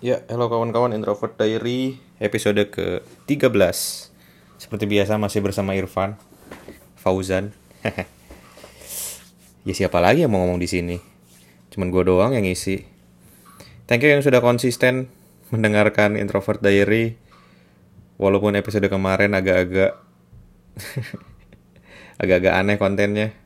Ya, 0.00 0.24
halo 0.32 0.48
kawan-kawan 0.48 0.96
Introvert 0.96 1.36
Diary 1.36 2.00
episode 2.24 2.56
ke-13 2.72 3.52
Seperti 4.56 4.88
biasa 4.88 5.20
masih 5.20 5.44
bersama 5.44 5.76
Irfan 5.76 6.16
Fauzan. 6.96 7.52
Ya 9.68 9.76
siapa 9.76 10.00
lagi 10.00 10.24
yang 10.24 10.32
mau 10.32 10.40
ngomong 10.40 10.56
di 10.56 10.64
sini? 10.64 10.96
Cuman 11.68 11.92
gue 11.92 12.00
doang 12.08 12.32
yang 12.32 12.48
ngisi. 12.48 12.80
Thank 13.84 14.08
you 14.08 14.16
yang 14.16 14.24
sudah 14.24 14.40
konsisten 14.40 15.12
mendengarkan 15.52 16.16
Introvert 16.16 16.64
Diary. 16.64 17.20
Walaupun 18.16 18.56
episode 18.56 18.88
kemarin 18.88 19.36
agak-agak 19.36 20.00
Agak-agak 22.24 22.56
aneh 22.56 22.80
kontennya. 22.80 23.36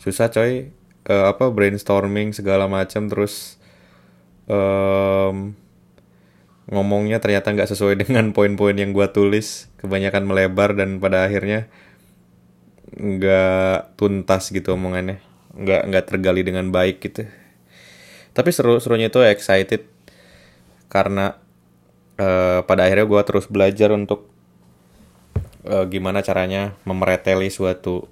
Susah 0.00 0.32
coy. 0.32 0.72
Uh, 1.04 1.28
Apa 1.28 1.52
brainstorming 1.52 2.32
segala 2.32 2.64
macam 2.64 3.12
terus 3.12 3.60
um, 4.48 5.56
ngomongnya 6.68 7.20
ternyata 7.20 7.52
nggak 7.52 7.70
sesuai 7.70 7.94
dengan 8.04 8.32
poin-poin 8.32 8.74
yang 8.76 8.96
gue 8.96 9.06
tulis 9.12 9.68
kebanyakan 9.80 10.24
melebar 10.24 10.72
dan 10.76 10.98
pada 10.98 11.28
akhirnya 11.28 11.68
nggak 12.94 13.98
tuntas 13.98 14.48
gitu 14.50 14.74
omongannya. 14.76 15.20
Nggak 15.54 15.82
nggak 15.90 16.04
tergali 16.08 16.42
dengan 16.42 16.70
baik 16.70 17.02
gitu. 17.04 17.26
Tapi 18.34 18.50
seru 18.50 18.82
serunya 18.82 19.12
itu 19.12 19.22
excited 19.22 19.86
karena 20.90 21.38
uh, 22.18 22.62
pada 22.66 22.86
akhirnya 22.86 23.06
gue 23.06 23.22
terus 23.26 23.46
belajar 23.46 23.90
untuk 23.94 24.30
uh, 25.66 25.84
gimana 25.86 26.22
caranya 26.22 26.74
memereteli 26.86 27.50
suatu 27.50 28.06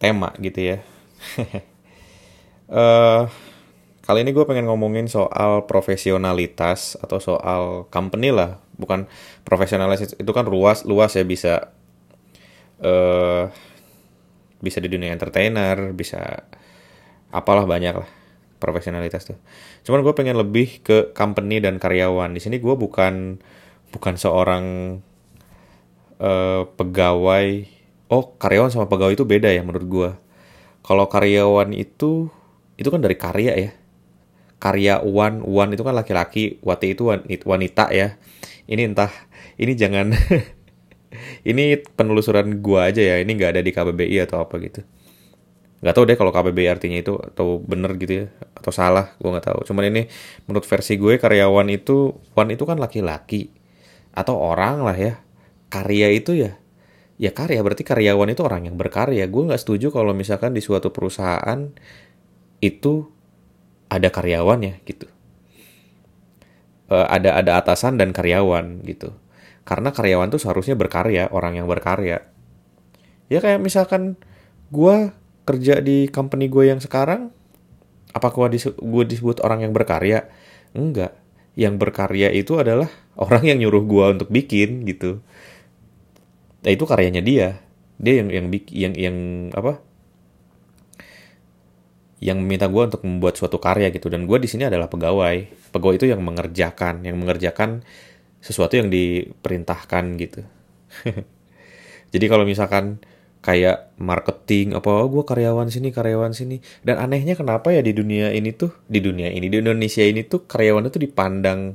tema 0.00 0.34
gitu 0.40 0.76
ya. 0.76 0.78
Uh, 2.68 3.28
Kali 4.02 4.26
ini 4.26 4.34
gue 4.34 4.42
pengen 4.42 4.66
ngomongin 4.66 5.06
soal 5.06 5.62
profesionalitas 5.70 6.98
atau 6.98 7.22
soal 7.22 7.86
company 7.86 8.34
lah, 8.34 8.58
bukan 8.74 9.06
profesionalitas 9.46 10.18
itu 10.18 10.32
kan 10.34 10.42
luas 10.50 10.82
luas 10.82 11.14
ya 11.14 11.22
bisa 11.22 11.70
uh, 12.82 13.46
bisa 14.58 14.78
di 14.82 14.90
dunia 14.90 15.14
entertainer, 15.14 15.94
bisa 15.94 16.18
apalah 17.30 17.62
banyak 17.62 17.94
lah 17.94 18.10
profesionalitas 18.58 19.22
tuh. 19.22 19.38
Cuman 19.86 20.02
gue 20.02 20.14
pengen 20.18 20.34
lebih 20.34 20.82
ke 20.82 21.14
company 21.14 21.62
dan 21.62 21.78
karyawan. 21.78 22.34
Di 22.34 22.42
sini 22.42 22.58
gue 22.58 22.74
bukan 22.74 23.38
bukan 23.94 24.14
seorang 24.18 24.64
uh, 26.18 26.62
pegawai. 26.74 27.46
Oh 28.10 28.34
karyawan 28.34 28.74
sama 28.74 28.90
pegawai 28.90 29.14
itu 29.14 29.22
beda 29.22 29.46
ya 29.54 29.62
menurut 29.62 29.86
gue. 29.86 30.10
Kalau 30.82 31.06
karyawan 31.06 31.70
itu 31.70 32.26
itu 32.74 32.88
kan 32.90 32.98
dari 32.98 33.14
karya 33.14 33.54
ya 33.54 33.70
karya 34.62 35.02
Wan 35.02 35.42
Wan 35.42 35.74
itu 35.74 35.82
kan 35.82 35.98
laki-laki 35.98 36.62
Wati 36.62 36.94
itu 36.94 37.10
wanita 37.42 37.90
ya. 37.90 38.14
Ini 38.70 38.94
entah 38.94 39.10
ini 39.58 39.74
jangan 39.74 40.14
ini 41.50 41.82
penelusuran 41.98 42.62
gua 42.62 42.94
aja 42.94 43.02
ya 43.02 43.18
ini 43.18 43.34
nggak 43.34 43.58
ada 43.58 43.62
di 43.66 43.74
KBBI 43.74 44.22
atau 44.22 44.46
apa 44.46 44.62
gitu. 44.62 44.86
Nggak 45.82 45.94
tahu 45.98 46.04
deh 46.06 46.14
kalau 46.14 46.30
KBBI 46.30 46.78
artinya 46.78 46.98
itu 47.02 47.18
atau 47.18 47.58
bener 47.58 47.98
gitu 47.98 48.22
ya 48.22 48.26
atau 48.54 48.70
salah 48.70 49.18
gua 49.18 49.34
nggak 49.34 49.46
tahu. 49.50 49.60
Cuman 49.66 49.90
ini 49.90 50.06
menurut 50.46 50.62
versi 50.62 50.94
gue 50.94 51.18
karyawan 51.18 51.66
itu 51.74 52.14
Wan 52.38 52.54
itu 52.54 52.62
kan 52.62 52.78
laki-laki. 52.78 53.50
Atau 54.14 54.38
orang 54.38 54.86
lah 54.86 54.94
ya 54.94 55.18
karya 55.74 56.14
itu 56.14 56.38
ya 56.38 56.54
ya 57.18 57.34
karya. 57.34 57.66
Berarti 57.66 57.82
karyawan 57.82 58.30
itu 58.30 58.46
orang 58.46 58.70
yang 58.70 58.78
berkarya. 58.78 59.26
Gue 59.26 59.42
nggak 59.50 59.58
setuju 59.58 59.90
kalau 59.90 60.14
misalkan 60.14 60.54
di 60.54 60.62
suatu 60.62 60.94
perusahaan 60.94 61.74
itu 62.62 63.10
ada 63.92 64.08
karyawannya 64.08 64.80
gitu. 64.88 65.04
Uh, 66.88 67.04
ada 67.08 67.36
ada 67.36 67.60
atasan 67.60 68.00
dan 68.00 68.16
karyawan 68.16 68.80
gitu. 68.88 69.12
Karena 69.68 69.92
karyawan 69.92 70.32
tuh 70.32 70.40
seharusnya 70.40 70.74
berkarya, 70.74 71.28
orang 71.28 71.60
yang 71.60 71.68
berkarya. 71.68 72.24
Ya 73.28 73.38
kayak 73.38 73.60
misalkan 73.60 74.16
gue 74.72 75.12
kerja 75.44 75.84
di 75.84 76.08
company 76.08 76.48
gue 76.48 76.72
yang 76.72 76.80
sekarang, 76.80 77.30
apakah 78.16 78.48
gue 78.48 79.04
disebut 79.06 79.44
orang 79.44 79.68
yang 79.68 79.72
berkarya? 79.76 80.32
Enggak. 80.72 81.14
Yang 81.52 81.74
berkarya 81.76 82.32
itu 82.32 82.56
adalah 82.56 82.88
orang 83.24 83.44
yang 83.44 83.60
nyuruh 83.60 83.84
gue 83.84 84.04
untuk 84.18 84.28
bikin 84.32 84.88
gitu. 84.88 85.20
Nah 86.64 86.70
itu 86.72 86.84
karyanya 86.88 87.20
dia. 87.20 87.60
Dia 88.02 88.24
yang 88.24 88.28
yang 88.32 88.46
yang 88.72 88.94
yang 88.98 89.16
apa? 89.54 89.91
Yang 92.22 92.38
meminta 92.38 92.70
gue 92.70 92.82
untuk 92.86 93.02
membuat 93.02 93.34
suatu 93.34 93.58
karya 93.58 93.90
gitu. 93.90 94.06
Dan 94.06 94.30
gue 94.30 94.38
di 94.38 94.46
sini 94.46 94.70
adalah 94.70 94.86
pegawai. 94.86 95.50
Pegawai 95.74 95.98
itu 95.98 96.06
yang 96.06 96.22
mengerjakan 96.22 97.02
yang 97.02 97.18
mengerjakan 97.18 97.82
sesuatu 98.38 98.78
yang 98.78 98.86
diperintahkan 98.94 100.04
gitu. 100.22 100.46
Jadi 102.14 102.24
kalau 102.30 102.46
misalkan 102.46 103.02
kayak 103.42 103.90
marketing 103.98 104.78
apa 104.78 104.86
oh, 104.86 105.10
gue 105.10 105.26
karyawan 105.26 105.66
sini 105.66 105.90
karyawan 105.90 106.30
sini. 106.30 106.62
Dan 106.86 107.02
anehnya 107.02 107.34
kenapa 107.34 107.74
ya 107.74 107.82
di 107.82 107.90
dunia 107.90 108.30
ini 108.30 108.54
tuh 108.54 108.70
di 108.86 109.02
dunia 109.02 109.26
ini 109.34 109.50
di 109.50 109.58
Indonesia 109.58 110.06
ini 110.06 110.22
tuh 110.22 110.46
karyawan 110.46 110.86
itu 110.86 111.02
dipandang 111.02 111.74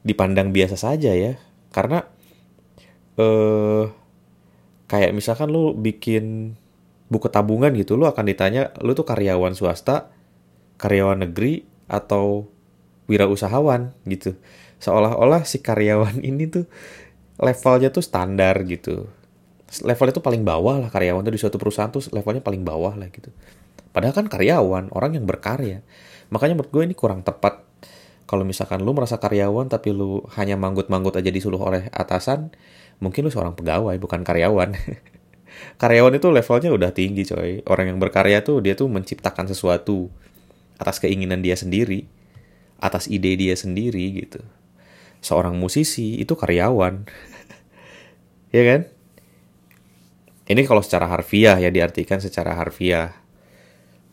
dipandang 0.00 0.48
biasa 0.48 0.80
saja 0.80 1.12
ya. 1.12 1.36
Karena 1.68 2.00
eh 3.20 3.84
kayak 4.88 5.12
misalkan 5.12 5.52
lu 5.52 5.76
bikin 5.76 6.56
buku 7.06 7.30
tabungan 7.30 7.70
gitu 7.78 7.94
lu 7.94 8.04
akan 8.06 8.26
ditanya 8.26 8.74
lu 8.82 8.92
tuh 8.92 9.06
karyawan 9.06 9.54
swasta 9.54 10.10
karyawan 10.76 11.24
negeri 11.28 11.64
atau 11.86 12.50
wirausahawan? 13.06 13.94
gitu. 14.06 14.36
Seolah-olah 14.82 15.46
si 15.48 15.62
karyawan 15.62 16.20
ini 16.20 16.50
tuh 16.50 16.64
levelnya 17.40 17.88
tuh 17.88 18.04
standar 18.04 18.60
gitu. 18.68 19.08
Levelnya 19.82 20.14
tuh 20.14 20.24
paling 20.24 20.42
bawah 20.44 20.78
lah 20.78 20.90
karyawan 20.92 21.24
tuh 21.26 21.34
di 21.34 21.40
suatu 21.40 21.56
perusahaan 21.56 21.88
tuh 21.88 22.04
levelnya 22.12 22.44
paling 22.44 22.62
bawah 22.62 22.94
lah 22.94 23.08
gitu. 23.08 23.32
Padahal 23.94 24.12
kan 24.12 24.26
karyawan 24.28 24.92
orang 24.92 25.16
yang 25.16 25.24
berkarya. 25.24 25.80
Makanya 26.28 26.58
menurut 26.58 26.70
gue 26.74 26.82
ini 26.84 26.94
kurang 26.94 27.24
tepat. 27.24 27.64
Kalau 28.26 28.42
misalkan 28.42 28.82
lu 28.82 28.92
merasa 28.92 29.16
karyawan 29.16 29.70
tapi 29.70 29.94
lu 29.94 30.20
hanya 30.34 30.58
manggut-manggut 30.58 31.14
aja 31.14 31.30
disuruh 31.30 31.62
oleh 31.62 31.86
atasan 31.94 32.50
mungkin 32.98 33.28
lu 33.28 33.30
seorang 33.30 33.54
pegawai 33.54 33.94
bukan 34.02 34.24
karyawan 34.24 34.74
karyawan 35.76 36.16
itu 36.16 36.28
levelnya 36.32 36.70
udah 36.72 36.90
tinggi 36.92 37.28
coy. 37.28 37.60
Orang 37.68 37.92
yang 37.92 37.98
berkarya 38.00 38.40
tuh 38.40 38.64
dia 38.64 38.72
tuh 38.72 38.88
menciptakan 38.88 39.48
sesuatu 39.48 40.08
atas 40.76 41.00
keinginan 41.00 41.40
dia 41.40 41.56
sendiri 41.56 42.04
atas 42.80 43.08
ide 43.08 43.32
dia 43.36 43.56
sendiri 43.56 44.04
gitu. 44.24 44.40
Seorang 45.24 45.56
musisi 45.56 46.20
itu 46.20 46.32
karyawan. 46.36 47.04
Ya 48.54 48.62
kan? 48.62 48.88
Ini 50.48 50.64
kalau 50.64 50.80
secara 50.80 51.10
harfiah 51.10 51.60
ya 51.60 51.68
diartikan 51.68 52.22
secara 52.22 52.56
harfiah. 52.56 53.12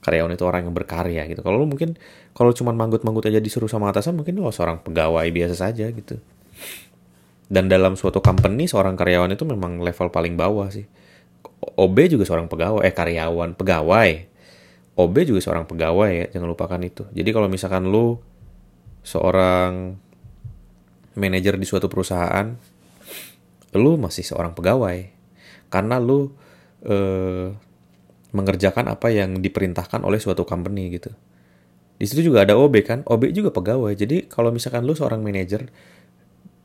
Karyawan 0.04 0.36
itu 0.36 0.44
orang 0.44 0.68
yang 0.68 0.76
berkarya 0.76 1.24
gitu. 1.32 1.46
Kalau 1.46 1.64
lu 1.64 1.70
mungkin 1.70 1.96
kalau 2.36 2.52
cuma 2.52 2.76
manggut-manggut 2.76 3.24
aja 3.30 3.40
disuruh 3.40 3.72
sama 3.72 3.94
atasan 3.94 4.20
mungkin 4.20 4.36
lo 4.42 4.52
seorang 4.52 4.84
pegawai 4.84 5.24
biasa 5.32 5.70
saja 5.70 5.88
gitu. 5.96 6.20
Dan 7.48 7.72
dalam 7.72 7.96
suatu 7.96 8.20
company 8.20 8.68
seorang 8.68 9.00
karyawan 9.00 9.32
itu 9.32 9.48
memang 9.48 9.80
level 9.80 10.12
paling 10.12 10.36
bawah 10.36 10.68
sih 10.74 10.84
OB 11.74 11.98
juga 12.12 12.24
seorang 12.28 12.48
pegawai, 12.52 12.84
eh 12.84 12.94
karyawan, 12.94 13.56
pegawai. 13.58 14.12
OB 14.94 15.16
juga 15.26 15.40
seorang 15.42 15.66
pegawai 15.66 16.12
ya, 16.12 16.26
jangan 16.38 16.50
lupakan 16.54 16.82
itu. 16.86 17.04
Jadi 17.16 17.30
kalau 17.34 17.50
misalkan 17.50 17.90
lu 17.90 18.22
seorang 19.02 19.98
manajer 21.18 21.58
di 21.58 21.66
suatu 21.66 21.90
perusahaan, 21.90 22.54
lu 23.74 23.92
masih 23.98 24.22
seorang 24.22 24.54
pegawai. 24.54 25.10
Karena 25.74 25.98
lu 25.98 26.30
eh, 26.86 27.50
mengerjakan 28.34 28.90
apa 28.90 29.14
yang 29.14 29.42
diperintahkan 29.42 30.02
oleh 30.06 30.22
suatu 30.22 30.46
company 30.46 30.94
gitu. 30.94 31.10
Di 31.98 32.06
situ 32.10 32.34
juga 32.34 32.44
ada 32.44 32.58
OB 32.58 32.76
kan, 32.86 33.00
OB 33.06 33.30
juga 33.34 33.54
pegawai. 33.54 33.94
Jadi 33.94 34.26
kalau 34.30 34.50
misalkan 34.50 34.86
lu 34.86 34.98
seorang 34.98 35.22
manajer 35.22 35.70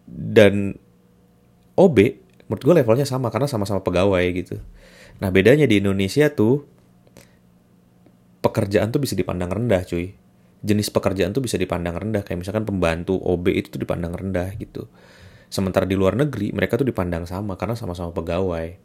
dan 0.08 0.76
OB, 1.76 1.96
menurut 2.48 2.62
gue 2.64 2.74
levelnya 2.82 3.06
sama 3.06 3.28
karena 3.28 3.46
sama-sama 3.46 3.84
pegawai 3.84 4.24
gitu. 4.32 4.56
Nah 5.18 5.34
bedanya 5.34 5.66
di 5.66 5.82
Indonesia 5.82 6.30
tuh 6.30 6.62
pekerjaan 8.38 8.94
tuh 8.94 9.02
bisa 9.02 9.18
dipandang 9.18 9.50
rendah 9.50 9.82
cuy. 9.82 10.14
Jenis 10.62 10.90
pekerjaan 10.90 11.30
tuh 11.34 11.42
bisa 11.42 11.54
dipandang 11.58 11.94
rendah 11.94 12.22
kayak 12.22 12.42
misalkan 12.42 12.66
pembantu 12.66 13.18
OB 13.18 13.50
itu 13.54 13.70
tuh 13.70 13.82
dipandang 13.82 14.14
rendah 14.14 14.54
gitu. 14.58 14.86
Sementara 15.50 15.86
di 15.86 15.94
luar 15.98 16.14
negeri 16.18 16.54
mereka 16.54 16.78
tuh 16.78 16.86
dipandang 16.86 17.26
sama 17.26 17.58
karena 17.58 17.74
sama-sama 17.74 18.14
pegawai. 18.14 18.78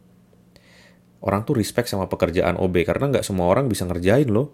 Orang 1.24 1.47
tuh 1.47 1.56
respect 1.57 1.88
sama 1.88 2.09
pekerjaan 2.09 2.57
OB 2.59 2.83
karena 2.83 3.09
nggak 3.13 3.25
semua 3.25 3.50
orang 3.50 3.69
bisa 3.69 3.86
ngerjain 3.86 4.29
loh. 4.29 4.53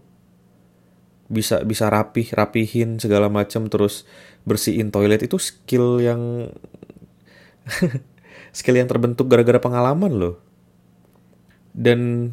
Bisa 1.30 1.62
bisa 1.64 1.88
rapih 1.88 2.28
rapihin 2.34 3.00
segala 3.00 3.32
macam 3.32 3.72
terus 3.72 4.04
bersihin 4.44 4.92
toilet 4.92 5.24
itu 5.24 5.38
skill 5.40 6.02
yang 6.02 6.52
skill 8.58 8.76
yang 8.76 8.90
terbentuk 8.90 9.30
gara-gara 9.30 9.62
pengalaman 9.62 10.10
loh 10.18 10.49
dan 11.80 12.32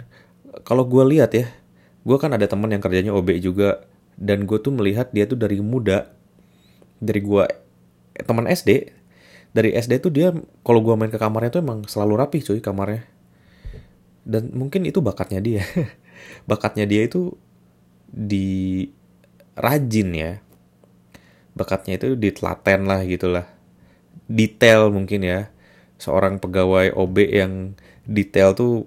kalau 0.66 0.82
gue 0.82 1.06
lihat 1.14 1.30
ya 1.38 1.46
gue 2.02 2.16
kan 2.18 2.34
ada 2.34 2.50
temen 2.50 2.66
yang 2.74 2.82
kerjanya 2.82 3.14
OB 3.14 3.38
juga 3.38 3.86
dan 4.18 4.42
gue 4.42 4.58
tuh 4.58 4.74
melihat 4.74 5.14
dia 5.14 5.30
tuh 5.30 5.38
dari 5.38 5.62
muda 5.62 6.10
dari 6.98 7.22
gue 7.22 7.44
teman 8.26 8.50
SD 8.50 8.96
dari 9.56 9.72
SD 9.72 10.04
tuh 10.04 10.12
dia 10.12 10.36
kalau 10.60 10.84
gue 10.84 10.92
main 10.92 11.08
ke 11.08 11.16
kamarnya 11.16 11.48
tuh 11.48 11.64
emang 11.64 11.88
selalu 11.88 12.20
rapi 12.20 12.44
cuy 12.44 12.60
kamarnya. 12.60 13.08
Dan 14.20 14.52
mungkin 14.52 14.84
itu 14.84 15.00
bakatnya 15.00 15.40
dia. 15.40 15.64
Bakatnya 16.50 16.84
dia 16.84 17.08
itu 17.08 17.32
di 18.04 18.84
rajin 19.56 20.12
ya. 20.12 20.32
Bakatnya 21.56 21.96
itu 21.96 22.20
ditelaten 22.20 22.84
lah 22.84 23.00
gitulah 23.08 23.48
detail 24.28 24.92
mungkin 24.92 25.24
ya. 25.24 25.48
Seorang 25.96 26.36
pegawai 26.36 26.92
OB 26.92 27.16
yang 27.24 27.52
detail 28.04 28.52
tuh 28.52 28.84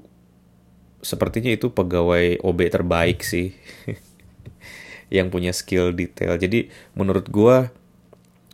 sepertinya 1.00 1.52
itu 1.52 1.72
pegawai 1.72 2.40
OB 2.44 2.60
terbaik 2.72 3.24
sih. 3.24 3.56
Yang 5.16 5.28
punya 5.34 5.52
skill 5.52 5.92
detail. 5.96 6.38
Jadi 6.38 6.70
menurut 6.94 7.28
gua 7.34 7.74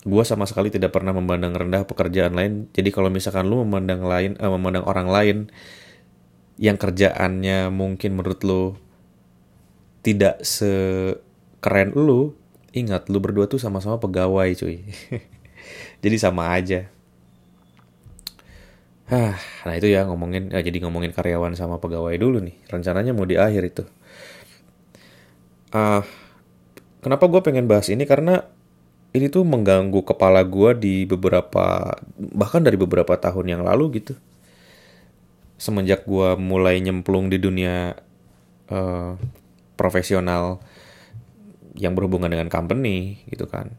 gua 0.06 0.24
sama 0.24 0.46
sekali 0.48 0.72
tidak 0.72 0.94
pernah 0.96 1.12
memandang 1.12 1.52
rendah 1.52 1.84
pekerjaan 1.84 2.38
lain. 2.38 2.72
Jadi 2.72 2.90
kalau 2.94 3.12
misalkan 3.12 3.50
lu 3.50 3.66
memandang 3.66 4.06
lain 4.06 4.40
eh, 4.40 4.52
memandang 4.52 4.86
orang 4.88 5.10
lain 5.12 5.38
yang 6.56 6.80
kerjaannya 6.80 7.68
mungkin 7.74 8.16
menurut 8.16 8.40
lu 8.48 8.64
tidak 10.00 10.40
sekeren 10.46 11.92
lu 11.92 12.38
ingat 12.72 13.12
lu 13.12 13.20
berdua 13.20 13.52
tuh 13.52 13.60
sama-sama 13.60 14.00
pegawai 14.00 14.48
cuy. 14.56 14.86
Jadi 16.04 16.16
sama 16.22 16.54
aja 16.56 16.95
Hah, 19.06 19.38
nah 19.62 19.74
itu 19.78 19.86
ya 19.86 20.02
ngomongin, 20.10 20.50
ya 20.50 20.66
jadi 20.66 20.82
ngomongin 20.82 21.14
karyawan 21.14 21.54
sama 21.54 21.78
pegawai 21.78 22.18
dulu 22.18 22.42
nih. 22.42 22.58
Rencananya 22.74 23.14
mau 23.14 23.30
di 23.30 23.38
akhir 23.38 23.62
itu. 23.62 23.84
Uh, 25.70 26.02
kenapa 27.06 27.30
gue 27.30 27.42
pengen 27.46 27.70
bahas 27.70 27.86
ini? 27.94 28.02
Karena 28.10 28.42
ini 29.14 29.30
tuh 29.30 29.46
mengganggu 29.46 30.02
kepala 30.02 30.42
gue 30.42 30.74
di 30.74 30.96
beberapa, 31.06 31.94
bahkan 32.18 32.66
dari 32.66 32.82
beberapa 32.82 33.14
tahun 33.14 33.46
yang 33.54 33.62
lalu 33.62 34.02
gitu. 34.02 34.18
Semenjak 35.62 36.10
gue 36.10 36.34
mulai 36.42 36.82
nyemplung 36.82 37.30
di 37.30 37.38
dunia 37.38 37.94
uh, 38.74 39.14
profesional 39.78 40.66
yang 41.78 41.94
berhubungan 41.94 42.34
dengan 42.34 42.50
company 42.50 43.22
gitu 43.30 43.46
kan. 43.46 43.70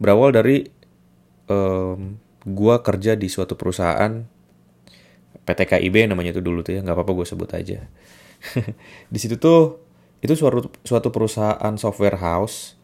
Berawal 0.00 0.32
dari 0.32 0.64
um, 1.52 2.16
gue 2.48 2.76
kerja 2.80 3.12
di 3.12 3.28
suatu 3.28 3.60
perusahaan 3.60 4.39
PT 5.50 5.66
KIB 5.66 6.06
namanya 6.06 6.30
itu 6.38 6.42
dulu 6.42 6.62
tuh 6.62 6.78
ya 6.78 6.80
nggak 6.86 6.94
apa-apa 6.94 7.12
gue 7.18 7.26
sebut 7.26 7.50
aja. 7.50 7.90
Di 9.12 9.18
situ 9.18 9.34
tuh 9.42 9.82
itu 10.22 10.38
suatu 10.38 10.70
suatu 10.86 11.08
perusahaan 11.10 11.74
software 11.74 12.20
house 12.20 12.76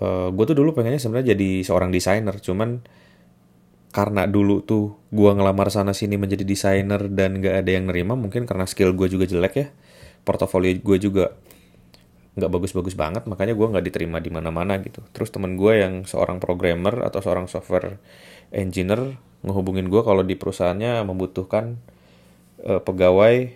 uh, 0.00 0.04
eh, 0.04 0.28
gue 0.32 0.44
tuh 0.48 0.56
dulu 0.56 0.72
pengennya 0.72 0.98
sebenarnya 0.98 1.36
jadi 1.36 1.50
seorang 1.60 1.92
desainer 1.92 2.40
cuman 2.40 2.80
karena 3.94 4.26
dulu 4.26 4.64
tuh 4.64 4.98
gue 5.14 5.30
ngelamar 5.30 5.70
sana 5.70 5.94
sini 5.94 6.18
menjadi 6.18 6.42
desainer 6.42 7.06
dan 7.12 7.38
gak 7.38 7.62
ada 7.62 7.70
yang 7.70 7.86
nerima 7.86 8.18
mungkin 8.18 8.42
karena 8.48 8.66
skill 8.66 8.96
gue 8.96 9.06
juga 9.06 9.28
jelek 9.28 9.54
ya 9.54 9.66
portofolio 10.26 10.72
gue 10.82 10.98
juga 10.98 11.36
nggak 12.34 12.50
bagus-bagus 12.50 12.98
banget 12.98 13.30
makanya 13.30 13.54
gue 13.54 13.66
nggak 13.70 13.84
diterima 13.86 14.18
di 14.18 14.30
mana-mana 14.34 14.82
gitu. 14.82 15.06
Terus 15.14 15.30
temen 15.30 15.54
gue 15.54 15.78
yang 15.78 16.02
seorang 16.02 16.42
programmer 16.42 17.06
atau 17.06 17.22
seorang 17.22 17.46
software 17.46 18.02
engineer 18.54 19.18
ngehubungin 19.44 19.92
gue 19.92 20.00
kalau 20.00 20.24
di 20.24 20.38
perusahaannya 20.38 21.04
membutuhkan 21.04 21.76
uh, 22.64 22.80
pegawai 22.80 23.52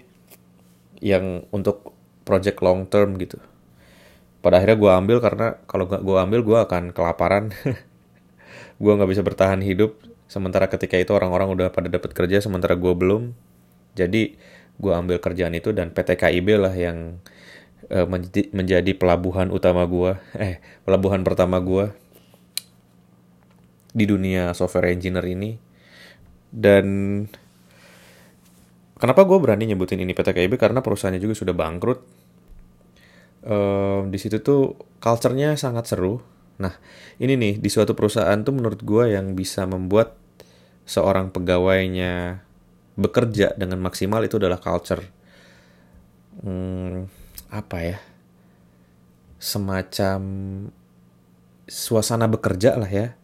yang 1.00 1.47
untuk 1.55 1.97
project 2.27 2.61
long 2.61 2.85
term 2.85 3.17
gitu. 3.17 3.41
Pada 4.45 4.61
akhirnya 4.61 4.77
gue 4.77 4.91
ambil 4.93 5.19
karena 5.25 5.47
kalau 5.65 5.89
nggak 5.89 6.03
gue 6.05 6.17
ambil 6.19 6.41
gue 6.45 6.59
akan 6.59 6.83
kelaparan. 6.93 7.55
gue 8.83 8.93
nggak 8.93 9.11
bisa 9.11 9.23
bertahan 9.25 9.65
hidup. 9.65 9.97
Sementara 10.29 10.69
ketika 10.69 11.00
itu 11.00 11.17
orang-orang 11.17 11.49
udah 11.56 11.69
pada 11.73 11.89
dapat 11.89 12.12
kerja, 12.12 12.45
sementara 12.45 12.77
gue 12.77 12.93
belum. 12.93 13.33
Jadi 13.97 14.37
gue 14.79 14.93
ambil 14.93 15.19
kerjaan 15.19 15.56
itu 15.56 15.73
dan 15.73 15.91
PT 15.91 16.21
KIB 16.21 16.61
lah 16.61 16.75
yang 16.77 17.19
uh, 17.89 18.06
menjadi, 18.06 18.53
menjadi 18.53 18.93
pelabuhan 18.93 19.49
utama 19.49 19.89
gue. 19.89 20.12
Eh, 20.45 20.61
pelabuhan 20.85 21.25
pertama 21.25 21.59
gue 21.65 21.91
di 23.99 24.06
dunia 24.06 24.55
software 24.55 24.95
engineer 24.95 25.27
ini 25.27 25.59
dan 26.49 26.87
kenapa 28.97 29.27
gue 29.29 29.39
berani 29.39 29.69
nyebutin 29.69 30.00
ini 30.00 30.17
PT 30.17 30.33
KIB 30.33 30.56
karena 30.56 30.81
perusahaannya 30.81 31.21
juga 31.21 31.35
sudah 31.37 31.55
bangkrut. 31.55 32.00
Uh, 33.49 34.05
di 34.11 34.19
situ 34.19 34.43
tuh 34.43 34.75
culture-nya 34.99 35.55
sangat 35.55 35.89
seru. 35.89 36.21
Nah, 36.59 36.75
ini 37.23 37.39
nih 37.39 37.55
di 37.62 37.71
suatu 37.71 37.95
perusahaan 37.95 38.37
tuh 38.43 38.50
menurut 38.50 38.83
gue 38.83 39.15
yang 39.15 39.39
bisa 39.39 39.62
membuat 39.65 40.19
seorang 40.89 41.31
pegawainya 41.31 42.43
bekerja 42.99 43.55
dengan 43.55 43.79
maksimal 43.79 44.25
itu 44.27 44.43
adalah 44.43 44.59
culture. 44.59 45.05
Hmm, 46.43 47.06
apa 47.53 47.79
ya? 47.79 47.99
Semacam 49.39 50.21
suasana 51.71 52.27
bekerja 52.27 52.75
lah 52.75 52.91
ya. 52.91 53.15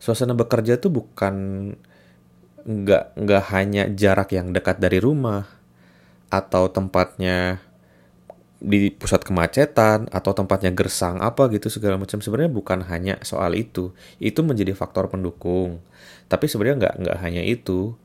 Suasana 0.00 0.32
bekerja 0.32 0.80
tuh 0.80 0.88
bukan 0.88 1.34
nggak 2.60 3.04
nggak 3.16 3.44
hanya 3.52 3.88
jarak 3.92 4.32
yang 4.32 4.52
dekat 4.52 4.80
dari 4.80 5.00
rumah 5.00 5.44
atau 6.32 6.68
tempatnya 6.72 7.60
di 8.60 8.92
pusat 8.92 9.24
kemacetan 9.24 10.12
atau 10.12 10.36
tempatnya 10.36 10.68
gersang 10.76 11.18
apa 11.24 11.48
gitu 11.52 11.72
segala 11.72 11.96
macam. 11.96 12.20
Sebenarnya 12.20 12.52
bukan 12.52 12.84
hanya 12.86 13.16
soal 13.24 13.56
itu. 13.56 13.96
Itu 14.20 14.44
menjadi 14.44 14.76
faktor 14.76 15.08
pendukung. 15.08 15.80
Tapi 16.28 16.44
sebenarnya 16.46 16.76
nggak 16.86 16.94
nggak 17.00 17.18
hanya 17.24 17.42
itu. 17.42 17.96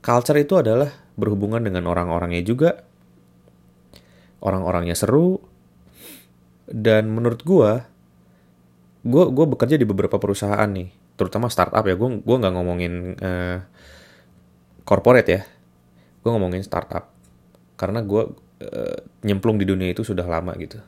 Culture 0.00 0.38
itu 0.38 0.54
adalah 0.54 0.94
berhubungan 1.18 1.60
dengan 1.62 1.90
orang-orangnya 1.90 2.42
juga. 2.46 2.86
Orang-orangnya 4.38 4.94
seru. 4.94 5.42
Dan 6.64 7.12
menurut 7.12 7.42
gua 7.44 7.90
gua 9.04 9.28
gua 9.28 9.46
bekerja 9.50 9.76
di 9.76 9.84
beberapa 9.84 10.16
perusahaan 10.16 10.70
nih 10.70 11.03
terutama 11.14 11.46
startup 11.46 11.86
ya 11.86 11.94
gue 11.94 12.08
gue 12.22 12.36
nggak 12.40 12.54
ngomongin 12.54 12.94
uh, 13.18 13.58
corporate 14.82 15.28
ya. 15.30 15.42
Gue 16.24 16.30
ngomongin 16.32 16.64
startup. 16.64 17.10
Karena 17.78 18.02
gue 18.02 18.22
uh, 18.64 18.98
nyemplung 19.22 19.58
di 19.58 19.66
dunia 19.68 19.90
itu 19.90 20.02
sudah 20.02 20.24
lama 20.24 20.54
gitu. 20.58 20.78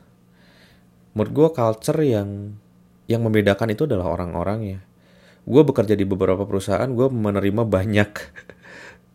Menurut 1.15 1.31
gue 1.33 1.47
culture 1.55 2.01
yang 2.03 2.57
yang 3.07 3.23
membedakan 3.23 3.71
itu 3.71 3.87
adalah 3.87 4.11
orang-orangnya 4.11 4.87
gue 5.47 5.63
bekerja 5.63 5.95
di 5.95 6.03
beberapa 6.03 6.43
perusahaan 6.43 6.91
gue 6.91 7.07
menerima 7.07 7.63
banyak 7.63 8.11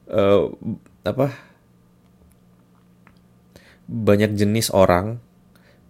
uh, 0.09 0.49
apa 1.13 1.37
banyak 3.85 4.33
jenis 4.33 4.73
orang 4.73 5.21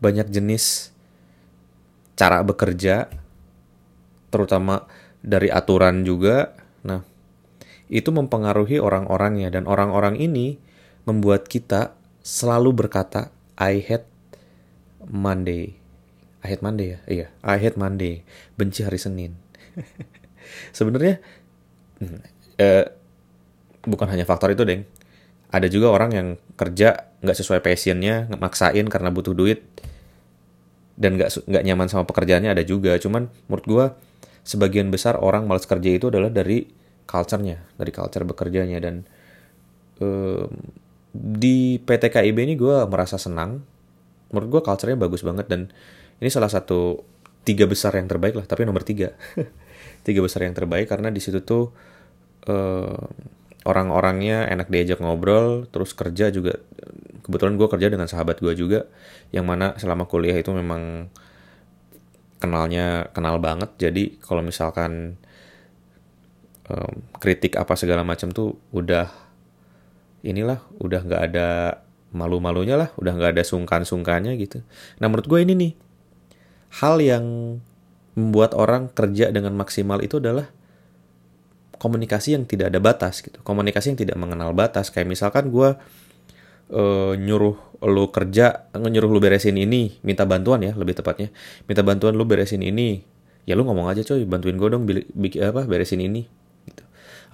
banyak 0.03 0.27
jenis 0.35 0.91
cara 2.19 2.43
bekerja 2.43 3.07
terutama 4.35 4.91
dari 5.23 5.49
aturan 5.49 6.03
juga. 6.03 6.53
Nah, 6.83 7.01
itu 7.87 8.11
mempengaruhi 8.11 8.83
orang-orangnya 8.83 9.55
dan 9.55 9.71
orang-orang 9.71 10.19
ini 10.19 10.59
membuat 11.07 11.47
kita 11.47 11.95
selalu 12.23 12.87
berkata 12.87 13.31
I 13.59 13.83
hate 13.83 14.07
Monday. 15.07 15.79
I 16.43 16.47
hate 16.51 16.63
Monday 16.63 16.99
ya? 16.99 17.01
Iya, 17.07 17.27
I 17.47 17.57
hate 17.59 17.79
Monday. 17.79 18.27
Benci 18.59 18.83
hari 18.83 18.99
Senin. 18.99 19.39
Sebenarnya 20.77 21.23
hmm, 22.03 22.21
eh, 22.59 22.87
bukan 23.87 24.11
hanya 24.11 24.27
faktor 24.27 24.51
itu, 24.51 24.67
Deng. 24.67 24.83
Ada 25.53 25.69
juga 25.69 25.93
orang 25.93 26.11
yang 26.17 26.29
kerja 26.57 27.13
nggak 27.23 27.37
sesuai 27.39 27.61
passionnya, 27.63 28.27
maksain 28.41 28.89
karena 28.89 29.13
butuh 29.13 29.37
duit 29.37 29.63
dan 30.97 31.21
nggak 31.21 31.45
nggak 31.45 31.65
nyaman 31.67 31.87
sama 31.93 32.09
pekerjaannya 32.09 32.51
ada 32.57 32.65
juga. 32.65 32.97
Cuman 32.97 33.29
menurut 33.47 33.67
gue 33.69 33.87
sebagian 34.43 34.91
besar 34.91 35.19
orang 35.23 35.47
malas 35.47 35.67
kerja 35.67 35.91
itu 35.95 36.11
adalah 36.11 36.31
dari 36.31 36.67
culture-nya, 37.07 37.63
dari 37.79 37.91
culture 37.95 38.27
bekerjanya 38.27 38.79
dan 38.83 39.07
um, 40.03 40.51
di 41.13 41.77
PT 41.79 42.09
KIB 42.09 42.39
ini 42.43 42.55
gue 42.57 42.87
merasa 42.89 43.21
senang. 43.21 43.63
Menurut 44.33 44.49
gue 44.49 44.63
culture-nya 44.65 44.99
bagus 44.99 45.21
banget 45.23 45.47
dan 45.47 45.69
ini 46.19 46.29
salah 46.33 46.49
satu 46.49 47.05
tiga 47.43 47.67
besar 47.67 47.95
yang 47.99 48.07
terbaik 48.07 48.39
lah, 48.39 48.47
tapi 48.47 48.65
nomor 48.65 48.87
tiga. 48.87 49.15
tiga 50.07 50.21
besar 50.23 50.47
yang 50.47 50.55
terbaik 50.55 50.91
karena 50.91 51.11
di 51.11 51.23
situ 51.23 51.43
tuh 51.43 51.71
uh, 52.51 53.07
orang-orangnya 53.63 54.51
enak 54.51 54.73
diajak 54.73 54.99
ngobrol, 54.99 55.69
terus 55.71 55.95
kerja 55.95 56.33
juga. 56.35 56.59
Kebetulan 57.23 57.55
gue 57.55 57.69
kerja 57.71 57.87
dengan 57.87 58.11
sahabat 58.11 58.43
gue 58.43 58.55
juga, 58.59 58.91
yang 59.31 59.47
mana 59.47 59.79
selama 59.79 60.11
kuliah 60.11 60.35
itu 60.35 60.51
memang 60.51 61.07
kenalnya 62.43 63.07
kenal 63.15 63.39
banget. 63.39 63.71
Jadi 63.79 64.19
kalau 64.19 64.43
misalkan 64.43 65.15
um, 66.67 66.95
kritik 67.23 67.55
apa 67.55 67.79
segala 67.79 68.03
macam 68.03 68.35
tuh 68.35 68.59
udah 68.75 69.07
inilah 70.27 70.59
udah 70.83 71.01
nggak 71.07 71.23
ada 71.31 71.79
malu-malunya 72.13 72.77
lah 72.77 72.91
udah 72.99 73.13
nggak 73.15 73.39
ada 73.39 73.45
sungkan-sungkannya 73.47 74.35
gitu. 74.43 74.67
Nah 74.99 75.07
menurut 75.07 75.31
gue 75.31 75.39
ini 75.39 75.55
nih 75.55 75.73
hal 76.83 76.99
yang 76.99 77.25
membuat 78.19 78.53
orang 78.59 78.93
kerja 78.93 79.33
dengan 79.33 79.57
maksimal 79.57 80.03
itu 80.05 80.21
adalah 80.21 80.51
komunikasi 81.81 82.37
yang 82.37 82.45
tidak 82.45 82.75
ada 82.75 82.79
batas 82.79 83.25
gitu. 83.25 83.41
Komunikasi 83.43 83.97
yang 83.97 83.99
tidak 83.99 84.17
mengenal 84.21 84.53
batas. 84.55 84.93
Kayak 84.93 85.11
misalkan 85.11 85.49
gue 85.51 85.75
uh, 86.71 87.17
nyuruh 87.19 87.73
lu 87.83 88.15
kerja 88.15 88.71
nyuruh 88.79 89.11
lu 89.11 89.19
beresin 89.19 89.59
ini 89.59 89.99
minta 90.07 90.23
bantuan 90.23 90.63
ya 90.63 90.71
lebih 90.79 90.95
tepatnya. 90.95 91.35
Minta 91.67 91.83
bantuan 91.83 92.15
lu 92.15 92.23
beresin 92.23 92.63
ini 92.63 93.03
ya 93.43 93.59
lu 93.59 93.67
ngomong 93.67 93.91
aja 93.91 94.07
coy 94.07 94.23
bantuin 94.23 94.55
gue 94.55 94.69
dong 94.71 94.87
bikin 95.19 95.51
apa 95.51 95.67
beresin 95.67 95.99
ini 95.99 96.23
gitu. 96.71 96.83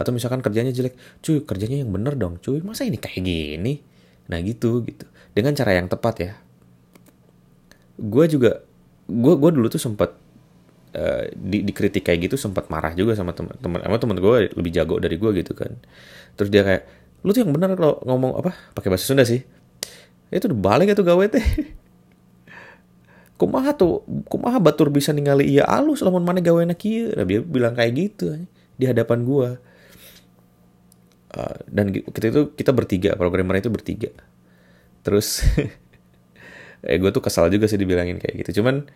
Atau 0.00 0.16
misalkan 0.16 0.40
kerjanya 0.40 0.72
jelek 0.72 0.96
cuy 1.20 1.44
kerjanya 1.44 1.84
yang 1.84 1.92
bener 1.92 2.16
dong 2.16 2.40
cuy 2.40 2.64
masa 2.64 2.88
ini 2.88 2.96
kayak 2.96 3.20
gini? 3.20 3.84
Nah 4.32 4.40
gitu 4.40 4.80
gitu. 4.88 5.04
Dengan 5.36 5.52
cara 5.52 5.76
yang 5.76 5.92
tepat 5.92 6.14
ya. 6.16 6.32
Gue 8.00 8.24
juga 8.32 8.64
gue 9.08 9.34
gue 9.36 9.50
dulu 9.52 9.68
tuh 9.68 9.80
sempat 9.80 10.16
uh, 10.96 11.28
di, 11.32 11.60
dikritik 11.60 12.08
kayak 12.08 12.28
gitu 12.28 12.40
sempat 12.40 12.72
marah 12.72 12.96
juga 12.96 13.12
sama 13.12 13.36
teman-teman 13.36 13.80
sama 13.84 13.96
teman 14.00 14.16
gue 14.16 14.36
lebih 14.56 14.72
jago 14.72 14.96
dari 14.96 15.20
gue 15.20 15.30
gitu 15.44 15.52
kan. 15.52 15.76
Terus 16.40 16.48
dia 16.48 16.64
kayak 16.64 16.82
lu 17.22 17.30
tuh 17.34 17.42
yang 17.42 17.50
benar 17.50 17.74
lo 17.74 17.98
ngomong 18.06 18.38
apa 18.38 18.54
pakai 18.78 18.88
bahasa 18.92 19.10
Sunda 19.10 19.26
sih. 19.26 19.42
Itu 20.28 20.52
udah 20.52 20.60
balik 20.60 20.92
itu 20.92 21.02
gawe 21.02 21.24
teh. 21.26 21.46
Kumaha 23.38 23.74
tuh 23.74 24.02
kumaha 24.26 24.58
batur 24.58 24.90
bisa 24.90 25.14
ningali 25.14 25.46
iya 25.46 25.62
alus 25.66 26.02
lamun 26.02 26.26
mana 26.26 26.42
gawe 26.42 26.58
nak 26.66 26.82
nah, 26.82 27.24
dia 27.26 27.40
bilang 27.42 27.74
kayak 27.74 27.92
gitu 27.94 28.46
di 28.78 28.84
hadapan 28.86 29.22
gua. 29.26 29.58
Uh, 31.28 31.56
dan 31.68 31.92
kita 31.92 32.32
itu 32.32 32.42
kita 32.56 32.70
bertiga 32.74 33.14
programmer 33.14 33.58
itu 33.58 33.70
bertiga. 33.70 34.10
Terus 35.06 35.46
eh 36.88 36.96
gue 36.98 37.10
tuh 37.10 37.22
kesal 37.22 37.50
juga 37.50 37.66
sih 37.66 37.78
dibilangin 37.78 38.18
kayak 38.22 38.46
gitu. 38.46 38.62
Cuman 38.62 38.86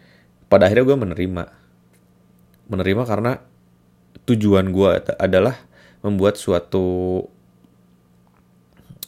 pada 0.46 0.66
akhirnya 0.70 0.86
gue 0.86 0.96
menerima. 0.98 1.44
Menerima 2.70 3.02
karena 3.04 3.42
tujuan 4.26 4.70
gue 4.70 4.90
adalah 5.18 5.58
membuat 6.02 6.38
suatu 6.38 7.26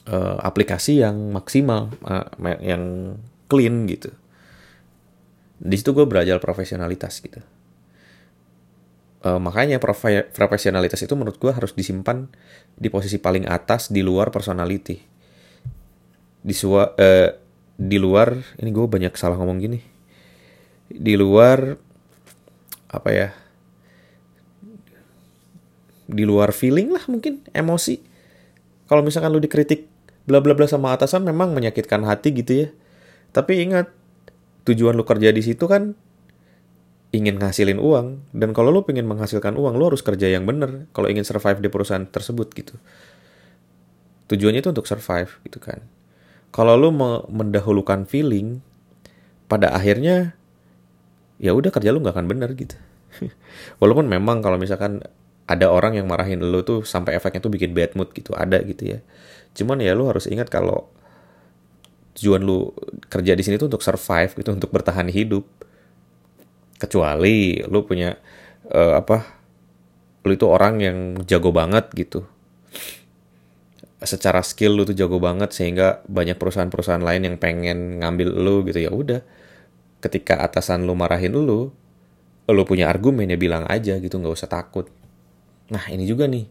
uh, 0.08 0.36
aplikasi 0.40 1.00
yang 1.00 1.32
maksimal, 1.32 1.92
uh, 2.04 2.28
yang 2.60 3.16
clean 3.48 3.88
gitu. 3.88 4.12
Di 5.60 5.74
situ 5.80 5.96
gue 5.96 6.04
belajar 6.04 6.40
profesionalitas 6.42 7.22
gitu. 7.22 7.40
Uh, 9.24 9.40
makanya 9.40 9.80
profe 9.80 10.28
profesionalitas 10.36 11.00
itu 11.00 11.16
menurut 11.16 11.40
gue 11.40 11.48
harus 11.48 11.72
disimpan 11.72 12.28
di 12.76 12.92
posisi 12.92 13.16
paling 13.16 13.48
atas 13.48 13.88
di 13.88 14.04
luar 14.04 14.28
personality. 14.28 15.00
Di, 16.44 16.52
sua, 16.52 16.92
uh, 16.92 17.30
di 17.72 17.96
luar, 17.96 18.36
ini 18.60 18.68
gue 18.68 18.84
banyak 18.84 19.16
salah 19.16 19.40
ngomong 19.40 19.58
gini. 19.64 19.80
Di 20.92 21.16
luar, 21.16 21.72
apa 22.92 23.10
ya, 23.10 23.32
di 26.04 26.24
luar 26.28 26.52
feeling 26.52 26.92
lah 26.92 27.08
mungkin, 27.08 27.40
emosi. 27.56 27.96
Kalau 28.84 29.00
misalkan 29.00 29.32
lu 29.32 29.40
dikritik 29.40 29.93
bla 30.24 30.40
bla 30.40 30.56
bla 30.56 30.64
sama 30.64 30.96
atasan 30.96 31.24
memang 31.24 31.52
menyakitkan 31.52 32.04
hati 32.04 32.32
gitu 32.32 32.52
ya. 32.66 32.68
Tapi 33.34 33.64
ingat, 33.66 33.90
tujuan 34.64 34.94
lu 34.96 35.04
kerja 35.04 35.34
di 35.34 35.42
situ 35.44 35.66
kan 35.66 35.92
ingin 37.12 37.38
ngasilin 37.38 37.78
uang. 37.78 38.24
Dan 38.32 38.56
kalau 38.56 38.72
lu 38.72 38.82
pengen 38.82 39.06
menghasilkan 39.06 39.54
uang 39.54 39.76
lu 39.76 39.92
harus 39.92 40.00
kerja 40.00 40.30
yang 40.30 40.48
bener. 40.48 40.88
Kalau 40.96 41.06
ingin 41.10 41.22
survive 41.22 41.60
di 41.60 41.68
perusahaan 41.68 42.06
tersebut 42.06 42.50
gitu. 42.56 42.74
Tujuannya 44.32 44.64
itu 44.64 44.70
untuk 44.72 44.88
survive 44.88 45.30
gitu 45.44 45.60
kan. 45.60 45.84
Kalau 46.54 46.78
lu 46.78 46.94
mendahulukan 47.28 48.06
feeling 48.08 48.62
pada 49.50 49.74
akhirnya 49.74 50.38
ya 51.36 51.52
udah 51.52 51.68
kerja 51.68 51.92
lu 51.92 52.00
nggak 52.00 52.14
akan 52.16 52.28
bener 52.30 52.50
gitu. 52.56 52.78
Walaupun 53.82 54.06
memang 54.06 54.40
kalau 54.40 54.56
misalkan 54.56 55.02
ada 55.44 55.68
orang 55.68 56.00
yang 56.00 56.08
marahin 56.08 56.40
lu 56.40 56.64
tuh 56.64 56.82
sampai 56.88 57.20
efeknya 57.20 57.44
tuh 57.44 57.52
bikin 57.52 57.76
bad 57.76 57.92
mood 57.92 58.08
gitu 58.16 58.32
ada 58.32 58.56
gitu 58.64 58.96
ya 58.96 58.98
Cuman 59.54 59.78
ya 59.78 59.94
lu 59.94 60.10
harus 60.10 60.26
ingat 60.26 60.50
kalau 60.50 60.90
tujuan 62.18 62.42
lu 62.42 62.74
kerja 63.06 63.34
di 63.34 63.42
sini 63.42 63.58
tuh 63.58 63.70
untuk 63.70 63.82
survive 63.86 64.34
gitu, 64.34 64.50
untuk 64.50 64.70
bertahan 64.74 65.06
hidup. 65.10 65.46
Kecuali 66.74 67.62
lu 67.62 67.86
punya 67.86 68.18
uh, 68.70 68.98
apa? 68.98 69.42
Lu 70.26 70.34
itu 70.34 70.46
orang 70.50 70.82
yang 70.82 70.98
jago 71.22 71.54
banget 71.54 71.86
gitu. 71.94 72.26
Secara 74.04 74.44
skill 74.44 74.76
lu 74.76 74.82
tuh 74.84 74.92
jago 74.92 75.16
banget 75.22 75.54
sehingga 75.54 76.04
banyak 76.10 76.36
perusahaan-perusahaan 76.36 77.00
lain 77.00 77.22
yang 77.24 77.36
pengen 77.38 78.02
ngambil 78.02 78.28
lu 78.36 78.66
gitu 78.68 78.84
ya 78.84 78.90
udah. 78.92 79.22
Ketika 80.02 80.44
atasan 80.44 80.84
lu 80.84 80.92
marahin 80.92 81.32
lu, 81.32 81.72
lu 82.44 82.62
punya 82.68 82.92
argumen 82.92 83.30
ya 83.30 83.40
bilang 83.40 83.64
aja 83.64 83.96
gitu 83.96 84.20
nggak 84.20 84.34
usah 84.36 84.50
takut. 84.50 84.92
Nah 85.72 85.88
ini 85.88 86.04
juga 86.04 86.28
nih, 86.28 86.44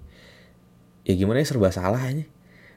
ya 1.05 1.13
gimana 1.13 1.43
ya 1.43 1.45
serba 1.45 1.69
salah 1.69 2.01
aja 2.01 2.25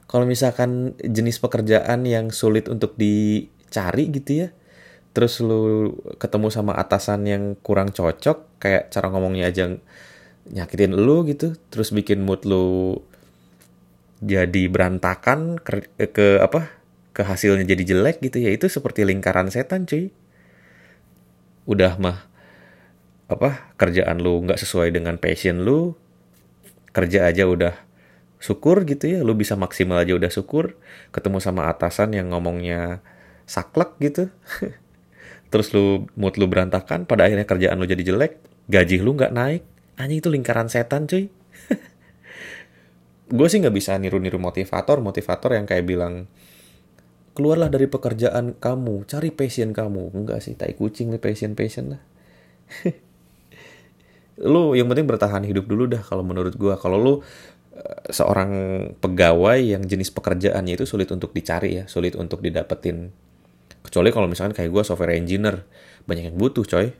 kalau 0.06 0.25
misalkan 0.25 0.94
jenis 1.02 1.42
pekerjaan 1.42 2.06
yang 2.06 2.30
sulit 2.30 2.70
untuk 2.70 2.94
dicari 2.94 4.10
gitu 4.10 4.46
ya 4.46 4.48
terus 5.16 5.40
lu 5.40 5.96
ketemu 6.20 6.52
sama 6.52 6.76
atasan 6.76 7.25
yang 7.25 7.44
kurang 7.64 7.90
cocok 7.90 8.60
kayak 8.60 8.92
cara 8.92 9.08
ngomongnya 9.08 9.48
aja 9.48 9.64
nyakitin 10.46 10.94
lu 10.94 11.26
gitu 11.26 11.56
terus 11.72 11.90
bikin 11.90 12.22
mood 12.22 12.44
lu 12.44 13.00
jadi 14.25 14.68
berantakan 14.72 15.60
ke, 15.60 15.88
ke 16.12 16.40
apa 16.40 16.72
ke 17.16 17.25
hasilnya 17.25 17.64
jadi 17.64 17.96
jelek 17.96 18.20
gitu 18.20 18.44
ya 18.44 18.52
itu 18.52 18.68
seperti 18.68 19.08
lingkaran 19.08 19.48
setan 19.48 19.88
cuy. 19.88 20.12
Udah 21.64 21.96
mah 21.96 22.28
apa 23.32 23.72
kerjaan 23.80 24.20
lu 24.20 24.44
nggak 24.44 24.60
sesuai 24.60 24.92
dengan 24.92 25.16
passion 25.16 25.64
lu 25.64 25.96
kerja 26.94 27.26
aja 27.26 27.48
udah 27.48 27.75
syukur 28.37 28.85
gitu 28.85 29.09
ya 29.09 29.25
lu 29.25 29.33
bisa 29.33 29.57
maksimal 29.57 29.97
aja 29.97 30.12
udah 30.12 30.28
syukur 30.28 30.76
ketemu 31.09 31.40
sama 31.40 31.73
atasan 31.73 32.12
yang 32.12 32.33
ngomongnya 32.33 33.00
saklek 33.49 33.97
gitu. 34.02 34.28
Terus 35.52 35.71
lu 35.73 36.11
mood 36.19 36.35
lu 36.37 36.50
berantakan 36.50 37.07
pada 37.07 37.31
akhirnya 37.31 37.47
kerjaan 37.47 37.78
lu 37.78 37.87
jadi 37.87 38.02
jelek 38.02 38.43
gaji 38.66 39.00
lu 39.00 39.14
nggak 39.14 39.33
naik. 39.33 39.62
Hanya 39.97 40.14
itu 40.19 40.28
lingkaran 40.28 40.69
setan 40.69 41.07
cuy. 41.09 41.31
Gue 43.37 43.49
sih 43.49 43.62
nggak 43.62 43.75
bisa 43.75 43.97
niru-niru 43.97 44.37
motivator 44.37 45.00
motivator 45.00 45.57
yang 45.57 45.64
kayak 45.64 45.87
bilang 45.87 46.28
keluarlah 47.37 47.69
dari 47.69 47.87
pekerjaan 47.87 48.59
kamu 48.59 49.07
cari 49.07 49.31
passion 49.33 49.71
kamu. 49.73 50.12
Enggak 50.12 50.43
sih 50.43 50.59
tai 50.59 50.75
kucing 50.75 51.14
nih 51.14 51.23
passion 51.23 51.55
passion 51.55 51.97
lah. 51.97 52.02
Lu 54.52 54.76
yang 54.76 54.90
penting 54.93 55.09
bertahan 55.09 55.47
hidup 55.49 55.64
dulu 55.64 55.88
dah 55.88 56.05
kalau 56.05 56.21
menurut 56.21 56.52
gue 56.61 56.75
kalau 56.76 57.00
lu 57.00 57.14
seorang 58.11 58.50
pegawai 58.99 59.59
yang 59.61 59.83
jenis 59.85 60.11
pekerjaannya 60.14 60.78
itu 60.78 60.87
sulit 60.88 61.11
untuk 61.12 61.37
dicari 61.37 61.83
ya, 61.83 61.85
sulit 61.90 62.16
untuk 62.16 62.40
didapetin. 62.40 63.12
Kecuali 63.85 64.11
kalau 64.11 64.26
misalkan 64.26 64.56
kayak 64.56 64.71
gue 64.73 64.83
software 64.83 65.14
engineer, 65.14 65.62
banyak 66.09 66.33
yang 66.33 66.37
butuh 66.37 66.64
coy. 66.66 66.90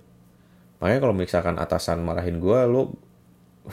Makanya 0.79 1.01
kalau 1.01 1.15
misalkan 1.17 1.57
atasan 1.57 2.05
marahin 2.05 2.39
gue, 2.39 2.59
lo 2.69 2.95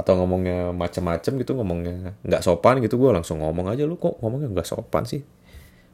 atau 0.00 0.12
ngomongnya 0.18 0.72
macem-macem 0.72 1.38
gitu, 1.42 1.52
ngomongnya 1.58 2.16
nggak 2.24 2.42
sopan 2.42 2.80
gitu, 2.82 2.96
gue 2.96 3.10
langsung 3.12 3.42
ngomong 3.42 3.70
aja 3.70 3.84
lo 3.84 3.98
kok 3.98 4.18
ngomongnya 4.22 4.50
nggak 4.50 4.68
sopan 4.68 5.04
sih. 5.04 5.22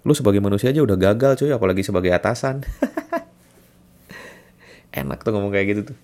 Lu 0.05 0.13
sebagai 0.13 0.41
manusia 0.45 0.71
aja 0.71 0.85
udah 0.85 0.97
gagal 0.97 1.45
coy, 1.45 1.51
apalagi 1.53 1.81
sebagai 1.81 2.13
atasan. 2.13 2.63
Enak 5.01 5.27
tuh 5.27 5.35
ngomong 5.35 5.51
kayak 5.51 5.67
gitu 5.75 5.81
tuh. 5.93 5.99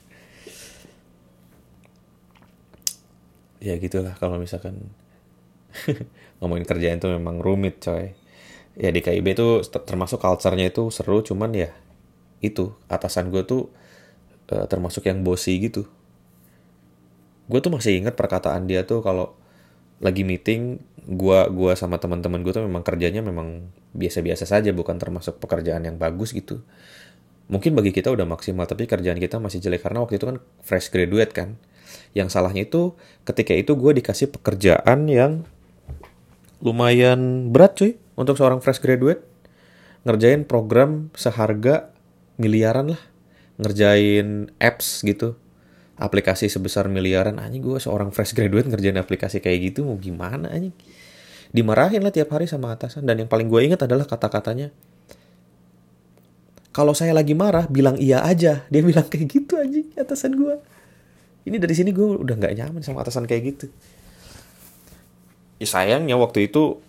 Ya 3.60 3.76
gitulah 3.76 4.16
kalau 4.16 4.40
misalkan 4.40 4.90
ngomongin 6.42 6.66
kerjaan 6.66 6.98
itu 6.98 7.08
memang 7.12 7.38
rumit 7.38 7.78
coy. 7.78 8.16
Ya 8.80 8.88
di 8.88 9.04
KIB 9.04 9.36
itu 9.36 9.60
termasuk 9.84 10.24
culture-nya 10.24 10.72
itu 10.72 10.88
seru 10.88 11.20
cuman 11.20 11.52
ya 11.52 11.70
itu 12.40 12.72
atasan 12.88 13.28
gue 13.28 13.44
tuh 13.44 13.68
uh, 14.50 14.64
termasuk 14.66 15.06
yang 15.06 15.20
bosi 15.20 15.60
gitu. 15.60 15.84
Gue 17.46 17.60
tuh 17.60 17.70
masih 17.70 18.00
inget 18.00 18.16
perkataan 18.16 18.64
dia 18.64 18.88
tuh 18.88 19.04
kalau 19.04 19.36
lagi 20.00 20.24
meeting 20.24 20.80
gue 21.04 21.38
gua 21.52 21.76
sama 21.76 22.00
teman-teman 22.00 22.40
gue 22.40 22.52
tuh 22.56 22.64
memang 22.64 22.80
kerjanya 22.80 23.20
memang 23.20 23.68
biasa-biasa 23.92 24.48
saja 24.48 24.72
bukan 24.72 24.96
termasuk 24.96 25.36
pekerjaan 25.36 25.84
yang 25.84 26.00
bagus 26.00 26.32
gitu. 26.32 26.64
Mungkin 27.50 27.74
bagi 27.76 27.90
kita 27.92 28.08
udah 28.14 28.24
maksimal 28.24 28.64
tapi 28.64 28.88
kerjaan 28.88 29.18
kita 29.18 29.42
masih 29.42 29.60
jelek 29.60 29.84
karena 29.84 30.00
waktu 30.00 30.16
itu 30.16 30.24
kan 30.24 30.38
fresh 30.64 30.88
graduate 30.88 31.34
kan 31.36 31.58
yang 32.12 32.26
salahnya 32.26 32.66
itu 32.66 32.94
ketika 33.22 33.54
itu 33.54 33.76
gue 33.78 33.92
dikasih 34.02 34.30
pekerjaan 34.34 35.06
yang 35.06 35.46
lumayan 36.60 37.50
berat 37.54 37.78
cuy 37.78 37.92
untuk 38.18 38.36
seorang 38.36 38.60
fresh 38.60 38.82
graduate. 38.82 39.24
Ngerjain 40.04 40.48
program 40.48 41.12
seharga 41.12 41.92
miliaran 42.40 42.96
lah. 42.96 43.02
Ngerjain 43.60 44.48
apps 44.56 45.04
gitu. 45.04 45.36
Aplikasi 46.00 46.48
sebesar 46.48 46.88
miliaran. 46.88 47.36
Anjing 47.36 47.60
gue 47.60 47.76
seorang 47.76 48.08
fresh 48.12 48.32
graduate 48.32 48.68
ngerjain 48.68 48.96
aplikasi 48.96 49.44
kayak 49.44 49.72
gitu 49.72 49.84
mau 49.84 50.00
gimana 50.00 50.48
anjing. 50.48 50.72
Dimarahin 51.52 52.00
lah 52.00 52.12
tiap 52.12 52.32
hari 52.32 52.48
sama 52.48 52.72
atasan. 52.72 53.04
Dan 53.04 53.24
yang 53.24 53.28
paling 53.28 53.48
gue 53.48 53.60
ingat 53.60 53.84
adalah 53.84 54.08
kata-katanya. 54.08 54.72
kalau 56.70 56.94
saya 56.94 57.10
lagi 57.10 57.34
marah 57.34 57.66
bilang 57.66 57.98
iya 57.98 58.22
aja 58.22 58.62
dia 58.70 58.82
bilang 58.82 59.06
kayak 59.10 59.26
gitu 59.26 59.58
anjing 59.58 59.90
atasan 59.98 60.38
gue 60.38 60.54
ini 61.48 61.56
dari 61.56 61.74
sini 61.76 61.90
gue 61.94 62.20
udah 62.20 62.34
nggak 62.36 62.54
nyaman 62.56 62.82
sama 62.84 63.00
atasan 63.04 63.24
kayak 63.24 63.42
gitu. 63.56 63.66
Ya 65.60 65.66
sayangnya 65.68 66.16
waktu 66.16 66.48
itu 66.48 66.80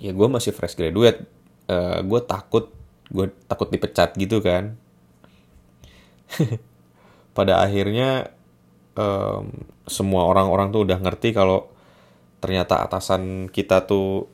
ya 0.00 0.12
gue 0.12 0.28
masih 0.28 0.52
fresh 0.52 0.76
graduate. 0.76 1.24
Uh, 1.68 2.00
gue 2.04 2.20
takut 2.24 2.72
gue 3.08 3.28
takut 3.48 3.68
dipecat 3.68 4.16
gitu 4.16 4.40
kan. 4.40 4.76
Pada 7.36 7.60
akhirnya 7.60 8.32
um, 8.96 9.52
semua 9.88 10.28
orang-orang 10.28 10.72
tuh 10.72 10.84
udah 10.84 10.98
ngerti 11.00 11.32
kalau 11.32 11.68
ternyata 12.38 12.84
atasan 12.84 13.50
kita 13.50 13.88
tuh 13.88 14.30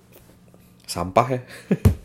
sampah 0.84 1.26
ya 1.32 1.40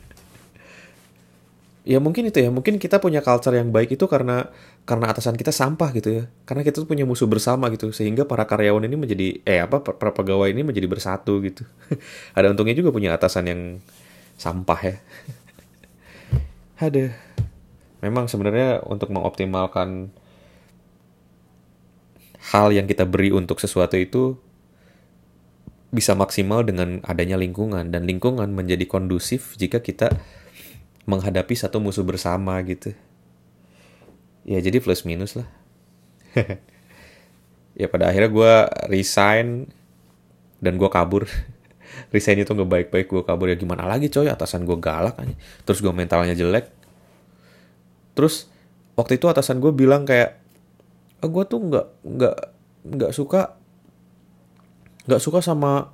ya 1.89 1.98
mungkin 1.98 2.29
itu 2.29 2.38
ya. 2.38 2.53
Mungkin 2.53 2.77
kita 2.77 3.01
punya 3.01 3.25
culture 3.25 3.58
yang 3.58 3.74
baik 3.74 3.98
itu 3.98 4.05
karena 4.05 4.53
karena 4.86 5.10
atasan 5.10 5.34
kita 5.34 5.50
sampah 5.50 5.89
gitu 5.98 6.10
ya. 6.22 6.24
Karena 6.46 6.62
kita 6.62 6.86
tuh 6.86 6.89
punya 6.89 7.10
musuh 7.10 7.25
bersama 7.25 7.74
gitu. 7.74 7.89
Sehingga 7.89 8.29
para 8.29 8.46
karyawan 8.46 8.86
ini 8.86 8.93
menjadi 8.93 9.27
eh 9.41 9.65
apa 9.65 9.81
para 9.81 10.13
pegawai 10.13 10.53
ini 10.53 10.62
menjadi 10.62 10.86
bersatu 10.86 11.41
gitu. 11.41 11.65
Ada 12.38 12.53
untungnya 12.53 12.77
juga 12.77 12.93
punya 12.93 13.17
atasan 13.17 13.50
yang 13.50 13.62
sampah 14.38 14.79
ya. 14.86 14.96
Ada. 16.86 17.17
Memang 18.05 18.29
sebenarnya 18.29 18.86
untuk 18.86 19.10
mengoptimalkan 19.10 20.13
hal 22.53 22.72
yang 22.72 22.86
kita 22.86 23.03
beri 23.03 23.34
untuk 23.34 23.60
sesuatu 23.60 23.98
itu 24.00 24.38
bisa 25.89 26.13
maksimal 26.13 26.62
dengan 26.62 27.01
adanya 27.01 27.36
lingkungan. 27.36 27.89
Dan 27.89 28.05
lingkungan 28.05 28.53
menjadi 28.53 28.86
kondusif 28.86 29.58
jika 29.58 29.81
kita 29.81 30.13
menghadapi 31.06 31.53
satu 31.56 31.79
musuh 31.79 32.03
bersama 32.03 32.60
gitu. 32.65 32.96
Ya 34.44 34.60
jadi 34.60 34.82
plus 34.82 35.06
minus 35.06 35.38
lah. 35.38 35.48
ya 37.79 37.88
pada 37.88 38.10
akhirnya 38.12 38.32
gue 38.32 38.53
resign 38.89 39.70
dan 40.60 40.75
gue 40.75 40.89
kabur. 40.89 41.29
resign 42.13 42.41
itu 42.41 42.51
nggak 42.51 42.70
baik-baik 42.70 43.08
gue 43.12 43.24
kabur 43.25 43.48
ya 43.51 43.58
gimana 43.60 43.86
lagi 43.86 44.10
coy 44.10 44.27
atasan 44.27 44.65
gue 44.65 44.77
galak 44.79 45.15
aja. 45.20 45.36
Terus 45.68 45.79
gue 45.79 45.94
mentalnya 45.94 46.36
jelek. 46.36 46.72
Terus 48.18 48.51
waktu 49.00 49.22
itu 49.22 49.32
atasan 49.32 49.63
gue 49.63 49.72
bilang 49.72 50.03
kayak, 50.03 50.39
oh, 51.22 51.27
ah, 51.27 51.29
gue 51.29 51.44
tuh 51.48 51.60
nggak 51.62 51.88
nggak 52.03 52.36
nggak 52.79 53.12
suka 53.12 53.60
nggak 55.10 55.22
suka 55.22 55.39
sama 55.41 55.89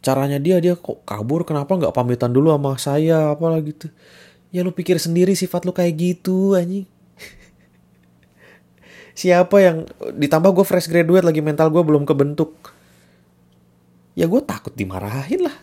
caranya 0.00 0.38
dia 0.38 0.62
dia 0.62 0.78
kok 0.78 1.02
kabur 1.02 1.42
kenapa 1.42 1.74
nggak 1.74 1.94
pamitan 1.94 2.30
dulu 2.30 2.54
sama 2.54 2.72
saya 2.78 3.34
apalah 3.34 3.58
gitu 3.60 3.90
Ya 4.48 4.64
lu 4.64 4.72
pikir 4.72 4.96
sendiri 4.96 5.36
sifat 5.36 5.68
lu 5.68 5.76
kayak 5.76 5.94
gitu 5.96 6.56
anjing. 6.56 6.88
Siapa 9.18 9.56
yang 9.60 9.84
ditambah 10.16 10.50
gue 10.56 10.64
fresh 10.64 10.88
graduate 10.88 11.26
lagi 11.26 11.44
mental 11.44 11.68
gue 11.68 11.82
belum 11.84 12.08
kebentuk. 12.08 12.72
Ya 14.16 14.24
gue 14.24 14.40
takut 14.42 14.72
dimarahin 14.72 15.44
lah. 15.44 15.56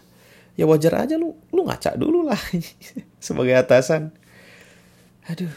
Ya 0.55 0.69
wajar 0.69 1.03
aja 1.03 1.19
lu 1.19 1.35
lu 1.51 1.67
ngaca 1.67 1.97
dulu 1.97 2.23
lah 2.29 2.39
sebagai 3.25 3.57
atasan. 3.57 4.13
Aduh. 5.27 5.51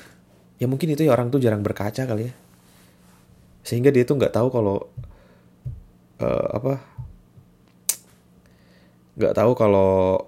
Ya 0.59 0.67
mungkin 0.67 0.91
itu 0.91 1.07
ya 1.07 1.15
orang 1.15 1.31
tuh 1.31 1.39
jarang 1.39 1.63
berkaca 1.63 2.03
kali 2.03 2.33
ya. 2.33 2.35
Sehingga 3.63 3.93
dia 3.93 4.03
tuh 4.03 4.19
nggak 4.19 4.35
tahu 4.35 4.49
kalau 4.51 4.89
uh, 6.19 6.49
apa 6.57 6.83
nggak 9.19 9.35
tahu 9.35 9.53
kalau 9.59 10.27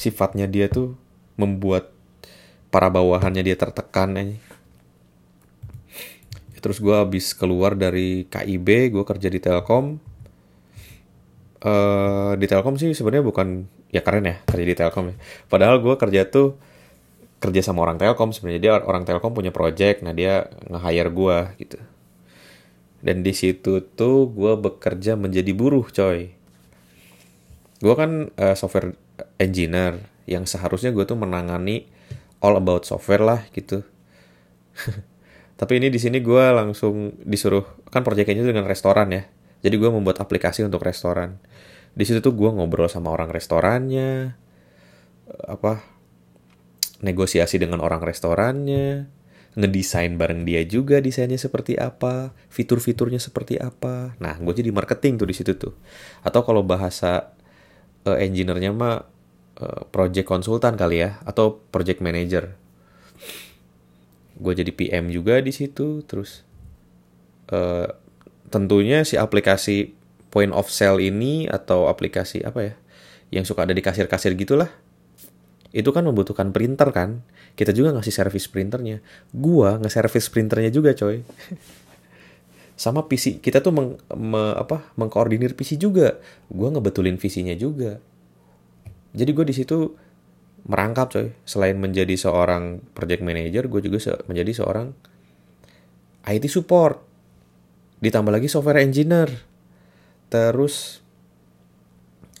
sifatnya 0.00 0.48
dia 0.48 0.72
tuh 0.72 0.96
membuat 1.36 1.92
para 2.72 2.88
bawahannya 2.88 3.44
dia 3.44 3.56
tertekan 3.60 4.16
aja. 4.16 4.40
Terus 6.60 6.80
gue 6.80 6.92
habis 6.92 7.36
keluar 7.36 7.76
dari 7.76 8.24
KIB, 8.28 8.96
gue 8.96 9.04
kerja 9.04 9.28
di 9.28 9.40
Telkom. 9.40 10.00
Uh, 11.60 12.32
di 12.40 12.48
Telkom 12.48 12.80
sih 12.80 12.96
sebenarnya 12.96 13.24
bukan 13.28 13.68
ya 13.92 14.00
keren 14.00 14.24
ya 14.24 14.40
kerja 14.48 14.64
di 14.64 14.76
Telkom 14.76 15.12
ya. 15.12 15.16
Padahal 15.52 15.84
gue 15.84 15.92
kerja 16.00 16.24
tuh 16.24 16.56
kerja 17.40 17.60
sama 17.60 17.84
orang 17.84 18.00
Telkom 18.00 18.32
sebenarnya 18.32 18.60
dia 18.60 18.72
orang 18.80 19.04
Telkom 19.04 19.36
punya 19.36 19.52
project, 19.52 20.00
nah 20.00 20.16
dia 20.16 20.48
nge-hire 20.68 21.12
gue 21.12 21.38
gitu. 21.60 21.78
Dan 23.00 23.24
di 23.24 23.32
situ 23.32 23.80
tuh 23.96 24.28
gue 24.28 24.52
bekerja 24.60 25.16
menjadi 25.16 25.52
buruh 25.56 25.88
coy. 25.88 26.32
Gue 27.80 27.94
kan 27.96 28.28
uh, 28.36 28.56
software 28.56 28.92
engineer 29.40 30.04
yang 30.28 30.44
seharusnya 30.44 30.92
gue 30.92 31.08
tuh 31.08 31.16
menangani 31.16 31.88
all 32.44 32.60
about 32.60 32.84
software 32.84 33.24
lah 33.24 33.40
gitu. 33.56 33.80
Tapi 35.60 35.72
ini 35.76 35.88
di 35.88 36.00
sini 36.00 36.20
gue 36.20 36.44
langsung 36.52 37.16
disuruh 37.24 37.64
kan 37.88 38.04
proyeknya 38.04 38.44
dengan 38.44 38.68
restoran 38.68 39.08
ya. 39.12 39.24
Jadi 39.60 39.76
gue 39.76 39.90
membuat 39.92 40.20
aplikasi 40.20 40.64
untuk 40.64 40.84
restoran. 40.84 41.40
Di 41.92 42.04
situ 42.08 42.24
tuh 42.24 42.32
gue 42.32 42.48
ngobrol 42.48 42.88
sama 42.88 43.12
orang 43.12 43.28
restorannya, 43.28 44.38
apa 45.44 45.84
negosiasi 47.04 47.60
dengan 47.60 47.84
orang 47.84 48.00
restorannya, 48.00 49.08
ngedesain 49.58 50.16
bareng 50.16 50.46
dia 50.48 50.64
juga 50.64 51.02
desainnya 51.02 51.36
seperti 51.36 51.76
apa, 51.76 52.32
fitur-fiturnya 52.48 53.20
seperti 53.20 53.60
apa. 53.60 54.16
Nah, 54.16 54.38
gue 54.40 54.54
jadi 54.54 54.70
marketing 54.72 55.20
tuh 55.20 55.28
di 55.28 55.34
situ 55.36 55.52
tuh. 55.60 55.74
Atau 56.24 56.40
kalau 56.46 56.64
bahasa 56.64 57.34
uh, 58.08 58.16
engineer-nya 58.16 58.72
mah 58.72 59.19
uh, 59.60 59.84
project 59.92 60.26
konsultan 60.26 60.74
kali 60.74 61.04
ya 61.04 61.20
atau 61.22 61.60
project 61.70 62.00
manager. 62.00 62.56
Gue 64.40 64.52
jadi 64.56 64.72
PM 64.72 65.12
juga 65.12 65.38
di 65.44 65.52
situ, 65.52 66.00
terus 66.08 66.42
uh, 67.52 67.86
tentunya 68.48 69.04
si 69.04 69.20
aplikasi 69.20 69.92
point 70.32 70.50
of 70.56 70.72
sale 70.72 70.98
ini 71.04 71.46
atau 71.46 71.86
aplikasi 71.92 72.40
apa 72.42 72.60
ya 72.72 72.74
yang 73.30 73.46
suka 73.46 73.62
ada 73.62 73.74
di 73.76 73.82
kasir-kasir 73.84 74.34
gitulah 74.34 74.70
itu 75.70 75.86
kan 75.94 76.02
membutuhkan 76.02 76.50
printer 76.50 76.90
kan? 76.90 77.22
Kita 77.54 77.70
juga 77.70 77.94
ngasih 77.94 78.10
servis 78.10 78.50
printernya. 78.50 78.98
Gua 79.30 79.78
nge-service 79.78 80.26
printernya 80.26 80.70
juga 80.74 80.98
coy. 80.98 81.22
Sama 82.82 83.06
PC 83.06 83.38
kita 83.38 83.62
tuh 83.62 83.70
meng, 83.70 83.90
me, 84.18 84.56
apa 84.58 84.90
mengkoordinir 84.98 85.54
PC 85.54 85.78
juga. 85.78 86.18
Gue 86.50 86.74
ngebetulin 86.74 87.20
visinya 87.22 87.54
juga 87.54 88.02
jadi 89.10 89.30
gue 89.34 89.44
di 89.46 89.54
situ 89.54 89.98
merangkap 90.66 91.10
coy. 91.10 91.34
Selain 91.42 91.74
menjadi 91.74 92.14
seorang 92.14 92.82
project 92.94 93.22
manager 93.24 93.66
gue 93.66 93.80
juga 93.90 93.98
se 93.98 94.12
menjadi 94.30 94.62
seorang 94.62 94.94
IT 96.30 96.46
support. 96.46 97.02
Ditambah 98.00 98.32
lagi 98.32 98.46
software 98.46 98.80
engineer. 98.80 99.28
Terus 100.30 101.02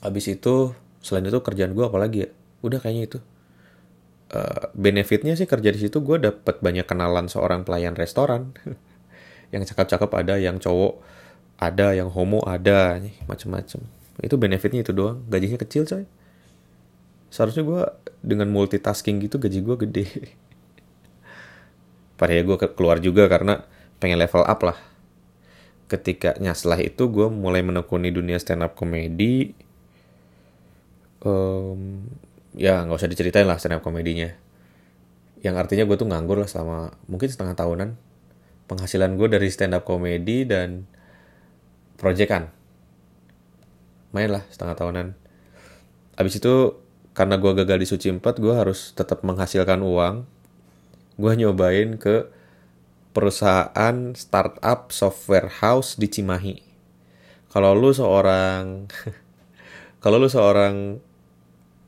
habis 0.00 0.24
itu 0.30 0.72
selain 1.02 1.26
itu 1.26 1.40
kerjaan 1.42 1.74
gue 1.74 1.84
apalagi 1.84 2.18
ya? 2.26 2.28
Udah 2.62 2.78
kayaknya 2.78 3.04
itu. 3.10 3.18
Uh, 4.30 4.70
benefitnya 4.78 5.34
sih 5.34 5.50
kerja 5.50 5.74
di 5.74 5.80
situ 5.82 6.06
gue 6.06 6.22
dapet 6.22 6.62
banyak 6.62 6.86
kenalan 6.86 7.26
seorang 7.26 7.66
pelayan 7.66 7.98
restoran. 7.98 8.54
Yang 9.54 9.74
cakep-cakep 9.74 10.10
ada 10.14 10.38
yang 10.38 10.62
cowok 10.62 11.02
ada 11.58 11.90
yang 11.90 12.06
homo 12.14 12.38
ada 12.46 13.02
macem-macem. 13.26 13.82
Itu 14.22 14.38
benefitnya 14.38 14.86
itu 14.86 14.94
doang. 14.94 15.26
Gajinya 15.26 15.58
kecil 15.58 15.82
coy 15.82 16.06
seharusnya 17.30 17.62
gue 17.62 17.82
dengan 18.20 18.50
multitasking 18.50 19.22
gitu 19.24 19.38
gaji 19.38 19.62
gue 19.62 19.76
gede. 19.88 20.06
Pada 22.20 22.36
ya 22.36 22.42
gue 22.44 22.56
keluar 22.76 23.00
juga 23.00 23.30
karena 23.30 23.64
pengen 24.02 24.20
level 24.20 24.44
up 24.44 24.60
lah. 24.60 24.76
Ketika 25.88 26.36
setelah 26.54 26.82
itu 26.82 27.08
gue 27.10 27.26
mulai 27.32 27.64
menekuni 27.64 28.14
dunia 28.14 28.38
stand 28.38 28.62
up 28.62 28.78
comedy 28.78 29.50
um, 31.24 32.04
ya 32.56 32.82
nggak 32.84 32.98
usah 32.98 33.10
diceritain 33.10 33.46
lah 33.46 33.60
stand 33.60 33.78
up 33.78 33.84
komedinya. 33.84 34.32
Yang 35.40 35.54
artinya 35.56 35.84
gue 35.88 35.96
tuh 35.96 36.08
nganggur 36.08 36.36
lah 36.36 36.48
selama 36.48 36.92
mungkin 37.08 37.28
setengah 37.30 37.56
tahunan. 37.56 37.96
Penghasilan 38.68 39.16
gue 39.16 39.28
dari 39.32 39.48
stand 39.48 39.74
up 39.74 39.88
comedy 39.88 40.44
dan 40.44 40.84
proyekan. 41.96 42.52
Main 44.12 44.30
lah 44.30 44.44
setengah 44.52 44.76
tahunan. 44.76 45.06
Abis 46.18 46.42
itu 46.42 46.76
karena 47.12 47.36
gue 47.36 47.52
gagal 47.62 47.78
di 47.80 47.86
Suci 47.86 48.06
4 48.12 48.22
gue 48.22 48.54
harus 48.54 48.94
tetap 48.94 49.26
menghasilkan 49.26 49.82
uang 49.82 50.24
gue 51.20 51.32
nyobain 51.36 51.98
ke 52.00 52.30
perusahaan 53.10 54.14
startup 54.14 54.94
software 54.94 55.50
house 55.60 55.98
di 55.98 56.06
Cimahi 56.06 56.56
kalau 57.50 57.74
lu 57.74 57.90
seorang 57.90 58.86
kalau 60.02 60.16
lu 60.22 60.30
seorang 60.30 61.02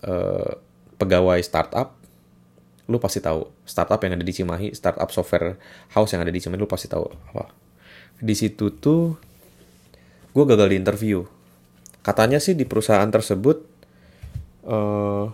uh, 0.02 0.52
pegawai 0.98 1.38
startup 1.42 2.02
lu 2.90 2.98
pasti 2.98 3.22
tahu 3.22 3.46
startup 3.62 3.96
yang 4.04 4.20
ada 4.20 4.26
di 4.26 4.34
Cimahi, 4.36 4.76
startup 4.76 5.08
software 5.08 5.56
house 5.96 6.12
yang 6.12 6.20
ada 6.20 6.28
di 6.34 6.42
Cimahi 6.42 6.60
lu 6.60 6.68
pasti 6.68 6.92
tahu 6.92 7.08
apa. 7.32 7.48
Di 8.20 8.34
situ 8.36 8.68
tuh 8.76 9.16
gue 10.36 10.44
gagal 10.44 10.68
di 10.68 10.76
interview. 10.76 11.24
Katanya 12.04 12.42
sih 12.42 12.52
di 12.52 12.68
perusahaan 12.68 13.08
tersebut 13.08 13.64
uh, 14.66 15.26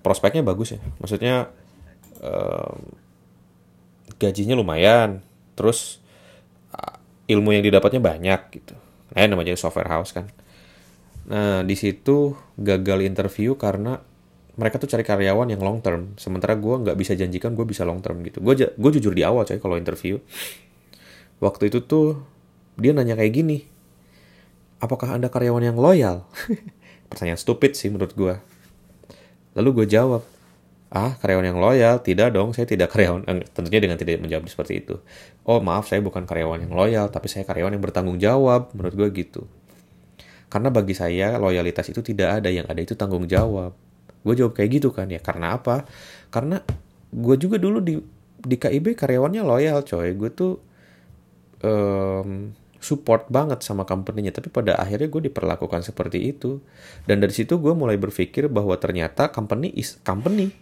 prospeknya 0.00 0.42
bagus 0.46 0.76
ya. 0.76 0.80
Maksudnya 1.02 1.34
um, 2.22 2.80
gajinya 4.16 4.56
lumayan 4.56 5.20
terus 5.58 6.00
uh, 6.72 6.96
ilmu 7.28 7.56
yang 7.56 7.64
didapatnya 7.64 8.00
banyak 8.00 8.40
gitu. 8.52 8.74
Nah 9.16 9.26
namanya 9.26 9.56
software 9.58 9.90
house 9.90 10.12
kan. 10.12 10.28
Nah 11.26 11.66
di 11.66 11.74
situ 11.74 12.36
gagal 12.56 13.02
interview 13.02 13.58
karena 13.58 13.98
mereka 14.56 14.80
tuh 14.80 14.88
cari 14.88 15.04
karyawan 15.04 15.52
yang 15.52 15.60
long 15.60 15.84
term. 15.84 16.16
Sementara 16.16 16.56
gue 16.56 16.74
nggak 16.86 16.96
bisa 16.96 17.12
janjikan 17.12 17.52
gue 17.52 17.66
bisa 17.68 17.84
long 17.84 18.00
term 18.00 18.24
gitu. 18.24 18.40
Gue 18.40 18.56
gue 18.56 18.90
jujur 19.00 19.12
di 19.12 19.20
awal 19.26 19.44
coy 19.44 19.60
kalau 19.60 19.76
interview 19.76 20.16
waktu 21.40 21.68
itu 21.68 21.84
tuh 21.84 22.24
dia 22.80 22.92
nanya 22.96 23.16
kayak 23.16 23.32
gini 23.32 23.58
apakah 24.80 25.16
anda 25.16 25.28
karyawan 25.28 25.64
yang 25.72 25.78
loyal 25.80 26.28
pertanyaan 27.06 27.38
stupid 27.40 27.78
sih 27.78 27.88
menurut 27.88 28.12
gue 28.14 28.34
lalu 29.56 29.82
gue 29.82 29.86
jawab 29.96 30.22
ah 30.92 31.18
karyawan 31.18 31.46
yang 31.50 31.58
loyal? 31.58 31.98
Tidak 31.98 32.30
dong 32.30 32.54
saya 32.54 32.66
tidak 32.68 32.94
karyawan. 32.94 33.26
Eh, 33.26 33.46
tentunya 33.50 33.80
dengan 33.82 33.98
tidak 33.98 34.22
menjawab 34.22 34.46
seperti 34.46 34.86
itu. 34.86 34.94
Oh 35.42 35.58
maaf 35.58 35.90
saya 35.90 35.98
bukan 36.02 36.24
karyawan 36.24 36.62
yang 36.66 36.72
loyal 36.74 37.10
tapi 37.10 37.26
saya 37.26 37.42
karyawan 37.42 37.74
yang 37.74 37.82
bertanggung 37.82 38.18
jawab. 38.22 38.70
Menurut 38.72 38.94
gue 38.94 39.08
gitu. 39.26 39.42
Karena 40.46 40.70
bagi 40.70 40.94
saya 40.94 41.36
loyalitas 41.42 41.90
itu 41.90 42.00
tidak 42.06 42.42
ada 42.42 42.48
yang 42.52 42.66
ada 42.70 42.78
itu 42.78 42.94
tanggung 42.94 43.26
jawab. 43.26 43.74
Gue 44.22 44.34
jawab 44.38 44.54
kayak 44.54 44.70
gitu 44.78 44.88
kan 44.94 45.10
ya 45.10 45.18
karena 45.18 45.58
apa? 45.58 45.86
Karena 46.30 46.62
gue 47.10 47.36
juga 47.38 47.58
dulu 47.58 47.82
di 47.82 47.98
di 48.46 48.56
KIB 48.56 48.94
karyawannya 48.94 49.42
loyal 49.42 49.82
coy. 49.82 50.14
Gue 50.14 50.30
tuh 50.30 50.62
um, 51.66 52.54
support 52.86 53.26
banget 53.26 53.66
sama 53.66 53.82
company-nya. 53.82 54.30
Tapi 54.30 54.46
pada 54.54 54.78
akhirnya 54.78 55.10
gue 55.10 55.26
diperlakukan 55.26 55.82
seperti 55.82 56.30
itu. 56.30 56.62
Dan 57.02 57.18
dari 57.18 57.34
situ 57.34 57.58
gue 57.58 57.74
mulai 57.74 57.98
berpikir 57.98 58.46
bahwa 58.46 58.78
ternyata 58.78 59.34
company 59.34 59.74
is 59.74 59.98
company. 60.06 60.54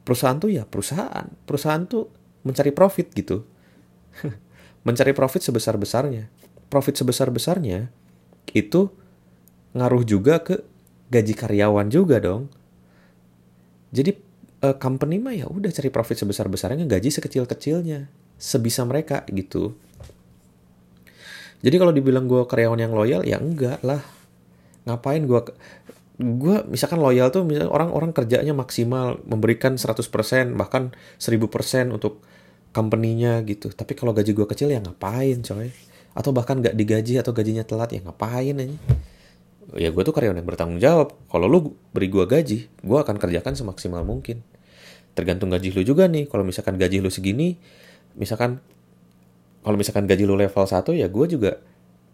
Perusahaan 0.00 0.40
tuh 0.40 0.48
ya 0.48 0.64
perusahaan. 0.64 1.28
Perusahaan 1.44 1.84
tuh 1.84 2.08
mencari 2.48 2.72
profit 2.72 3.12
gitu. 3.12 3.44
Mencari 4.88 5.12
profit 5.12 5.40
sebesar 5.44 5.76
besarnya 5.80 6.28
profit 6.74 6.98
sebesar 6.98 7.30
besarnya 7.30 7.86
itu 8.50 8.90
ngaruh 9.78 10.02
juga 10.02 10.42
ke 10.42 10.58
gaji 11.14 11.34
karyawan 11.38 11.86
juga 11.86 12.18
dong. 12.18 12.50
Jadi 13.94 14.10
uh, 14.66 14.74
company 14.74 15.22
mah 15.22 15.38
ya 15.38 15.46
udah 15.46 15.70
cari 15.70 15.94
profit 15.94 16.18
sebesar 16.18 16.50
besarnya 16.50 16.82
gaji 16.90 17.14
sekecil 17.14 17.46
kecilnya 17.46 18.10
sebisa 18.42 18.82
mereka 18.82 19.22
gitu. 19.30 19.78
Jadi 21.60 21.76
kalau 21.78 21.92
dibilang 21.94 22.26
gue 22.26 22.42
karyawan 22.48 22.80
yang 22.80 22.92
loyal 22.92 23.22
ya 23.22 23.38
enggak 23.38 23.78
lah. 23.84 24.02
Ngapain 24.88 25.24
gue 25.24 25.40
gue 26.14 26.56
misalkan 26.70 27.02
loyal 27.02 27.34
tuh 27.34 27.42
misalkan 27.42 27.74
orang-orang 27.74 28.14
kerjanya 28.14 28.54
maksimal 28.54 29.18
memberikan 29.26 29.74
100% 29.74 30.06
bahkan 30.54 30.94
1000% 31.18 31.94
untuk 31.94 32.24
company-nya 32.74 33.42
gitu. 33.46 33.70
Tapi 33.70 33.92
kalau 33.94 34.10
gaji 34.16 34.34
gue 34.34 34.46
kecil 34.48 34.72
ya 34.72 34.80
ngapain 34.82 35.40
coy? 35.44 35.70
Atau 36.14 36.30
bahkan 36.30 36.62
gak 36.62 36.78
digaji 36.78 37.18
atau 37.18 37.34
gajinya 37.34 37.66
telat 37.66 37.90
ya 37.90 38.00
ngapain 38.02 38.54
aja 38.54 38.78
ya 39.74 39.90
gue 39.90 40.02
tuh 40.06 40.14
karyawan 40.14 40.38
yang 40.38 40.46
bertanggung 40.46 40.80
jawab 40.80 41.16
kalau 41.26 41.50
lu 41.50 41.74
beri 41.90 42.12
gue 42.12 42.24
gaji 42.24 42.58
gue 42.68 42.98
akan 42.98 43.16
kerjakan 43.18 43.58
semaksimal 43.58 44.06
mungkin 44.06 44.44
tergantung 45.16 45.50
gaji 45.50 45.74
lu 45.74 45.82
juga 45.82 46.06
nih 46.06 46.30
kalau 46.30 46.46
misalkan 46.46 46.78
gaji 46.78 47.02
lu 47.02 47.10
segini 47.10 47.58
misalkan 48.14 48.62
kalau 49.64 49.76
misalkan 49.80 50.04
gaji 50.04 50.28
lu 50.28 50.36
level 50.36 50.64
1 50.68 50.84
ya 50.92 51.08
gue 51.08 51.26
juga 51.26 51.58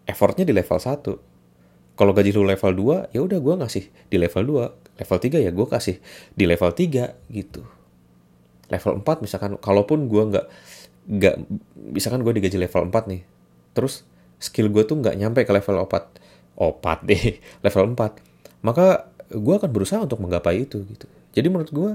effortnya 0.07 0.47
di 0.47 0.55
level 0.55 0.79
1 0.79 1.99
kalau 1.99 2.11
gaji 2.15 2.31
lu 2.31 2.47
level 2.47 2.71
2 3.11 3.13
ya 3.13 3.19
udah 3.21 3.39
gue 3.43 3.55
ngasih 3.61 3.83
di 4.07 4.17
level 4.17 4.43
2 4.65 5.03
level 5.03 5.17
3 5.19 5.45
ya 5.45 5.51
gue 5.51 5.67
kasih 5.67 5.95
di 6.33 6.45
level 6.47 6.71
3 6.71 7.29
gitu. 7.29 7.61
Level 8.71 8.93
4 9.03 9.25
misalkan 9.25 9.51
kalaupun 9.59 10.07
gue 10.07 10.23
nggak 10.31 10.45
nggak 11.01 11.35
misalkan 11.91 12.23
gue 12.23 12.33
digaji 12.39 12.57
level 12.61 12.87
4 12.87 13.11
nih 13.11 13.21
terus 13.75 14.05
skill 14.37 14.69
gue 14.69 14.85
tuh 14.85 15.01
nggak 15.01 15.17
nyampe 15.17 15.43
ke 15.43 15.51
level 15.51 15.83
4 15.83 16.61
opat 16.61 16.99
deh 17.09 17.41
level 17.65 17.97
4 17.97 18.63
maka 18.63 19.11
gue 19.31 19.55
akan 19.57 19.71
berusaha 19.71 19.99
untuk 20.03 20.19
menggapai 20.21 20.67
itu 20.67 20.83
gitu. 20.85 21.07
Jadi 21.31 21.47
menurut 21.47 21.71
gue 21.71 21.91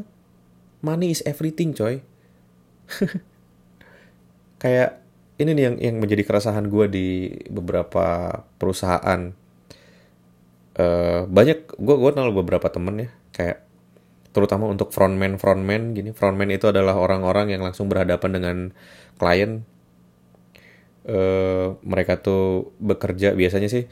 money 0.81 1.13
is 1.13 1.21
everything 1.29 1.77
coy. 1.77 2.01
Kayak 4.63 5.06
ini 5.37 5.51
nih 5.53 5.65
yang 5.69 5.77
yang 5.81 5.97
menjadi 6.01 6.23
keresahan 6.25 6.69
gue 6.73 6.87
di 6.89 7.09
beberapa 7.53 8.41
perusahaan. 8.57 9.33
Uh, 10.77 11.25
banyak 11.29 11.73
gue 11.73 11.97
gue 11.97 12.11
kenal 12.13 12.37
beberapa 12.37 12.69
temen 12.69 13.09
ya 13.09 13.11
kayak 13.33 13.65
terutama 14.37 14.69
untuk 14.69 14.93
frontman 14.93 15.41
frontman 15.41 15.97
gini. 15.97 16.13
Frontman 16.13 16.53
itu 16.53 16.69
adalah 16.69 16.97
orang-orang 16.97 17.53
yang 17.53 17.65
langsung 17.65 17.89
berhadapan 17.89 18.31
dengan 18.33 18.57
klien. 19.17 19.65
Uh, 21.07 21.79
mereka 21.87 22.19
tuh 22.19 22.75
bekerja 22.83 23.39
biasanya 23.39 23.71
sih 23.71 23.87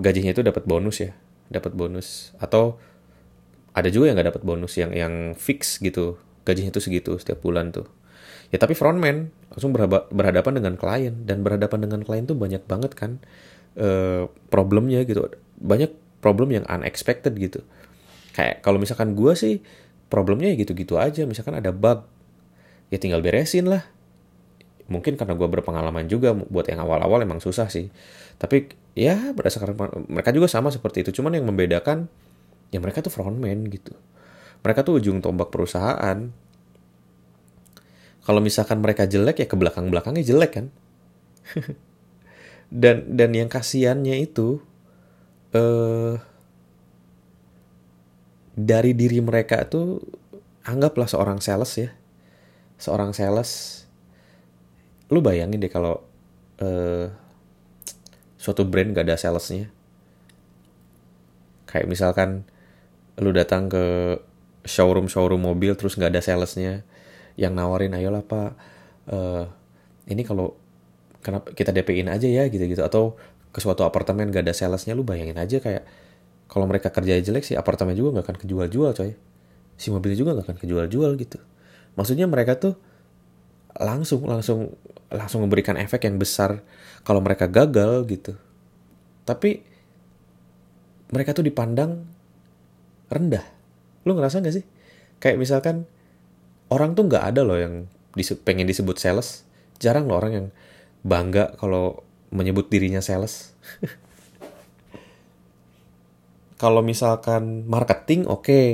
gajinya 0.00 0.32
itu 0.32 0.40
dapat 0.40 0.64
bonus 0.64 1.02
ya 1.02 1.12
dapat 1.50 1.74
bonus. 1.74 2.34
Atau 2.38 2.78
ada 3.76 3.92
juga 3.92 4.08
yang 4.08 4.16
nggak 4.16 4.28
dapat 4.32 4.42
bonus 4.42 4.72
yang 4.80 4.90
yang 4.96 5.14
fix 5.36 5.76
gitu 5.84 6.16
gajinya 6.48 6.72
itu 6.72 6.80
segitu 6.80 7.12
setiap 7.20 7.44
bulan 7.44 7.76
tuh 7.76 7.84
ya 8.54 8.58
tapi 8.62 8.78
frontman 8.78 9.30
langsung 9.50 9.72
berhadapan 10.12 10.52
dengan 10.60 10.74
klien. 10.76 11.14
Dan 11.24 11.40
berhadapan 11.42 11.88
dengan 11.88 12.00
klien 12.04 12.24
tuh 12.28 12.36
banyak 12.36 12.62
banget 12.68 12.92
kan 12.92 13.18
uh, 13.80 14.28
problemnya 14.52 15.02
gitu. 15.08 15.26
Banyak 15.58 16.20
problem 16.20 16.52
yang 16.52 16.64
unexpected 16.68 17.32
gitu. 17.38 17.64
Kayak 18.36 18.60
kalau 18.60 18.76
misalkan 18.76 19.16
gue 19.16 19.32
sih 19.32 19.64
problemnya 20.12 20.52
ya 20.52 20.56
gitu-gitu 20.60 21.00
aja. 21.00 21.24
Misalkan 21.24 21.56
ada 21.56 21.72
bug 21.72 22.04
ya 22.92 22.98
tinggal 23.00 23.24
beresin 23.24 23.66
lah. 23.70 23.82
Mungkin 24.86 25.18
karena 25.18 25.34
gue 25.34 25.48
berpengalaman 25.50 26.06
juga 26.06 26.30
buat 26.30 26.70
yang 26.70 26.84
awal-awal 26.84 27.24
emang 27.24 27.42
susah 27.42 27.66
sih. 27.66 27.90
Tapi 28.38 28.70
ya 28.94 29.34
berdasarkan 29.34 30.06
mereka 30.06 30.30
juga 30.30 30.46
sama 30.46 30.70
seperti 30.70 31.02
itu. 31.02 31.10
Cuman 31.18 31.34
yang 31.34 31.48
membedakan 31.48 32.06
ya 32.70 32.78
mereka 32.78 33.02
tuh 33.02 33.10
frontman 33.10 33.66
gitu. 33.72 33.96
Mereka 34.62 34.82
tuh 34.86 34.98
ujung 34.98 35.18
tombak 35.22 35.50
perusahaan 35.50 36.30
kalau 38.26 38.42
misalkan 38.42 38.82
mereka 38.82 39.06
jelek 39.06 39.38
ya 39.38 39.46
ke 39.46 39.54
belakang 39.54 39.86
belakangnya 39.86 40.26
jelek 40.26 40.52
kan? 40.58 40.66
Dan 42.66 43.14
dan 43.14 43.30
yang 43.30 43.46
kasihannya 43.46 44.26
itu 44.26 44.58
eh 45.54 46.18
dari 48.58 48.90
diri 48.98 49.22
mereka 49.22 49.62
tuh 49.70 50.02
anggaplah 50.66 51.06
seorang 51.06 51.38
sales 51.38 51.70
ya. 51.78 51.94
Seorang 52.82 53.14
sales 53.14 53.86
lu 55.06 55.22
bayangin 55.22 55.62
deh 55.62 55.70
kalau 55.70 56.02
uh, 56.58 57.06
suatu 58.34 58.66
brand 58.66 58.90
gak 58.90 59.06
ada 59.06 59.14
salesnya. 59.14 59.70
Kayak 61.70 61.86
misalkan 61.86 62.42
lu 63.22 63.30
datang 63.30 63.70
ke 63.70 64.18
showroom 64.66 65.06
showroom 65.06 65.46
mobil 65.46 65.78
terus 65.78 65.94
gak 65.94 66.10
ada 66.10 66.18
salesnya 66.18 66.82
yang 67.36 67.52
nawarin 67.52 67.92
ayolah 67.92 68.24
pak 68.24 68.56
uh, 69.12 69.44
ini 70.08 70.24
kalau 70.24 70.56
kenapa 71.20 71.52
kita 71.52 71.70
DP-in 71.72 72.08
aja 72.08 72.26
ya 72.26 72.48
gitu-gitu 72.48 72.80
atau 72.80 73.16
ke 73.52 73.60
suatu 73.60 73.84
apartemen 73.84 74.28
gak 74.28 74.44
ada 74.44 74.52
salesnya 74.56 74.92
lu 74.92 75.04
bayangin 75.04 75.36
aja 75.36 75.60
kayak 75.60 75.84
kalau 76.48 76.68
mereka 76.68 76.92
kerja 76.92 77.20
jelek 77.20 77.44
sih 77.44 77.56
apartemen 77.56 77.96
juga 77.96 78.20
gak 78.20 78.32
akan 78.32 78.36
kejual-jual 78.44 78.90
coy 78.96 79.12
si 79.76 79.88
mobil 79.92 80.16
juga 80.16 80.36
gak 80.36 80.52
akan 80.52 80.58
kejual-jual 80.60 81.10
gitu 81.20 81.38
maksudnya 81.96 82.28
mereka 82.28 82.56
tuh 82.56 82.74
langsung 83.76 84.24
langsung 84.24 84.72
langsung 85.12 85.44
memberikan 85.44 85.78
efek 85.78 86.08
yang 86.08 86.16
besar 86.18 86.64
kalau 87.06 87.22
mereka 87.22 87.46
gagal 87.46 88.02
gitu. 88.10 88.34
Tapi 89.22 89.62
mereka 91.10 91.34
tuh 91.36 91.46
dipandang 91.46 92.02
rendah. 93.06 93.46
Lu 94.02 94.18
ngerasa 94.18 94.42
gak 94.42 94.54
sih? 94.54 94.64
Kayak 95.22 95.38
misalkan 95.38 95.86
orang 96.72 96.98
tuh 96.98 97.06
nggak 97.06 97.24
ada 97.34 97.46
loh 97.46 97.58
yang 97.58 97.86
dise 98.16 98.34
pengen 98.38 98.66
disebut 98.66 98.96
sales. 98.98 99.44
Jarang 99.78 100.08
loh 100.08 100.18
orang 100.18 100.32
yang 100.32 100.46
bangga 101.06 101.54
kalau 101.60 102.02
menyebut 102.32 102.66
dirinya 102.72 103.04
sales. 103.04 103.54
kalau 106.62 106.80
misalkan 106.80 107.68
marketing 107.68 108.26
oke. 108.26 108.44
Okay. 108.44 108.68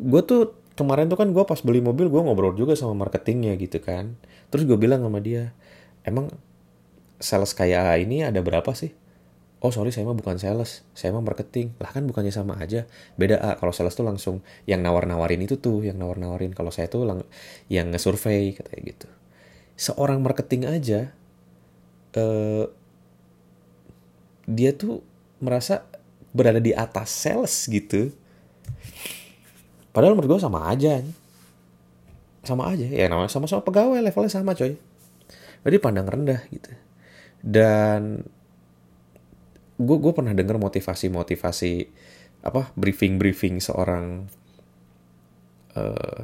Gue 0.00 0.24
tuh 0.24 0.56
kemarin 0.74 1.12
tuh 1.12 1.20
kan 1.20 1.28
gue 1.28 1.44
pas 1.44 1.60
beli 1.60 1.84
mobil 1.84 2.08
gue 2.08 2.20
ngobrol 2.24 2.56
juga 2.56 2.72
sama 2.72 2.96
marketingnya 2.96 3.54
gitu 3.60 3.78
kan. 3.84 4.16
Terus 4.48 4.64
gue 4.66 4.78
bilang 4.80 5.04
sama 5.04 5.20
dia, 5.20 5.52
emang 6.02 6.32
sales 7.20 7.52
kayak 7.52 8.00
ini 8.00 8.24
ada 8.24 8.40
berapa 8.40 8.72
sih? 8.72 8.96
Oh 9.60 9.68
sorry 9.68 9.92
saya 9.92 10.08
mah 10.08 10.16
bukan 10.16 10.40
sales, 10.40 10.88
saya 10.96 11.12
mah 11.12 11.20
marketing. 11.20 11.76
Lah 11.76 11.92
kan 11.92 12.08
bukannya 12.08 12.32
sama 12.32 12.56
aja. 12.56 12.88
Beda 13.20 13.36
ah, 13.44 13.56
kalau 13.60 13.76
sales 13.76 13.92
tuh 13.92 14.08
langsung 14.08 14.40
yang 14.64 14.80
nawar-nawarin 14.80 15.40
itu 15.44 15.60
tuh, 15.60 15.84
yang 15.84 16.00
nawar-nawarin. 16.00 16.56
Kalau 16.56 16.72
saya 16.72 16.88
tuh 16.88 17.04
lang 17.04 17.20
yang 17.68 17.92
nge-survey 17.92 18.56
katanya 18.56 18.80
gitu. 18.88 19.08
Seorang 19.76 20.24
marketing 20.24 20.64
aja 20.64 21.12
eh 22.10 22.66
dia 24.50 24.74
tuh 24.74 24.98
merasa 25.38 25.86
berada 26.34 26.58
di 26.58 26.74
atas 26.74 27.10
sales 27.10 27.54
gitu. 27.70 28.10
padahal 29.90 30.14
menurut 30.14 30.38
gue 30.38 30.42
sama 30.46 30.70
aja 30.70 31.02
sama 32.46 32.70
aja 32.70 32.86
ya 32.86 33.10
namanya 33.10 33.26
sama-sama 33.26 33.66
pegawai 33.66 33.98
levelnya 33.98 34.30
sama 34.30 34.54
coy 34.54 34.78
jadi 35.66 35.76
pandang 35.82 36.06
rendah 36.06 36.40
gitu 36.54 36.70
dan 37.42 38.22
gue 39.80 39.96
gue 39.96 40.12
pernah 40.12 40.36
dengar 40.36 40.60
motivasi 40.60 41.08
motivasi 41.08 41.72
apa 42.44 42.72
briefing 42.76 43.16
briefing 43.16 43.60
seorang 43.60 44.28
uh, 45.76 46.20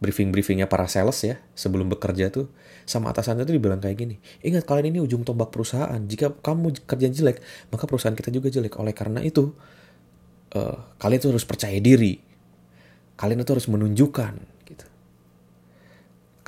briefing 0.00 0.32
briefingnya 0.32 0.64
para 0.64 0.88
sales 0.88 1.20
ya 1.20 1.36
sebelum 1.52 1.92
bekerja 1.92 2.32
tuh 2.32 2.48
sama 2.88 3.12
atasannya 3.12 3.44
tuh 3.44 3.52
dibilang 3.52 3.84
kayak 3.84 3.96
gini 4.00 4.16
ingat 4.40 4.64
kalian 4.64 4.96
ini 4.96 4.98
ujung 5.04 5.24
tombak 5.28 5.52
perusahaan 5.52 6.00
jika 6.08 6.32
kamu 6.40 6.72
kerja 6.88 7.12
jelek 7.12 7.44
maka 7.68 7.84
perusahaan 7.84 8.16
kita 8.16 8.30
juga 8.30 8.48
jelek. 8.52 8.76
Oleh 8.78 8.94
karena 8.94 9.22
itu 9.24 9.54
uh, 10.54 10.76
kalian 10.98 11.20
tuh 11.20 11.30
harus 11.34 11.46
percaya 11.46 11.78
diri. 11.78 12.18
Kalian 13.18 13.44
itu 13.44 13.52
harus 13.52 13.68
menunjukkan 13.68 14.34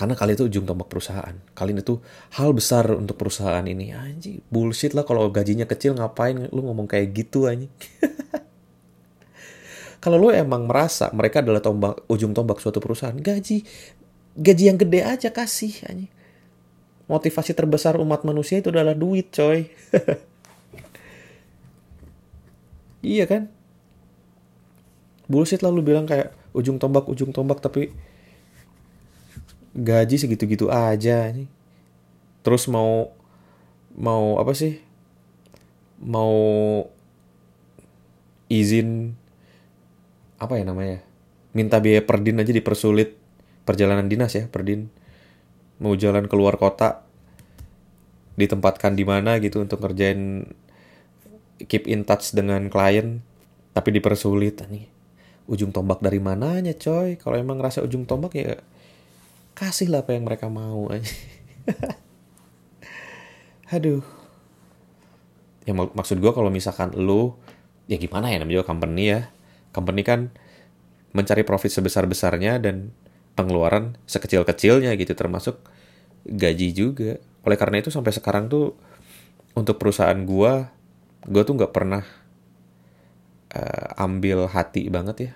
karena 0.03 0.19
kalian 0.19 0.35
itu 0.35 0.47
ujung 0.51 0.67
tombak 0.67 0.91
perusahaan. 0.91 1.31
Kalian 1.55 1.79
itu 1.79 2.03
hal 2.35 2.51
besar 2.51 2.91
untuk 2.91 3.15
perusahaan 3.15 3.63
ini. 3.63 3.95
Anjing 3.95 4.43
bullshit 4.51 4.99
lah 4.99 5.07
kalau 5.07 5.31
gajinya 5.31 5.63
kecil 5.63 5.95
ngapain 5.95 6.51
lu 6.51 6.67
ngomong 6.67 6.91
kayak 6.91 7.15
gitu 7.15 7.47
anjing 7.47 7.71
kalau 10.03 10.19
lu 10.19 10.35
emang 10.35 10.67
merasa 10.67 11.07
mereka 11.15 11.39
adalah 11.39 11.63
tombak 11.63 12.03
ujung 12.11 12.35
tombak 12.35 12.59
suatu 12.59 12.83
perusahaan 12.83 13.15
gaji 13.15 13.63
gaji 14.35 14.65
yang 14.67 14.75
gede 14.75 15.07
aja 15.07 15.31
kasih 15.31 15.71
anjing 15.87 16.11
motivasi 17.07 17.55
terbesar 17.55 17.95
umat 18.03 18.27
manusia 18.27 18.59
itu 18.59 18.75
adalah 18.75 18.99
duit 18.99 19.31
coy. 19.31 19.71
Iya 23.03 23.27
kan? 23.27 23.51
Bullshit 25.27 25.59
lah 25.59 25.75
lu 25.75 25.83
bilang 25.83 26.07
kayak 26.07 26.31
ujung 26.55 26.79
tombak 26.79 27.11
ujung 27.11 27.35
tombak 27.35 27.59
tapi 27.59 27.91
gaji 29.73 30.21
segitu-gitu 30.21 30.69
aja 30.69 31.33
nih 31.33 31.49
terus 32.45 32.69
mau 32.69 33.15
mau 33.97 34.41
apa 34.41 34.53
sih? 34.57 34.81
Mau 36.03 36.35
izin 38.51 39.15
apa 40.43 40.59
ya 40.59 40.65
namanya? 40.67 40.99
Minta 41.55 41.79
biaya 41.79 42.03
perdin 42.03 42.41
aja 42.43 42.51
dipersulit. 42.51 43.17
Perjalanan 43.63 44.11
dinas 44.11 44.35
ya 44.35 44.51
perdin 44.51 44.91
mau 45.79 45.95
jalan 45.95 46.27
keluar 46.27 46.59
kota 46.59 47.07
ditempatkan 48.35 48.99
di 48.99 49.07
mana 49.07 49.39
gitu 49.39 49.63
untuk 49.63 49.79
ngerjain 49.83 50.51
keep 51.71 51.87
in 51.87 52.03
touch 52.03 52.35
dengan 52.35 52.67
klien 52.67 53.23
tapi 53.71 53.95
dipersulit 53.95 54.59
nih 54.67 54.91
ujung 55.47 55.71
tombak 55.71 56.03
dari 56.03 56.19
mananya 56.19 56.75
coy? 56.75 57.15
Kalau 57.19 57.39
emang 57.39 57.63
ngerasa 57.63 57.87
ujung 57.87 58.03
tombak 58.03 58.35
ya 58.35 58.59
kasih 59.53 59.93
lah 59.93 60.01
apa 60.05 60.17
yang 60.17 60.25
mereka 60.25 60.49
mau 60.49 60.89
aja 60.89 61.13
aduh. 63.75 64.05
Ya 65.63 65.73
mak 65.73 65.95
maksud 65.95 66.19
gue 66.19 66.33
kalau 66.35 66.51
misalkan 66.51 66.91
lu 66.93 67.39
ya 67.87 67.97
gimana 67.97 68.29
ya 68.29 68.43
namanya 68.43 68.63
juga 68.63 68.69
company 68.69 69.05
ya. 69.09 69.21
Company 69.73 70.03
kan 70.05 70.21
mencari 71.17 71.47
profit 71.47 71.73
sebesar 71.73 72.05
besarnya 72.09 72.61
dan 72.61 72.93
pengeluaran 73.33 73.97
sekecil 74.05 74.45
kecilnya 74.45 74.93
gitu 74.99 75.17
termasuk 75.17 75.63
gaji 76.29 76.69
juga. 76.75 77.23
Oleh 77.47 77.57
karena 77.57 77.81
itu 77.81 77.89
sampai 77.89 78.13
sekarang 78.13 78.53
tuh 78.53 78.77
untuk 79.57 79.79
perusahaan 79.81 80.19
gue 80.19 80.53
gue 81.23 81.43
tuh 81.47 81.55
nggak 81.55 81.73
pernah 81.73 82.03
uh, 83.55 83.89
ambil 84.03 84.51
hati 84.51 84.91
banget 84.93 85.17
ya. 85.31 85.33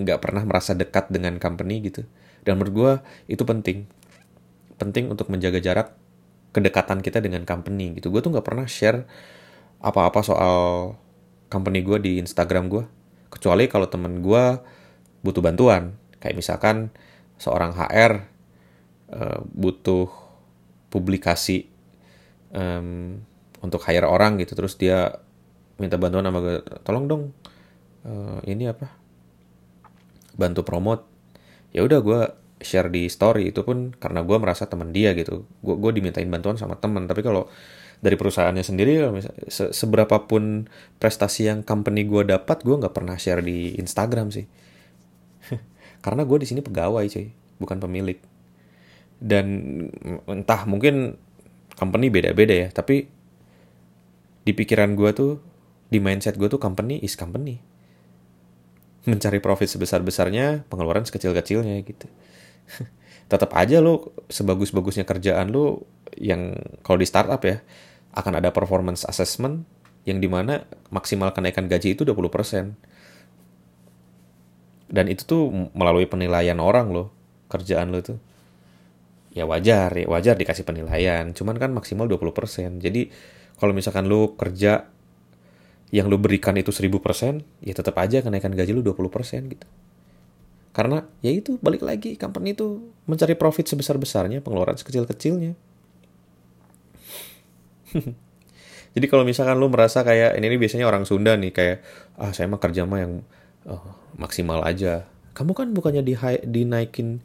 Nggak 0.00 0.18
pernah 0.20 0.42
merasa 0.44 0.74
dekat 0.74 1.08
dengan 1.08 1.38
company 1.40 1.86
gitu 1.88 2.04
dan 2.44 2.56
menurut 2.56 2.74
gue 2.74 2.92
itu 3.36 3.42
penting. 3.44 3.88
Penting 4.80 5.12
untuk 5.12 5.28
menjaga 5.28 5.60
jarak 5.60 5.92
kedekatan 6.50 7.04
kita 7.04 7.22
dengan 7.22 7.46
company 7.46 7.96
gitu. 7.98 8.10
Gue 8.10 8.20
tuh 8.24 8.32
nggak 8.34 8.46
pernah 8.46 8.66
share 8.66 9.06
apa-apa 9.80 10.20
soal 10.20 10.56
company 11.48 11.80
gue 11.80 11.98
di 11.98 12.12
Instagram 12.20 12.68
gue 12.68 12.84
kecuali 13.32 13.66
kalau 13.70 13.86
temen 13.88 14.20
gue 14.20 14.44
butuh 15.22 15.42
bantuan. 15.44 15.96
Kayak 16.20 16.36
misalkan 16.36 16.76
seorang 17.40 17.72
HR 17.72 18.12
eh, 19.14 19.40
butuh 19.44 20.08
publikasi 20.90 21.70
um, 22.52 23.20
untuk 23.62 23.80
hire 23.86 24.08
orang 24.08 24.40
gitu. 24.42 24.58
Terus 24.58 24.74
dia 24.76 25.22
minta 25.80 25.96
bantuan 25.96 26.26
sama 26.28 26.38
gue 26.44 26.56
tolong 26.84 27.06
dong 27.08 27.22
uh, 28.04 28.40
ini 28.44 28.68
apa? 28.68 28.90
Bantu 30.36 30.60
promote 30.66 31.04
ya 31.70 31.86
udah 31.86 31.98
gue 32.02 32.20
share 32.60 32.92
di 32.92 33.08
story 33.08 33.50
itu 33.50 33.64
pun 33.64 33.96
karena 33.96 34.20
gue 34.20 34.36
merasa 34.36 34.68
teman 34.68 34.92
dia 34.92 35.16
gitu. 35.16 35.48
Gue 35.64 35.76
gue 35.80 35.90
dimintain 35.96 36.28
bantuan 36.28 36.60
sama 36.60 36.76
teman 36.76 37.08
tapi 37.08 37.24
kalau 37.24 37.48
dari 38.00 38.16
perusahaannya 38.16 38.64
sendiri 38.64 38.96
se 39.52 39.76
seberapa 39.76 40.24
pun 40.24 40.68
prestasi 40.96 41.52
yang 41.52 41.60
company 41.64 42.08
gue 42.08 42.24
dapat 42.24 42.64
gue 42.64 42.76
nggak 42.80 42.94
pernah 42.96 43.16
share 43.16 43.44
di 43.44 43.76
Instagram 43.80 44.32
sih. 44.32 44.46
Karena 46.04 46.24
gue 46.24 46.38
di 46.40 46.46
sini 46.48 46.60
pegawai 46.60 47.04
cuy 47.08 47.28
bukan 47.60 47.78
pemilik. 47.80 48.18
Dan 49.20 49.46
entah 50.24 50.64
mungkin 50.64 51.16
company 51.76 52.12
beda-beda 52.12 52.52
ya 52.52 52.68
tapi 52.68 53.08
di 54.44 54.52
pikiran 54.52 54.92
gue 54.96 55.10
tuh 55.16 55.32
di 55.88 55.96
mindset 56.00 56.36
gue 56.36 56.48
tuh 56.48 56.60
company 56.60 57.00
is 57.00 57.16
company 57.16 57.60
mencari 59.08 59.40
profit 59.40 59.68
sebesar-besarnya 59.70 60.68
pengeluaran 60.68 61.08
sekecil-kecilnya 61.08 61.80
gitu 61.84 62.06
tetap 63.32 63.54
aja 63.56 63.78
lo 63.80 64.12
sebagus-bagusnya 64.28 65.06
kerjaan 65.08 65.54
lo 65.54 65.86
yang 66.18 66.58
kalau 66.82 66.98
di 66.98 67.06
startup 67.06 67.40
ya 67.46 67.62
akan 68.10 68.42
ada 68.42 68.50
performance 68.50 69.06
assessment 69.06 69.62
yang 70.08 70.18
di 70.18 70.26
mana 70.26 70.64
maksimal 70.88 71.30
kenaikan 71.30 71.68
gaji 71.68 71.94
itu 71.94 72.02
20%. 72.02 72.74
Dan 74.90 75.06
itu 75.06 75.22
tuh 75.22 75.70
melalui 75.70 76.10
penilaian 76.10 76.58
orang 76.58 76.90
loh, 76.90 77.14
kerjaan 77.46 77.94
lo 77.94 78.02
tuh. 78.02 78.18
Ya 79.30 79.46
wajar, 79.46 79.94
ya 79.94 80.10
wajar 80.10 80.34
dikasih 80.34 80.66
penilaian, 80.66 81.30
cuman 81.30 81.54
kan 81.54 81.70
maksimal 81.70 82.10
20%. 82.10 82.82
Jadi 82.82 83.14
kalau 83.54 83.70
misalkan 83.70 84.10
lo 84.10 84.34
kerja 84.34 84.90
yang 85.90 86.06
lu 86.06 86.18
berikan 86.22 86.54
itu 86.54 86.70
1000%, 86.70 87.42
ya 87.66 87.74
tetap 87.74 87.98
aja 87.98 88.22
kenaikan 88.22 88.54
gaji 88.54 88.70
lu 88.70 88.82
20% 88.86 89.50
gitu. 89.50 89.66
Karena 90.70 91.02
ya 91.18 91.34
itu 91.34 91.58
balik 91.58 91.82
lagi 91.82 92.14
company 92.14 92.54
itu 92.54 92.94
mencari 93.10 93.34
profit 93.34 93.66
sebesar-besarnya, 93.66 94.38
pengeluaran 94.38 94.78
sekecil-kecilnya. 94.78 95.58
Jadi 98.94 99.06
kalau 99.06 99.26
misalkan 99.26 99.58
lu 99.58 99.66
merasa 99.66 100.06
kayak 100.06 100.38
ini, 100.38 100.46
ini 100.46 100.56
biasanya 100.62 100.86
orang 100.86 101.02
Sunda 101.06 101.34
nih 101.34 101.50
kayak 101.50 101.82
ah 102.18 102.30
saya 102.30 102.46
mah 102.46 102.62
kerja 102.62 102.86
mah 102.86 102.98
yang 103.02 103.12
oh, 103.66 103.82
maksimal 104.14 104.62
aja. 104.62 105.10
Kamu 105.34 105.54
kan 105.58 105.74
bukannya 105.74 106.06
di 106.06 106.14
dinaikin 106.46 107.18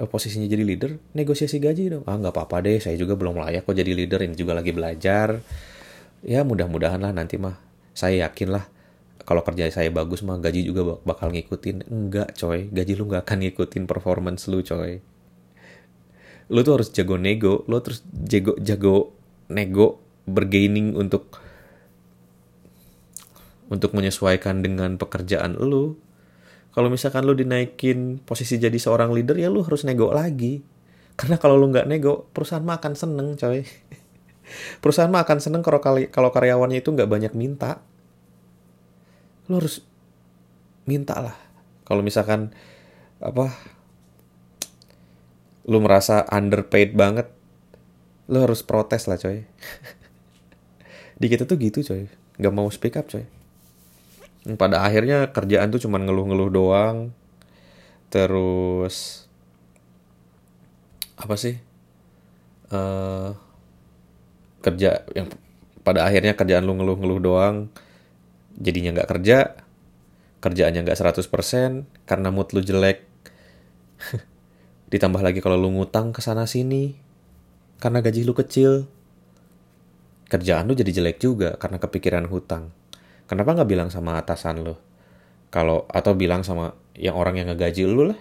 uh, 0.00 0.08
posisinya 0.08 0.48
jadi 0.48 0.64
leader, 0.64 0.96
negosiasi 1.12 1.60
gaji 1.60 1.92
dong. 1.92 2.04
Ah 2.08 2.16
nggak 2.16 2.32
apa-apa 2.32 2.64
deh, 2.64 2.80
saya 2.80 2.96
juga 2.96 3.16
belum 3.20 3.36
layak 3.36 3.68
kok 3.68 3.76
jadi 3.76 3.92
leader, 3.92 4.24
ini 4.24 4.32
juga 4.32 4.56
lagi 4.56 4.72
belajar. 4.72 5.44
Ya 6.24 6.40
mudah-mudahan 6.44 7.04
lah 7.04 7.12
nanti 7.12 7.36
mah 7.36 7.67
saya 7.98 8.30
yakin 8.30 8.54
lah 8.54 8.70
kalau 9.26 9.44
kerja 9.44 9.68
saya 9.68 9.92
bagus 9.92 10.24
mah 10.24 10.40
gaji 10.40 10.64
juga 10.64 10.96
bakal 11.04 11.28
ngikutin. 11.34 11.84
Enggak 11.92 12.32
coy. 12.32 12.72
Gaji 12.72 12.96
lu 12.96 13.12
nggak 13.12 13.28
akan 13.28 13.38
ngikutin 13.44 13.84
performance 13.84 14.48
lu 14.48 14.64
coy. 14.64 15.04
Lu 16.48 16.64
tuh 16.64 16.80
harus 16.80 16.88
jago 16.96 17.20
nego 17.20 17.60
lu 17.68 17.76
terus 17.84 18.00
jago 18.24 18.56
jago 18.56 19.12
nego 19.52 20.00
bergaining 20.24 20.96
untuk 20.96 21.36
untuk 23.68 23.92
menyesuaikan 23.92 24.64
dengan 24.64 24.96
pekerjaan 24.96 25.60
lu. 25.60 26.00
Kalau 26.72 26.88
misalkan 26.88 27.28
lu 27.28 27.36
dinaikin 27.36 28.24
posisi 28.24 28.56
jadi 28.56 28.80
seorang 28.80 29.12
leader 29.12 29.36
ya 29.36 29.52
lu 29.52 29.60
harus 29.60 29.84
nego 29.84 30.08
lagi. 30.08 30.64
Karena 31.20 31.36
kalau 31.36 31.60
lu 31.60 31.68
nggak 31.68 31.84
nego 31.84 32.32
perusahaan 32.32 32.64
mah 32.64 32.80
akan 32.80 32.96
seneng 32.96 33.36
coy 33.36 33.60
perusahaan 34.80 35.10
mah 35.10 35.24
akan 35.24 35.38
seneng 35.38 35.62
kalau 35.64 36.30
karyawannya 36.30 36.80
itu 36.80 36.90
nggak 36.94 37.10
banyak 37.10 37.32
minta. 37.34 37.80
Lo 39.48 39.60
harus 39.60 39.80
minta 40.88 41.20
lah. 41.20 41.36
Kalau 41.88 42.00
misalkan 42.04 42.52
apa 43.18 43.50
lu 45.68 45.84
merasa 45.84 46.24
underpaid 46.32 46.96
banget 46.96 47.28
lo 48.28 48.44
harus 48.44 48.60
protes 48.64 49.08
lah 49.08 49.16
coy. 49.16 49.44
Di 51.20 51.26
kita 51.28 51.48
tuh 51.48 51.56
gitu 51.60 51.80
coy. 51.80 52.08
Nggak 52.40 52.54
mau 52.54 52.68
speak 52.68 52.96
up 53.00 53.08
coy. 53.08 53.24
Pada 54.56 54.80
akhirnya 54.80 55.28
kerjaan 55.32 55.68
tuh 55.68 55.80
cuman 55.84 56.08
ngeluh-ngeluh 56.08 56.50
doang. 56.52 57.12
Terus 58.08 59.28
apa 61.16 61.34
sih? 61.36 61.56
Uh, 62.68 63.32
kerja 64.64 65.06
yang 65.14 65.28
pada 65.86 66.04
akhirnya 66.04 66.34
kerjaan 66.34 66.66
lu 66.66 66.76
ngeluh-ngeluh 66.76 67.20
doang 67.22 67.56
jadinya 68.58 69.00
nggak 69.00 69.08
kerja 69.08 69.38
kerjaannya 70.38 70.86
nggak 70.86 70.98
100% 70.98 72.06
karena 72.06 72.28
mood 72.30 72.50
lu 72.54 72.62
jelek. 72.62 73.02
Ditambah 74.92 75.20
lagi 75.20 75.42
kalau 75.42 75.58
lu 75.58 75.74
ngutang 75.74 76.14
ke 76.14 76.22
sana 76.22 76.46
sini 76.46 76.94
karena 77.82 78.02
gaji 78.02 78.22
lu 78.22 78.34
kecil. 78.34 78.86
Kerjaan 80.28 80.68
lu 80.68 80.76
jadi 80.76 81.02
jelek 81.02 81.18
juga 81.18 81.56
karena 81.58 81.80
kepikiran 81.82 82.28
hutang. 82.28 82.70
Kenapa 83.28 83.56
nggak 83.56 83.68
bilang 83.68 83.88
sama 83.90 84.16
atasan 84.20 84.62
lu? 84.62 84.76
Kalau 85.48 85.88
atau 85.88 86.12
bilang 86.12 86.44
sama 86.44 86.76
yang 86.94 87.16
orang 87.16 87.40
yang 87.40 87.48
ngegaji 87.52 87.88
lu 87.88 88.12
lah. 88.12 88.18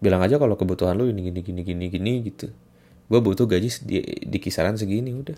Bilang 0.00 0.24
aja 0.24 0.40
kalau 0.40 0.56
kebutuhan 0.56 0.96
lu 0.96 1.12
ini 1.12 1.28
gini 1.28 1.40
gini 1.44 1.60
gini 1.62 1.84
gini 1.92 2.12
gitu. 2.24 2.48
Gue 3.10 3.18
butuh 3.18 3.50
gaji 3.50 3.68
di, 3.82 3.98
di 4.22 4.38
kisaran 4.38 4.78
segini 4.78 5.10
udah. 5.10 5.34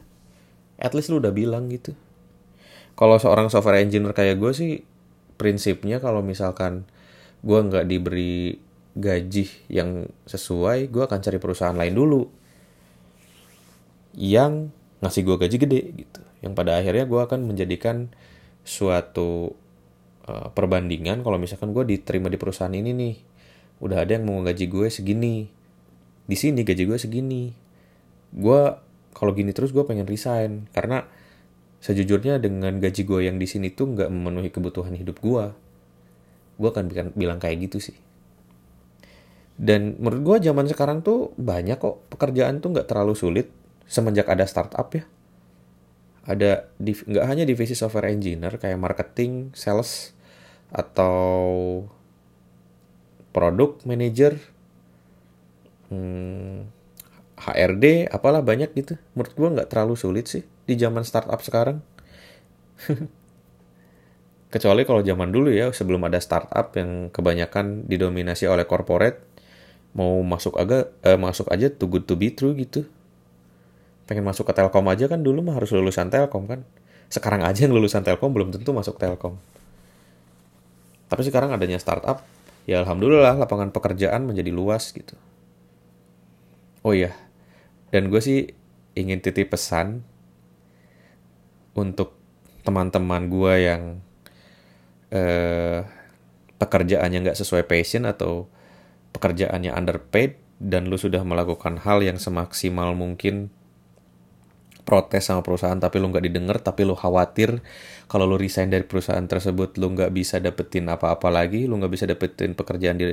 At 0.76 0.92
least 0.92 1.08
lu 1.08 1.24
udah 1.24 1.32
bilang 1.32 1.72
gitu. 1.72 1.96
Kalau 2.92 3.16
seorang 3.16 3.48
software 3.48 3.80
engineer 3.80 4.12
kayak 4.12 4.36
gue 4.36 4.52
sih 4.52 4.72
prinsipnya 5.40 5.96
kalau 5.98 6.20
misalkan 6.20 6.84
gue 7.40 7.58
nggak 7.58 7.88
diberi 7.88 8.60
gaji 8.92 9.48
yang 9.72 10.04
sesuai, 10.28 10.92
gue 10.92 11.02
akan 11.02 11.18
cari 11.24 11.40
perusahaan 11.40 11.72
lain 11.72 11.96
dulu 11.96 12.28
yang 14.12 14.68
ngasih 15.00 15.24
gue 15.24 15.36
gaji 15.40 15.56
gede 15.56 15.80
gitu. 16.04 16.20
Yang 16.44 16.52
pada 16.52 16.76
akhirnya 16.76 17.08
gue 17.08 17.20
akan 17.24 17.40
menjadikan 17.48 18.12
suatu 18.62 19.56
uh, 20.28 20.52
perbandingan 20.52 21.24
kalau 21.24 21.40
misalkan 21.40 21.72
gue 21.72 21.82
diterima 21.88 22.28
di 22.28 22.36
perusahaan 22.36 22.70
ini 22.70 22.92
nih, 22.92 23.14
udah 23.80 24.04
ada 24.04 24.20
yang 24.20 24.28
mau 24.28 24.44
gaji 24.44 24.68
gue 24.68 24.86
segini, 24.92 25.48
di 26.26 26.36
sini 26.38 26.62
gaji 26.62 26.82
gue 26.86 26.98
segini, 26.98 27.44
gue 28.32 28.60
kalau 29.12 29.32
gini 29.36 29.50
terus 29.50 29.74
gue 29.74 29.82
pengen 29.82 30.06
resign. 30.06 30.70
Karena 30.70 31.04
sejujurnya 31.82 32.38
dengan 32.38 32.78
gaji 32.78 33.02
gue 33.02 33.26
yang 33.26 33.36
di 33.42 33.46
sini 33.50 33.74
tuh 33.74 33.90
nggak 33.94 34.08
memenuhi 34.08 34.54
kebutuhan 34.54 34.94
hidup 34.94 35.18
gue 35.18 35.44
gue 36.60 36.68
akan 36.70 37.12
bilang, 37.18 37.42
kayak 37.42 37.66
gitu 37.66 37.82
sih. 37.90 37.96
Dan 39.58 39.98
menurut 39.98 40.22
gue 40.22 40.36
zaman 40.46 40.70
sekarang 40.70 41.02
tuh 41.02 41.34
banyak 41.34 41.76
kok 41.76 42.06
pekerjaan 42.12 42.62
tuh 42.62 42.70
nggak 42.70 42.86
terlalu 42.86 43.18
sulit 43.18 43.50
semenjak 43.90 44.30
ada 44.30 44.46
startup 44.46 44.86
ya. 44.94 45.04
Ada 46.22 46.70
nggak 46.78 47.26
hanya 47.26 47.42
divisi 47.42 47.74
software 47.74 48.14
engineer 48.14 48.54
kayak 48.62 48.78
marketing 48.78 49.50
sales 49.58 50.14
atau 50.70 51.82
produk 53.34 53.80
manager 53.82 54.38
hmm, 55.92 56.56
HRD 57.36 58.08
apalah 58.08 58.40
banyak 58.40 58.72
gitu. 58.72 58.96
Menurut 59.12 59.32
gue 59.36 59.48
nggak 59.60 59.68
terlalu 59.68 59.94
sulit 59.98 60.30
sih 60.30 60.46
di 60.64 60.74
zaman 60.80 61.04
startup 61.04 61.42
sekarang. 61.44 61.84
Kecuali 64.52 64.84
kalau 64.84 65.00
zaman 65.00 65.32
dulu 65.32 65.48
ya 65.48 65.72
sebelum 65.72 66.04
ada 66.08 66.20
startup 66.20 66.76
yang 66.76 67.08
kebanyakan 67.08 67.88
didominasi 67.88 68.48
oleh 68.48 68.68
corporate 68.68 69.24
mau 69.92 70.20
masuk 70.24 70.56
agak 70.56 70.92
eh, 71.04 71.20
masuk 71.20 71.48
aja 71.52 71.68
too 71.68 71.88
good 71.88 72.08
to 72.08 72.16
be 72.16 72.32
true 72.32 72.56
gitu. 72.56 72.88
Pengen 74.08 74.24
masuk 74.24 74.48
ke 74.48 74.52
telkom 74.56 74.88
aja 74.88 75.08
kan 75.08 75.20
dulu 75.20 75.44
mah 75.44 75.56
harus 75.56 75.72
lulusan 75.72 76.08
telkom 76.12 76.48
kan. 76.48 76.60
Sekarang 77.12 77.44
aja 77.44 77.64
yang 77.68 77.76
lulusan 77.76 78.04
telkom 78.04 78.32
belum 78.32 78.52
tentu 78.52 78.72
masuk 78.72 78.96
telkom. 78.96 79.36
Tapi 81.12 81.22
sekarang 81.28 81.52
adanya 81.52 81.76
startup 81.76 82.24
ya 82.68 82.82
alhamdulillah 82.86 83.34
lapangan 83.42 83.74
pekerjaan 83.74 84.22
menjadi 84.22 84.54
luas 84.54 84.94
gitu 84.94 85.18
oh 86.82 86.94
iya. 86.94 87.14
Dan 87.90 88.08
gue 88.08 88.20
sih 88.22 88.50
ingin 88.98 89.22
titip 89.24 89.52
pesan 89.52 90.04
untuk 91.72 92.16
teman-teman 92.62 93.26
gue 93.26 93.54
yang 93.58 93.82
eh, 95.10 95.82
pekerjaannya 96.60 97.18
nggak 97.26 97.38
sesuai 97.38 97.66
passion 97.66 98.06
atau 98.06 98.46
pekerjaannya 99.12 99.74
underpaid 99.74 100.38
dan 100.62 100.86
lu 100.86 100.94
sudah 100.94 101.26
melakukan 101.26 101.82
hal 101.82 102.06
yang 102.06 102.22
semaksimal 102.22 102.94
mungkin 102.94 103.50
protes 104.82 105.30
sama 105.30 105.42
perusahaan 105.42 105.78
tapi 105.78 105.98
lu 106.02 106.10
nggak 106.10 106.26
didengar 106.26 106.58
tapi 106.58 106.82
lu 106.82 106.98
khawatir 106.98 107.62
kalau 108.10 108.26
lu 108.26 108.38
resign 108.38 108.70
dari 108.70 108.82
perusahaan 108.82 109.22
tersebut 109.22 109.78
lu 109.78 109.94
nggak 109.94 110.10
bisa 110.10 110.42
dapetin 110.42 110.90
apa-apa 110.90 111.30
lagi 111.30 111.70
lu 111.70 111.78
nggak 111.78 111.92
bisa 111.92 112.04
dapetin 112.06 112.54
pekerjaan 112.54 112.98
di 112.98 113.06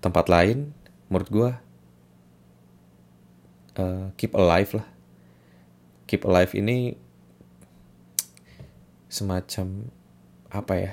tempat 0.00 0.28
lain 0.32 0.72
menurut 1.12 1.28
gue 1.28 1.50
uh, 3.78 4.10
keep 4.18 4.32
alive 4.34 4.70
lah. 4.74 4.86
Keep 6.04 6.28
alive 6.28 6.52
ini 6.58 6.94
semacam 9.10 9.88
apa 10.50 10.74
ya? 10.78 10.92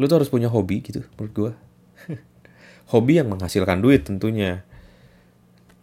Lu 0.00 0.08
tuh 0.08 0.22
harus 0.22 0.30
punya 0.32 0.48
hobi 0.48 0.80
gitu 0.80 1.04
menurut 1.16 1.32
gue 1.32 1.52
hobi 2.92 3.20
yang 3.20 3.28
menghasilkan 3.28 3.80
duit 3.80 4.04
tentunya. 4.08 4.64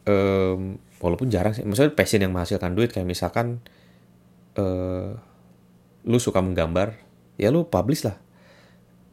Um, 0.10 0.82
walaupun 0.98 1.30
jarang 1.30 1.54
sih 1.54 1.62
maksudnya 1.62 1.94
passion 1.94 2.20
yang 2.24 2.34
menghasilkan 2.34 2.74
duit 2.74 2.90
kayak 2.90 3.06
misalkan 3.06 3.62
uh, 4.58 5.14
lu 6.04 6.18
suka 6.18 6.42
menggambar 6.42 6.98
ya 7.38 7.54
lu 7.54 7.70
publish 7.70 8.10
lah 8.10 8.18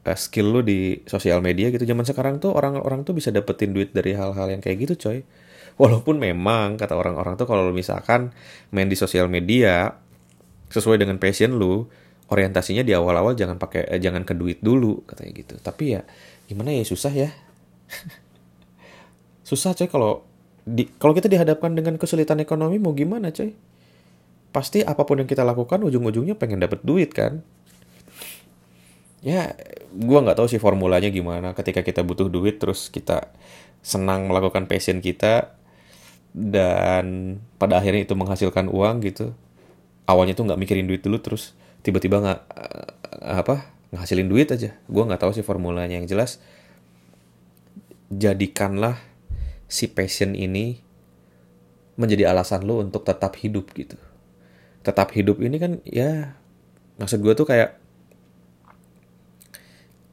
uh, 0.09 0.16
skill 0.16 0.56
lu 0.56 0.61
di 0.64 1.04
sosial 1.04 1.44
media 1.44 1.68
gitu. 1.68 1.85
Zaman 1.85 2.06
sekarang 2.06 2.40
tuh 2.40 2.54
orang-orang 2.54 3.04
tuh 3.04 3.12
bisa 3.12 3.28
dapetin 3.35 3.76
duit 3.76 3.92
dari 3.92 4.16
hal-hal 4.16 4.48
yang 4.48 4.62
kayak 4.62 4.88
gitu 4.88 4.94
coy 4.96 5.20
Walaupun 5.76 6.16
memang 6.16 6.80
kata 6.80 6.96
orang-orang 6.96 7.36
tuh 7.36 7.44
kalau 7.44 7.68
misalkan 7.68 8.32
main 8.72 8.88
di 8.88 8.96
sosial 8.96 9.28
media 9.28 9.92
sesuai 10.72 10.96
dengan 10.96 11.20
passion 11.20 11.60
lu, 11.60 11.84
orientasinya 12.32 12.82
di 12.82 12.96
awal-awal 12.96 13.36
jangan 13.38 13.60
pakai 13.60 13.86
eh, 13.92 14.00
jangan 14.00 14.24
ke 14.24 14.32
duit 14.32 14.58
dulu 14.64 15.04
katanya 15.04 15.32
gitu. 15.36 15.54
Tapi 15.60 15.84
ya 15.98 16.02
gimana 16.48 16.72
ya 16.72 16.82
susah 16.82 17.12
ya. 17.12 17.30
susah 19.48 19.76
coy 19.78 19.86
kalau 19.86 20.26
di 20.66 20.90
kalau 20.98 21.14
kita 21.14 21.30
dihadapkan 21.30 21.70
dengan 21.76 21.94
kesulitan 22.00 22.42
ekonomi 22.42 22.80
mau 22.80 22.96
gimana 22.96 23.30
coy? 23.30 23.54
Pasti 24.50 24.80
apa 24.80 25.04
pun 25.04 25.20
yang 25.20 25.28
kita 25.28 25.44
lakukan 25.44 25.84
ujung-ujungnya 25.84 26.34
pengen 26.40 26.64
dapet 26.64 26.80
duit 26.82 27.12
kan? 27.12 27.44
Ya, 29.20 29.52
gua 29.92 30.24
nggak 30.24 30.40
tahu 30.40 30.48
sih 30.48 30.56
formulanya 30.56 31.12
gimana. 31.12 31.52
Ketika 31.52 31.84
kita 31.84 32.00
butuh 32.00 32.30
duit, 32.30 32.56
terus 32.62 32.88
kita 32.88 33.28
senang 33.84 34.30
melakukan 34.30 34.64
passion 34.70 35.04
kita, 35.04 35.56
dan 36.37 37.38
pada 37.57 37.81
akhirnya 37.81 38.05
itu 38.05 38.12
menghasilkan 38.12 38.68
uang 38.68 39.01
gitu. 39.09 39.33
Awalnya 40.05 40.37
tuh 40.37 40.44
nggak 40.44 40.61
mikirin 40.61 40.85
duit 40.85 41.01
dulu 41.01 41.16
terus 41.16 41.57
tiba-tiba 41.81 42.20
nggak 42.20 42.40
uh, 42.53 43.40
apa 43.40 43.72
ngasilin 43.96 44.29
duit 44.29 44.53
aja. 44.53 44.77
Gue 44.85 45.03
nggak 45.09 45.25
tahu 45.25 45.33
sih 45.33 45.40
formulanya. 45.40 45.96
Yang 45.96 46.12
jelas 46.12 46.31
jadikanlah 48.12 49.01
si 49.64 49.88
passion 49.88 50.37
ini 50.37 50.85
menjadi 51.96 52.29
alasan 52.29 52.68
lo 52.68 52.85
untuk 52.85 53.09
tetap 53.09 53.33
hidup 53.40 53.72
gitu. 53.72 53.96
Tetap 54.85 55.16
hidup 55.16 55.40
ini 55.40 55.57
kan 55.57 55.72
ya 55.88 56.37
maksud 57.01 57.25
gue 57.25 57.33
tuh 57.33 57.49
kayak 57.49 57.81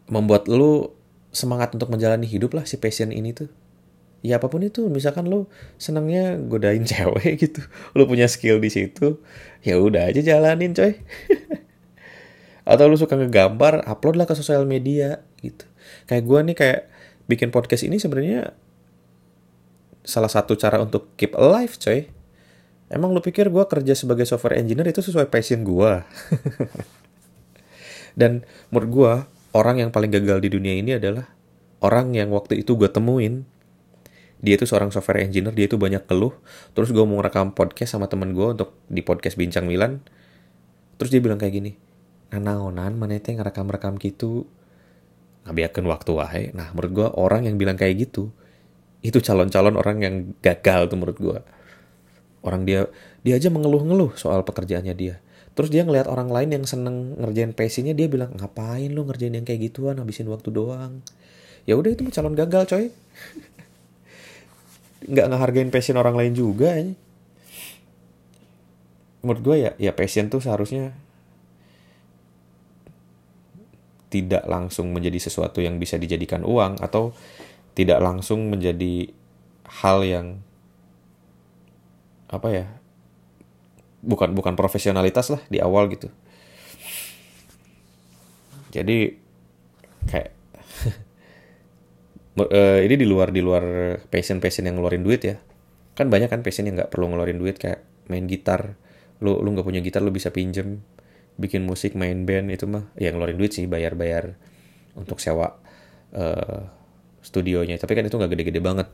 membuat 0.07 0.47
lo 0.47 0.95
semangat 1.35 1.75
untuk 1.75 1.91
menjalani 1.91 2.23
hidup 2.23 2.55
lah 2.55 2.63
si 2.63 2.79
passion 2.79 3.11
ini 3.11 3.35
tuh 3.35 3.51
ya 4.23 4.39
apa 4.39 4.47
pun 4.47 4.63
itu 4.63 4.87
misalkan 4.87 5.27
lo 5.27 5.51
senangnya 5.75 6.39
godain 6.39 6.87
cewek 6.89 7.37
gitu 7.37 7.61
lo 7.93 8.07
punya 8.07 8.25
skill 8.31 8.63
di 8.63 8.71
situ 8.71 9.19
ya 9.63 9.79
udah 9.79 10.11
aja 10.11 10.19
jalanin 10.23 10.75
coy. 10.75 10.99
Atau 12.63 12.87
lo 12.87 12.95
suka 12.95 13.19
ngegambar 13.19 13.83
upload 13.83 14.15
lah 14.15 14.23
ke 14.23 14.39
sosial 14.39 14.63
media 14.63 15.19
gitu. 15.43 15.67
Kayak 16.07 16.23
gue 16.23 16.39
nih 16.39 16.55
kayak 16.55 16.81
bikin 17.27 17.51
podcast 17.51 17.83
ini 17.83 17.99
sebenarnya 17.99 18.55
salah 20.03 20.31
satu 20.31 20.55
cara 20.55 20.79
untuk 20.79 21.11
keep 21.19 21.35
alive 21.35 21.75
coy. 21.75 22.07
Emang 22.87 23.11
lo 23.11 23.19
pikir 23.19 23.51
gue 23.51 23.63
kerja 23.67 23.95
sebagai 23.95 24.23
software 24.23 24.59
engineer 24.59 24.91
itu 24.91 25.03
sesuai 25.03 25.27
passion 25.27 25.65
gue 25.65 25.91
dan 28.19 28.45
menurut 28.69 28.89
gue 28.89 29.13
orang 29.57 29.81
yang 29.81 29.89
paling 29.89 30.13
gagal 30.13 30.41
di 30.45 30.49
dunia 30.53 30.77
ini 30.77 30.91
adalah 30.97 31.29
orang 31.81 32.13
yang 32.13 32.29
waktu 32.29 32.61
itu 32.61 32.77
gue 32.77 32.89
temuin 32.89 33.49
dia 34.43 34.59
itu 34.59 34.67
seorang 34.67 34.91
software 34.91 35.23
engineer 35.23 35.55
dia 35.55 35.71
itu 35.71 35.79
banyak 35.79 36.03
keluh. 36.03 36.35
Terus 36.75 36.91
gue 36.91 37.05
mau 37.07 37.23
rekam 37.23 37.55
podcast 37.55 37.95
sama 37.95 38.11
temen 38.11 38.35
gue 38.35 38.43
untuk 38.51 38.75
di 38.91 38.99
podcast 38.99 39.39
bincang 39.39 39.63
Milan. 39.63 40.03
Terus 40.99 41.09
dia 41.15 41.23
bilang 41.23 41.39
kayak 41.39 41.55
gini 41.55 41.71
nanaonan 42.33 42.97
mana 42.97 43.21
itu 43.21 43.31
ngerekam 43.31 43.71
rekam 43.71 43.95
gitu? 43.95 44.43
Ngabiakin 45.47 45.85
waktu 45.87 46.11
wae. 46.11 46.43
Nah 46.51 46.75
menurut 46.75 46.91
gue 46.91 47.07
orang 47.15 47.47
yang 47.47 47.55
bilang 47.55 47.79
kayak 47.79 48.03
gitu 48.03 48.35
itu 49.03 49.19
calon-calon 49.23 49.79
orang 49.79 49.97
yang 50.03 50.15
gagal 50.39 50.91
tuh 50.91 50.95
menurut 50.95 51.17
gue 51.19 51.39
orang 52.43 52.63
dia 52.63 52.87
dia 53.23 53.39
aja 53.39 53.47
mengeluh-ngeluh 53.47 54.19
soal 54.19 54.43
pekerjaannya 54.43 54.91
dia. 54.91 55.23
Terus 55.55 55.71
dia 55.71 55.87
ngelihat 55.87 56.11
orang 56.11 56.27
lain 56.27 56.49
yang 56.59 56.63
seneng 56.67 57.15
ngerjain 57.15 57.55
passionnya 57.55 57.95
dia 57.95 58.11
bilang 58.11 58.35
ngapain 58.35 58.91
lu 58.91 59.07
ngerjain 59.07 59.39
yang 59.39 59.47
kayak 59.47 59.71
gituan 59.71 60.03
habisin 60.03 60.27
waktu 60.27 60.51
doang? 60.51 60.99
Ya 61.63 61.79
udah 61.79 61.95
itu 61.95 62.03
calon 62.11 62.35
gagal 62.35 62.67
coy 62.67 62.85
nggak 65.07 65.27
ngehargain 65.29 65.71
passion 65.73 65.99
orang 65.99 66.15
lain 66.15 66.33
juga 66.35 66.75
ya. 66.75 66.95
menurut 69.23 69.41
gue 69.41 69.55
ya 69.67 69.71
ya 69.79 69.91
passion 69.95 70.27
tuh 70.27 70.43
seharusnya 70.43 70.91
tidak 74.13 74.45
langsung 74.45 74.93
menjadi 74.93 75.17
sesuatu 75.17 75.57
yang 75.57 75.81
bisa 75.81 75.97
dijadikan 75.97 76.45
uang 76.45 76.77
atau 76.83 77.17
tidak 77.73 77.97
langsung 77.97 78.53
menjadi 78.53 79.09
hal 79.81 80.05
yang 80.05 80.27
apa 82.29 82.47
ya 82.53 82.65
bukan 84.05 84.37
bukan 84.37 84.53
profesionalitas 84.53 85.33
lah 85.33 85.41
di 85.49 85.57
awal 85.57 85.89
gitu 85.89 86.13
jadi 88.69 89.17
kayak 90.05 90.33
uh, 92.39 92.79
ini 92.81 92.95
di 92.97 93.05
luar 93.05 93.29
di 93.29 93.41
luar 93.45 93.97
passion 94.09 94.41
passion 94.41 94.65
yang 94.65 94.81
ngeluarin 94.81 95.05
duit 95.05 95.21
ya. 95.21 95.37
Kan 95.93 96.09
banyak 96.09 96.29
kan 96.29 96.41
passion 96.41 96.65
yang 96.65 96.81
nggak 96.81 96.89
perlu 96.89 97.13
ngeluarin 97.13 97.37
duit 97.37 97.61
kayak 97.61 97.85
main 98.09 98.25
gitar. 98.25 98.77
Lu 99.21 99.37
lu 99.41 99.53
nggak 99.53 99.65
punya 99.65 99.81
gitar 99.85 100.01
lu 100.01 100.09
bisa 100.09 100.33
pinjem 100.33 100.81
bikin 101.33 101.65
musik 101.65 101.97
main 101.97 102.29
band 102.29 102.53
itu 102.53 102.69
mah 102.69 102.93
ya 102.93 103.09
ngeluarin 103.09 103.37
duit 103.37 103.57
sih 103.57 103.65
bayar 103.65 103.97
bayar 103.97 104.37
untuk 104.97 105.21
sewa 105.21 105.61
uh, 106.17 106.61
studionya. 107.21 107.77
Tapi 107.77 107.93
kan 107.93 108.05
itu 108.05 108.17
nggak 108.17 108.31
gede-gede 108.33 108.61
banget. 108.61 108.89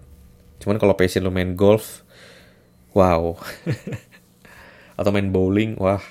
Cuman 0.60 0.76
kalau 0.76 1.00
passion 1.00 1.24
lu 1.24 1.32
main 1.32 1.56
golf 1.56 2.04
wow. 2.92 3.40
Atau 5.00 5.16
main 5.16 5.32
bowling 5.32 5.80
wah. 5.80 6.04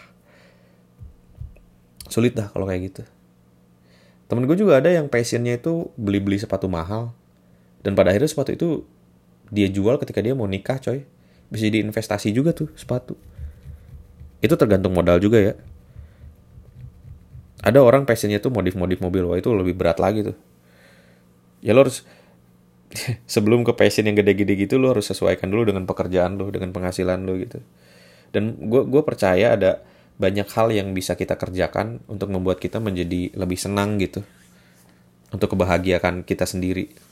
Sulit 2.09 2.33
dah 2.33 2.49
kalau 2.49 2.65
kayak 2.65 2.83
gitu. 2.89 3.03
Temen 4.29 4.45
gue 4.45 4.57
juga 4.61 4.81
ada 4.81 4.93
yang 4.93 5.09
passionnya 5.09 5.57
itu 5.57 5.89
beli-beli 5.97 6.37
sepatu 6.37 6.69
mahal 6.69 7.17
dan 7.83 7.95
pada 7.95 8.11
akhirnya 8.11 8.31
sepatu 8.31 8.51
itu 8.55 8.69
dia 9.49 9.69
jual 9.71 9.97
ketika 9.97 10.21
dia 10.21 10.35
mau 10.37 10.49
nikah 10.49 10.79
coy. 10.83 11.07
Bisa 11.49 11.71
jadi 11.71 11.81
investasi 11.81 12.35
juga 12.35 12.53
tuh 12.53 12.69
sepatu. 12.77 13.17
Itu 14.45 14.55
tergantung 14.61 14.93
modal 14.93 15.19
juga 15.23 15.41
ya. 15.41 15.55
Ada 17.65 17.83
orang 17.83 18.07
passionnya 18.07 18.39
tuh 18.39 18.55
modif-modif 18.55 19.03
mobil 19.03 19.27
wah 19.27 19.39
itu 19.41 19.51
lebih 19.51 19.75
berat 19.75 19.99
lagi 19.99 20.23
tuh. 20.23 20.37
Ya 21.65 21.75
lo 21.75 21.83
harus 21.83 22.07
sebelum 23.35 23.67
ke 23.67 23.73
passion 23.75 24.07
yang 24.07 24.15
gede-gede 24.15 24.55
gitu 24.55 24.79
lo 24.79 24.95
harus 24.95 25.11
sesuaikan 25.11 25.51
dulu 25.51 25.73
dengan 25.75 25.89
pekerjaan 25.89 26.39
lo 26.39 26.53
dengan 26.53 26.71
penghasilan 26.71 27.25
lo 27.25 27.35
gitu. 27.41 27.59
Dan 28.31 28.69
gue 28.69 28.85
gue 28.85 29.03
percaya 29.03 29.57
ada 29.57 29.81
banyak 30.21 30.47
hal 30.51 30.69
yang 30.75 30.93
bisa 30.93 31.17
kita 31.17 31.39
kerjakan 31.39 32.05
untuk 32.11 32.29
membuat 32.29 32.61
kita 32.61 32.79
menjadi 32.79 33.33
lebih 33.35 33.57
senang 33.57 33.97
gitu. 33.99 34.23
Untuk 35.33 35.57
kebahagiaan 35.57 36.25
kita 36.25 36.45
sendiri 36.45 37.08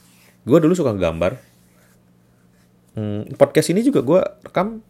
gue 0.47 0.59
dulu 0.63 0.73
suka 0.79 0.95
gambar. 0.95 1.37
Hmm, 2.97 3.29
podcast 3.37 3.69
ini 3.75 3.85
juga 3.85 4.01
gue 4.01 4.21
rekam 4.47 4.81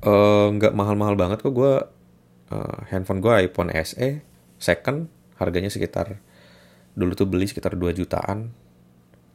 eh, 0.00 0.46
nggak 0.56 0.72
uh, 0.72 0.76
mahal-mahal 0.78 1.18
banget 1.18 1.42
kok. 1.42 1.52
Gue 1.52 1.82
uh, 2.54 2.78
handphone 2.88 3.20
gue 3.20 3.50
iPhone 3.50 3.74
SE 3.82 4.22
second 4.56 5.10
harganya 5.36 5.68
sekitar 5.68 6.22
dulu 6.94 7.12
tuh 7.18 7.26
beli 7.26 7.50
sekitar 7.50 7.74
2 7.74 7.98
jutaan. 7.98 8.54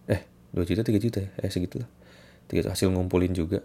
Eh 0.07 0.23
2 0.55 0.63
juta 0.65 0.81
3 0.81 0.95
juta 0.95 1.19
ya? 1.19 1.29
Eh 1.43 1.51
segitulah. 1.51 1.91
Tiga 2.47 2.71
hasil 2.71 2.87
ngumpulin 2.89 3.35
juga. 3.35 3.59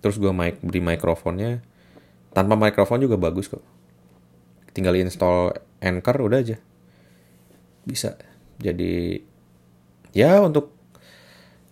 Terus 0.00 0.16
gue 0.16 0.32
mic 0.32 0.64
beli 0.64 0.80
mikrofonnya. 0.80 1.60
Tanpa 2.32 2.56
mikrofon 2.56 3.04
juga 3.04 3.20
bagus 3.20 3.52
kok. 3.52 3.62
Tinggal 4.72 4.96
install 4.96 5.52
Anchor 5.82 6.16
udah 6.24 6.40
aja. 6.40 6.56
Bisa 7.84 8.14
jadi 8.60 9.24
ya 10.12 10.44
untuk 10.44 10.76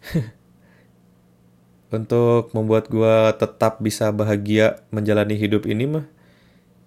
untuk 1.96 2.52
membuat 2.56 2.88
gue 2.88 3.16
tetap 3.36 3.80
bisa 3.80 4.08
bahagia 4.12 4.80
menjalani 4.92 5.36
hidup 5.36 5.64
ini 5.68 5.84
mah 5.88 6.06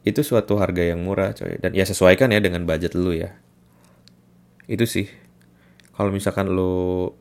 itu 0.02 0.26
suatu 0.26 0.58
harga 0.58 0.82
yang 0.82 1.06
murah 1.06 1.34
coy. 1.38 1.62
Dan 1.62 1.78
ya 1.78 1.86
sesuaikan 1.86 2.34
ya 2.34 2.42
dengan 2.42 2.66
budget 2.66 2.98
lu 2.98 3.14
ya. 3.14 3.38
Itu 4.66 4.90
sih. 4.90 5.06
Kalau 5.94 6.10
misalkan 6.10 6.50
lu 6.50 7.14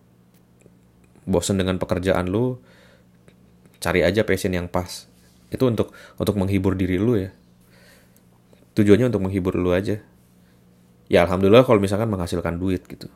bosen 1.29 1.61
dengan 1.61 1.77
pekerjaan 1.77 2.33
lu 2.33 2.57
cari 3.81 4.01
aja 4.01 4.25
passion 4.25 4.57
yang 4.57 4.73
pas. 4.73 5.09
Itu 5.53 5.69
untuk 5.69 5.93
untuk 6.17 6.41
menghibur 6.41 6.73
diri 6.73 6.97
lu 6.97 7.21
ya. 7.21 7.31
Tujuannya 8.73 9.13
untuk 9.13 9.29
menghibur 9.29 9.61
lu 9.61 9.77
aja 9.77 10.01
ya 11.11 11.27
alhamdulillah 11.27 11.67
kalau 11.67 11.83
misalkan 11.83 12.07
menghasilkan 12.07 12.57
duit 12.57 12.87
gitu. 12.87 13.11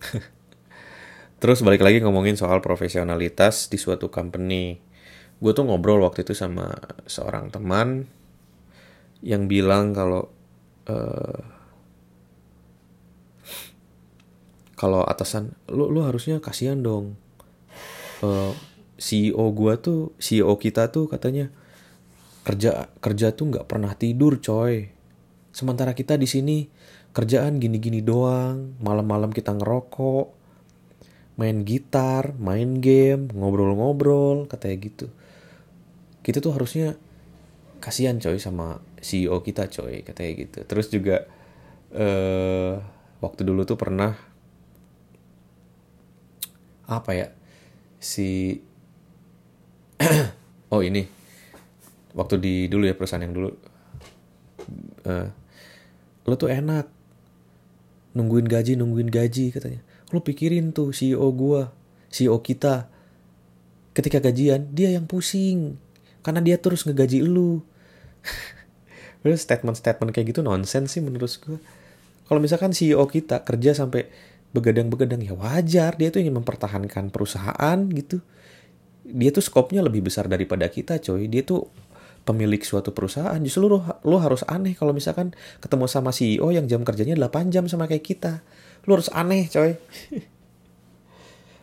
Terus 1.44 1.60
balik 1.60 1.84
lagi 1.84 2.00
ngomongin 2.00 2.40
soal 2.40 2.64
profesionalitas 2.64 3.68
di 3.68 3.76
suatu 3.76 4.08
company. 4.08 4.80
Gue 5.36 5.52
tuh 5.52 5.68
ngobrol 5.68 6.00
waktu 6.00 6.24
itu 6.24 6.32
sama 6.32 6.72
seorang 7.04 7.52
teman 7.52 8.08
yang 9.20 9.44
bilang 9.44 9.92
kalau 9.92 10.32
uh, 10.88 11.40
kalau 14.80 15.04
atasan 15.04 15.52
lu 15.68 15.92
lu 15.92 16.00
harusnya 16.04 16.40
kasihan 16.40 16.80
dong. 16.80 17.20
Uh, 18.24 18.56
CEO 18.94 19.50
gua 19.52 19.76
tuh 19.76 20.14
CEO 20.22 20.54
kita 20.56 20.88
tuh 20.88 21.10
katanya 21.10 21.50
kerja 22.46 22.88
kerja 23.02 23.34
tuh 23.34 23.50
nggak 23.50 23.66
pernah 23.66 23.92
tidur 23.96 24.38
coy 24.38 24.94
sementara 25.54 25.94
kita 25.94 26.18
di 26.18 26.26
sini 26.26 26.66
kerjaan 27.14 27.62
gini-gini 27.62 28.02
doang. 28.02 28.74
Malam-malam 28.82 29.30
kita 29.30 29.54
ngerokok 29.54 30.42
main 31.34 31.66
gitar 31.66 32.30
main 32.38 32.78
game 32.78 33.30
ngobrol-ngobrol 33.30 34.50
katanya 34.50 34.76
gitu. 34.82 35.06
Kita 36.26 36.42
tuh 36.42 36.58
harusnya 36.58 36.98
kasihan 37.78 38.18
coy 38.18 38.42
sama 38.42 38.82
CEO 38.98 39.38
kita 39.46 39.70
coy 39.70 40.02
katanya 40.02 40.30
gitu. 40.34 40.58
Terus 40.66 40.86
juga 40.90 41.16
eh 41.94 42.74
waktu 43.22 43.40
dulu 43.46 43.62
tuh 43.62 43.78
pernah 43.78 44.18
apa 46.84 47.10
ya 47.14 47.28
si 48.02 48.58
oh 50.74 50.82
ini. 50.82 51.06
Waktu 52.14 52.38
di 52.38 52.54
dulu 52.70 52.86
ya 52.86 52.94
perusahaan 52.94 53.22
yang 53.22 53.34
dulu. 53.34 53.50
Uh, 55.04 55.43
lo 56.24 56.34
tuh 56.36 56.52
enak. 56.52 56.88
Nungguin 58.14 58.46
gaji 58.46 58.78
nungguin 58.78 59.10
gaji 59.10 59.50
katanya. 59.50 59.80
Lo 60.14 60.22
pikirin 60.22 60.70
tuh 60.70 60.94
CEO 60.94 61.28
gua 61.34 61.72
CEO 62.12 62.38
kita. 62.40 62.88
Ketika 63.94 64.18
gajian 64.18 64.74
dia 64.74 64.90
yang 64.90 65.06
pusing. 65.06 65.78
Karena 66.24 66.42
dia 66.42 66.58
terus 66.58 66.84
ngegaji 66.88 67.22
lu. 67.22 67.62
Statement-statement 69.24 70.12
kayak 70.12 70.36
gitu 70.36 70.44
nonsens 70.44 70.92
sih 70.92 71.00
menurut 71.00 71.32
gue 71.40 71.56
kalau 72.24 72.40
misalkan 72.40 72.72
CEO 72.72 73.04
kita 73.04 73.44
kerja 73.44 73.76
sampai 73.76 74.08
begadang-begadang 74.56 75.20
ya 75.20 75.36
wajar. 75.36 75.92
Dia 76.00 76.08
tuh 76.08 76.24
ingin 76.24 76.40
mempertahankan 76.40 77.12
perusahaan 77.12 77.78
gitu. 77.92 78.24
Dia 79.04 79.28
tuh 79.28 79.44
skopnya 79.44 79.84
lebih 79.84 80.08
besar 80.08 80.24
daripada 80.24 80.64
kita 80.72 80.96
coy. 81.04 81.28
Dia 81.28 81.44
tuh 81.44 81.68
pemilik 82.24 82.60
suatu 82.64 82.96
perusahaan 82.96 83.36
justru 83.44 83.68
lo, 83.68 83.84
lo 84.04 84.16
harus 84.16 84.40
aneh 84.48 84.72
kalau 84.72 84.96
misalkan 84.96 85.36
ketemu 85.60 85.84
sama 85.88 86.10
CEO 86.10 86.48
yang 86.50 86.64
jam 86.64 86.80
kerjanya 86.80 87.16
8 87.16 87.52
jam 87.52 87.68
sama 87.68 87.84
kayak 87.84 88.04
kita. 88.04 88.40
Lo 88.88 88.96
harus 88.96 89.12
aneh 89.12 89.48
coy. 89.52 89.76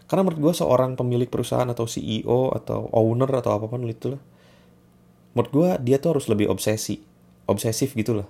Karena 0.09 0.21
menurut 0.27 0.39
gue 0.39 0.53
seorang 0.61 0.93
pemilik 0.93 1.27
perusahaan 1.27 1.67
atau 1.67 1.87
CEO 1.87 2.51
atau 2.53 2.91
owner 2.93 3.31
atau 3.31 3.57
apa 3.57 3.65
pun 3.65 3.87
itu 3.87 4.13
lah 4.13 4.21
menurut 5.31 5.51
gue 5.51 5.69
dia 5.87 5.97
tuh 5.99 6.17
harus 6.17 6.27
lebih 6.27 6.51
obsesi 6.51 6.99
obsesif 7.47 7.95
gitu 7.95 8.15
lah. 8.15 8.27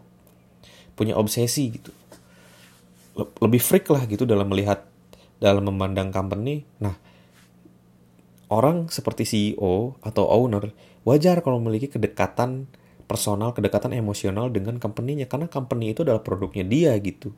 Punya 0.97 1.17
obsesi 1.17 1.77
gitu. 1.77 1.91
Lebih 3.41 3.61
freak 3.61 3.85
lah 3.91 4.05
gitu 4.09 4.25
dalam 4.25 4.49
melihat 4.49 4.85
dalam 5.41 5.65
memandang 5.65 6.09
company. 6.13 6.65
Nah 6.81 6.95
orang 8.49 8.89
seperti 8.89 9.25
CEO 9.25 9.97
atau 10.01 10.25
owner 10.27 10.73
wajar 11.03 11.41
kalau 11.41 11.57
memiliki 11.57 11.89
kedekatan 11.89 12.69
personal, 13.09 13.51
kedekatan 13.51 13.91
emosional 13.91 14.47
dengan 14.47 14.79
company-nya 14.79 15.27
karena 15.27 15.51
company 15.51 15.91
itu 15.91 16.07
adalah 16.07 16.23
produknya 16.23 16.63
dia 16.63 16.95
gitu. 17.03 17.35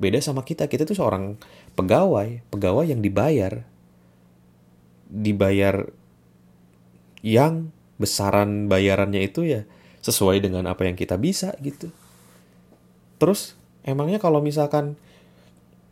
Beda 0.00 0.22
sama 0.22 0.46
kita, 0.46 0.70
kita 0.70 0.86
tuh 0.88 0.96
seorang 0.96 1.36
pegawai, 1.74 2.46
pegawai 2.48 2.86
yang 2.88 3.02
dibayar 3.02 3.66
dibayar 5.10 5.90
yang 7.20 7.74
besaran 7.98 8.70
bayarannya 8.70 9.26
itu 9.26 9.44
ya 9.44 9.66
sesuai 10.00 10.40
dengan 10.40 10.70
apa 10.70 10.86
yang 10.86 10.96
kita 10.96 11.18
bisa 11.20 11.52
gitu. 11.60 11.92
Terus 13.20 13.58
emangnya 13.84 14.22
kalau 14.22 14.40
misalkan 14.40 14.96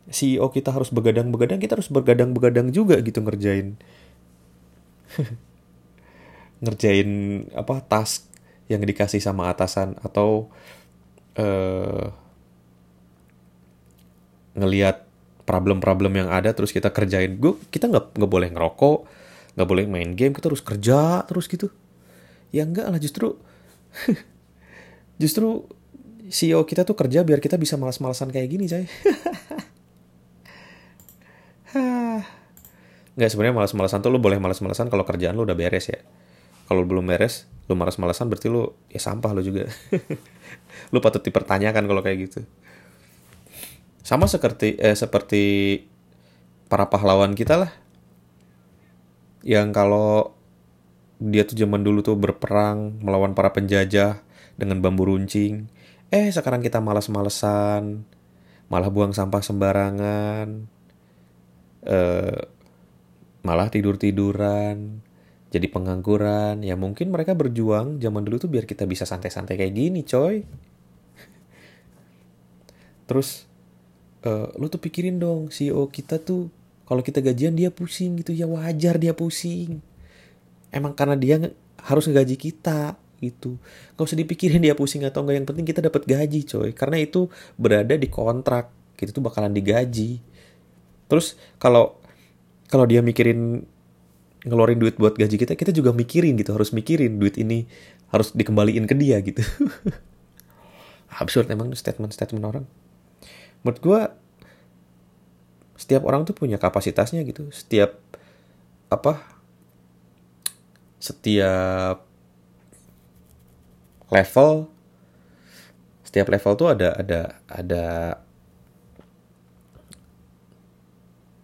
CEO 0.09 0.49
kita 0.49 0.73
harus 0.73 0.89
begadang-begadang, 0.89 1.61
kita 1.61 1.77
harus 1.77 1.91
begadang-begadang 1.93 2.73
juga 2.73 2.97
gitu 3.03 3.21
ngerjain 3.21 3.77
ngerjain 6.59 7.09
apa 7.55 7.79
task 7.83 8.27
yang 8.69 8.83
dikasih 8.83 9.19
sama 9.23 9.49
atasan 9.49 9.97
atau 10.03 10.51
uh, 11.39 12.13
ngelihat 14.53 15.07
problem-problem 15.47 16.13
yang 16.13 16.29
ada 16.29 16.53
terus 16.53 16.69
kita 16.69 16.93
kerjain. 16.93 17.39
Gue 17.41 17.57
kita 17.73 17.89
nggak 17.89 18.13
nggak 18.19 18.31
boleh 18.31 18.49
ngerokok 18.53 18.99
nggak 19.57 19.67
boleh 19.67 19.85
main 19.89 20.13
game 20.13 20.31
kita 20.31 20.47
harus 20.53 20.61
kerja 20.61 21.25
terus 21.25 21.49
gitu. 21.49 21.73
Ya 22.53 22.63
enggak 22.67 22.85
lah 22.93 23.01
justru 23.01 23.39
justru 25.21 25.65
CEO 26.29 26.61
kita 26.69 26.85
tuh 26.85 26.93
kerja 26.93 27.25
biar 27.25 27.41
kita 27.41 27.57
bisa 27.57 27.73
malas-malasan 27.73 28.29
kayak 28.29 28.47
gini 28.53 28.69
coy. 28.69 28.85
Nggak 33.19 33.35
sebenarnya 33.35 33.55
malas-malasan 33.57 33.99
tuh 33.99 34.15
lu 34.15 34.21
boleh 34.21 34.39
malas-malasan 34.39 34.87
kalau 34.87 35.03
kerjaan 35.03 35.35
lu 35.35 35.43
udah 35.43 35.57
beres 35.57 35.91
ya 35.91 35.99
kalau 36.69 36.85
belum 36.85 37.09
beres 37.09 37.49
lu 37.69 37.77
malas-malasan 37.77 38.29
berarti 38.29 38.49
lu 38.49 38.73
ya 38.89 39.01
sampah 39.01 39.33
lu 39.33 39.41
juga. 39.45 39.69
Lu 40.93 40.97
patut 41.05 41.21
dipertanyakan 41.21 41.85
kalau 41.85 42.01
kayak 42.01 42.17
gitu. 42.25 42.41
Sama 44.01 44.25
seperti 44.25 44.73
eh, 44.81 44.97
seperti 44.97 45.43
para 46.65 46.89
pahlawan 46.89 47.37
kita 47.37 47.61
lah. 47.61 47.71
Yang 49.45 49.69
kalau 49.69 50.33
dia 51.21 51.45
tuh 51.45 51.53
zaman 51.53 51.85
dulu 51.85 52.01
tuh 52.01 52.17
berperang 52.17 53.05
melawan 53.05 53.37
para 53.37 53.53
penjajah 53.53 54.23
dengan 54.57 54.79
bambu 54.79 55.03
runcing 55.13 55.67
eh 56.09 56.31
sekarang 56.31 56.63
kita 56.63 56.79
malas-malesan 56.79 58.07
malah 58.71 58.89
buang 58.89 59.11
sampah 59.11 59.43
sembarangan 59.43 60.47
eh, 61.85 62.41
malah 63.43 63.67
tidur-tiduran, 63.71 64.99
jadi 65.49 65.65
pengangguran. 65.69 66.61
Ya 66.61 66.77
mungkin 66.77 67.09
mereka 67.09 67.33
berjuang 67.33 67.97
zaman 67.97 68.21
dulu 68.25 68.37
tuh 68.41 68.49
biar 68.49 68.69
kita 68.69 68.85
bisa 68.85 69.03
santai-santai 69.05 69.57
kayak 69.57 69.73
gini, 69.73 70.01
coy. 70.05 70.45
Terus 73.09 73.49
uh, 74.25 74.53
lu 74.57 74.69
tuh 74.69 74.81
pikirin 74.81 75.17
dong, 75.17 75.49
CEO 75.49 75.89
kita 75.89 76.21
tuh 76.21 76.53
kalau 76.85 77.01
kita 77.05 77.21
gajian 77.21 77.53
dia 77.53 77.69
pusing 77.69 78.17
gitu 78.21 78.33
ya 78.33 78.45
wajar 78.45 78.97
dia 79.01 79.13
pusing. 79.13 79.81
Emang 80.69 80.93
karena 80.93 81.17
dia 81.17 81.37
harus 81.81 82.05
ngegaji 82.05 82.37
kita 82.37 82.97
gitu. 83.19 83.59
Gak 83.97 84.05
usah 84.05 84.17
dipikirin 84.17 84.63
dia 84.63 84.73
pusing 84.77 85.03
atau 85.03 85.25
enggak, 85.25 85.35
yang 85.41 85.47
penting 85.49 85.65
kita 85.67 85.81
dapat 85.83 86.07
gaji, 86.07 86.45
coy. 86.47 86.69
Karena 86.71 87.01
itu 87.03 87.27
berada 87.59 87.97
di 87.97 88.07
kontrak, 88.07 88.71
gitu 88.95 89.19
tuh 89.19 89.23
bakalan 89.23 89.51
digaji. 89.51 90.23
Terus 91.09 91.35
kalau 91.57 91.99
kalau 92.69 92.85
dia 92.85 93.01
mikirin 93.01 93.65
ngeluarin 94.47 94.79
duit 94.79 94.95
buat 94.95 95.15
gaji 95.19 95.35
kita, 95.35 95.55
kita 95.55 95.75
juga 95.75 95.91
mikirin 95.91 96.39
gitu, 96.39 96.55
harus 96.55 96.71
mikirin 96.71 97.19
duit 97.19 97.35
ini 97.35 97.67
harus 98.09 98.31
dikembaliin 98.31 98.87
ke 98.87 98.95
dia 98.95 99.19
gitu. 99.19 99.43
Absurd 101.21 101.51
emang 101.51 101.73
statement-statement 101.75 102.45
orang. 102.45 102.65
Menurut 103.65 103.79
gue, 103.83 104.01
setiap 105.75 106.07
orang 106.07 106.23
tuh 106.23 106.35
punya 106.37 106.55
kapasitasnya 106.55 107.25
gitu. 107.27 107.51
Setiap 107.51 107.99
apa? 108.87 109.19
Setiap 110.99 112.07
level 114.09 114.67
setiap 116.09 116.25
level 116.33 116.53
tuh 116.57 116.67
ada 116.73 116.97
ada 116.97 117.21
ada 117.45 117.85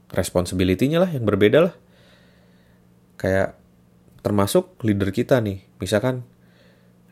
responsibility-nya 0.09 1.05
lah 1.05 1.13
yang 1.13 1.21
berbeda 1.21 1.69
lah. 1.69 1.73
Kayak 3.15 3.55
termasuk 4.25 4.75
leader 4.81 5.13
kita 5.13 5.39
nih. 5.39 5.63
Misalkan 5.77 6.25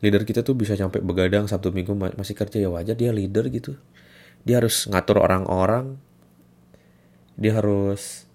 leader 0.04 0.28
kita 0.28 0.44
tuh 0.44 0.58
bisa 0.58 0.76
sampai 0.76 1.00
begadang 1.00 1.48
Sabtu 1.48 1.72
Minggu 1.72 1.96
masih 1.96 2.36
kerja 2.36 2.58
ya 2.60 2.70
wajar 2.72 2.98
dia 2.98 3.16
leader 3.16 3.48
gitu. 3.54 3.78
Dia 4.44 4.60
harus 4.60 4.90
ngatur 4.90 5.24
orang-orang. 5.24 5.98
Dia 7.40 7.58
harus 7.58 8.28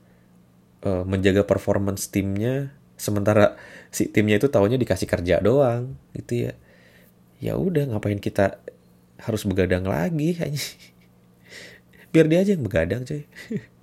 uh, 0.83 1.05
menjaga 1.05 1.45
performance 1.45 2.11
timnya 2.11 2.75
sementara 2.99 3.55
si 3.95 4.11
timnya 4.11 4.43
itu 4.43 4.51
tahunya 4.51 4.75
dikasih 4.75 5.07
kerja 5.07 5.39
doang 5.39 5.95
gitu 6.19 6.51
ya. 6.51 6.53
Ya 7.39 7.55
udah 7.55 7.87
ngapain 7.95 8.19
kita 8.19 8.59
harus 9.23 9.47
begadang 9.47 9.87
lagi 9.87 10.35
Biar 12.13 12.27
dia 12.27 12.43
aja 12.43 12.55
yang 12.59 12.65
begadang 12.67 13.03
coy. 13.07 13.23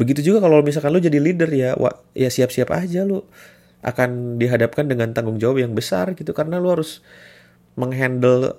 Begitu 0.00 0.32
juga 0.32 0.48
kalau 0.48 0.64
misalkan 0.64 0.96
lu 0.96 1.00
jadi 1.04 1.20
leader 1.20 1.52
ya, 1.52 1.76
wa, 1.76 1.92
ya 2.16 2.32
siap-siap 2.32 2.72
aja 2.72 3.04
lu 3.04 3.20
akan 3.84 4.40
dihadapkan 4.40 4.88
dengan 4.88 5.12
tanggung 5.12 5.36
jawab 5.36 5.60
yang 5.60 5.76
besar 5.76 6.16
gitu. 6.16 6.32
Karena 6.32 6.56
lu 6.56 6.72
harus 6.72 7.04
menghandle 7.76 8.56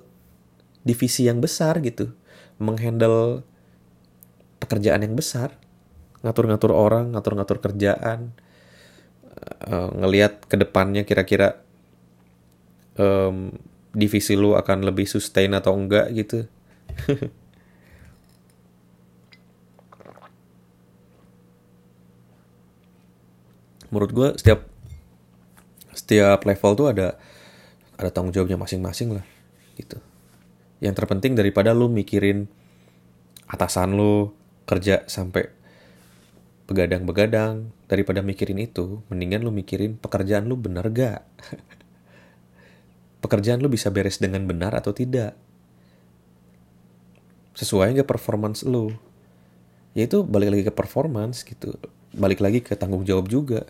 divisi 0.86 1.26
yang 1.26 1.42
besar 1.42 1.82
gitu, 1.82 2.14
menghandle 2.62 3.42
pekerjaan 4.62 5.02
yang 5.02 5.18
besar, 5.18 5.58
ngatur-ngatur 6.22 6.70
orang, 6.70 7.10
ngatur-ngatur 7.10 7.58
kerjaan, 7.58 8.30
uh, 9.66 9.90
ngelihat 9.98 10.46
ke 10.46 10.54
depannya 10.54 11.02
kira-kira 11.02 11.58
um, 12.94 13.50
divisi 13.90 14.38
lu 14.38 14.54
akan 14.54 14.86
lebih 14.86 15.10
sustain 15.10 15.50
atau 15.58 15.74
enggak 15.74 16.06
gitu. 16.14 16.46
menurut 23.92 24.10
gue 24.10 24.28
setiap 24.40 24.64
setiap 25.92 26.40
level 26.48 26.72
tuh 26.72 26.88
ada 26.88 27.20
ada 28.00 28.08
tanggung 28.08 28.32
jawabnya 28.32 28.56
masing-masing 28.56 29.14
lah 29.20 29.24
gitu. 29.76 30.00
Yang 30.82 31.04
terpenting 31.04 31.36
daripada 31.36 31.70
lu 31.76 31.86
mikirin 31.92 32.48
atasan 33.46 33.94
lu 33.94 34.32
kerja 34.64 35.04
sampai 35.06 35.52
begadang-begadang 36.66 37.68
daripada 37.86 38.24
mikirin 38.24 38.56
itu 38.64 39.04
mendingan 39.12 39.44
lu 39.44 39.52
mikirin 39.52 40.00
pekerjaan 40.00 40.48
lu 40.48 40.56
bener 40.56 40.88
gak? 40.88 41.20
Pekerjaan 43.22 43.60
lu 43.60 43.68
bisa 43.68 43.92
beres 43.92 44.18
dengan 44.18 44.48
benar 44.48 44.72
atau 44.74 44.90
tidak? 44.96 45.36
Sesuai 47.54 48.00
gak 48.00 48.08
performance 48.08 48.64
lu? 48.64 48.90
Ya 49.92 50.08
itu 50.08 50.24
balik 50.24 50.56
lagi 50.56 50.64
ke 50.64 50.72
performance 50.72 51.44
gitu. 51.44 51.76
Balik 52.16 52.40
lagi 52.40 52.64
ke 52.64 52.72
tanggung 52.72 53.04
jawab 53.04 53.28
juga 53.28 53.68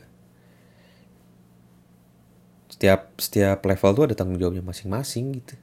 setiap 2.82 3.14
setiap 3.14 3.62
level 3.62 3.90
tuh 3.94 4.04
ada 4.10 4.18
tanggung 4.18 4.42
jawabnya 4.42 4.66
masing-masing 4.66 5.38
gitu. 5.38 5.54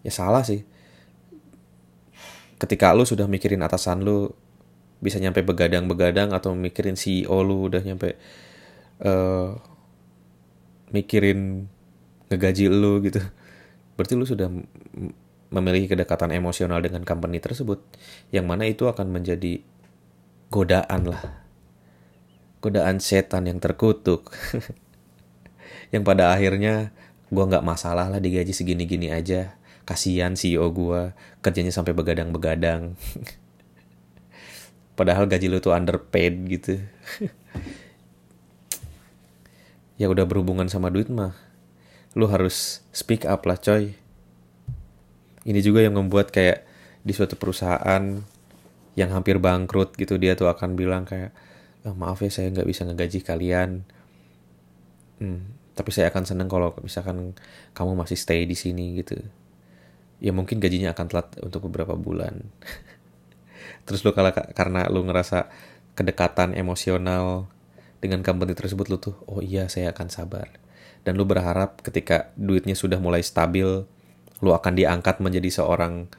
Ya 0.00 0.08
salah 0.08 0.40
sih. 0.40 0.64
Ketika 2.56 2.96
lu 2.96 3.04
sudah 3.04 3.28
mikirin 3.28 3.60
atasan 3.60 4.00
lu 4.00 4.32
bisa 5.04 5.20
nyampe 5.20 5.44
begadang-begadang 5.44 6.32
atau 6.32 6.56
mikirin 6.56 6.96
CEO 6.96 7.44
lu 7.44 7.68
udah 7.68 7.84
nyampe 7.84 8.16
uh, 9.04 9.52
mikirin 10.96 11.68
ngegaji 12.32 12.72
lu 12.72 13.04
gitu 13.04 13.20
berarti 14.00 14.16
lu 14.16 14.24
sudah 14.24 14.48
memiliki 15.52 15.92
kedekatan 15.92 16.32
emosional 16.32 16.80
dengan 16.80 17.04
company 17.04 17.36
tersebut. 17.36 17.84
Yang 18.32 18.46
mana 18.48 18.64
itu 18.64 18.88
akan 18.88 19.12
menjadi 19.12 19.60
godaan 20.48 21.04
lah. 21.04 21.44
Godaan 22.64 22.96
setan 22.96 23.44
yang 23.44 23.60
terkutuk 23.60 24.32
yang 25.90 26.02
pada 26.06 26.34
akhirnya 26.34 26.94
gue 27.30 27.44
nggak 27.46 27.66
masalah 27.66 28.10
lah 28.10 28.18
digaji 28.22 28.50
segini-gini 28.54 29.10
aja. 29.10 29.54
Kasihan 29.86 30.38
CEO 30.38 30.70
gue 30.70 31.14
kerjanya 31.42 31.74
sampai 31.74 31.94
begadang-begadang. 31.94 32.94
Padahal 34.98 35.26
gaji 35.26 35.46
lu 35.50 35.58
tuh 35.58 35.74
underpaid 35.74 36.34
gitu. 36.46 36.78
Ya 40.00 40.08
udah 40.08 40.24
berhubungan 40.24 40.64
sama 40.64 40.88
duit 40.88 41.12
mah 41.12 41.36
lu 42.14 42.26
harus 42.26 42.82
speak 42.90 43.22
up 43.26 43.46
lah 43.46 43.58
coy. 43.58 43.94
Ini 45.46 45.60
juga 45.62 45.84
yang 45.84 45.96
membuat 45.96 46.34
kayak 46.34 46.66
di 47.00 47.12
suatu 47.12 47.38
perusahaan 47.38 48.02
yang 48.98 49.10
hampir 49.14 49.38
bangkrut 49.38 49.94
gitu 49.96 50.18
dia 50.20 50.34
tuh 50.36 50.50
akan 50.50 50.74
bilang 50.74 51.06
kayak 51.06 51.32
oh, 51.86 51.96
maaf 51.96 52.20
ya 52.20 52.28
saya 52.28 52.50
nggak 52.50 52.68
bisa 52.68 52.82
ngegaji 52.84 53.20
kalian. 53.22 53.86
Hmm, 55.22 55.59
tapi 55.80 55.96
saya 55.96 56.12
akan 56.12 56.28
seneng 56.28 56.52
kalau 56.52 56.76
misalkan 56.84 57.32
kamu 57.72 57.96
masih 57.96 58.20
stay 58.20 58.44
di 58.44 58.52
sini 58.52 59.00
gitu. 59.00 59.16
Ya 60.20 60.36
mungkin 60.36 60.60
gajinya 60.60 60.92
akan 60.92 61.06
telat 61.08 61.28
untuk 61.40 61.64
beberapa 61.72 61.96
bulan. 61.96 62.44
Terus 63.88 64.04
lu 64.04 64.12
kalau 64.12 64.28
karena 64.52 64.84
lu 64.92 65.00
ngerasa 65.08 65.48
kedekatan 65.96 66.52
emosional 66.52 67.48
dengan 68.04 68.20
company 68.20 68.52
tersebut 68.52 68.92
lu 68.92 69.00
tuh 69.00 69.16
oh 69.24 69.40
iya 69.40 69.72
saya 69.72 69.96
akan 69.96 70.12
sabar. 70.12 70.52
Dan 71.00 71.16
lu 71.16 71.24
berharap 71.24 71.80
ketika 71.80 72.28
duitnya 72.36 72.76
sudah 72.76 73.00
mulai 73.00 73.24
stabil 73.24 73.88
lu 74.44 74.50
akan 74.52 74.76
diangkat 74.76 75.24
menjadi 75.24 75.48
seorang 75.64 76.12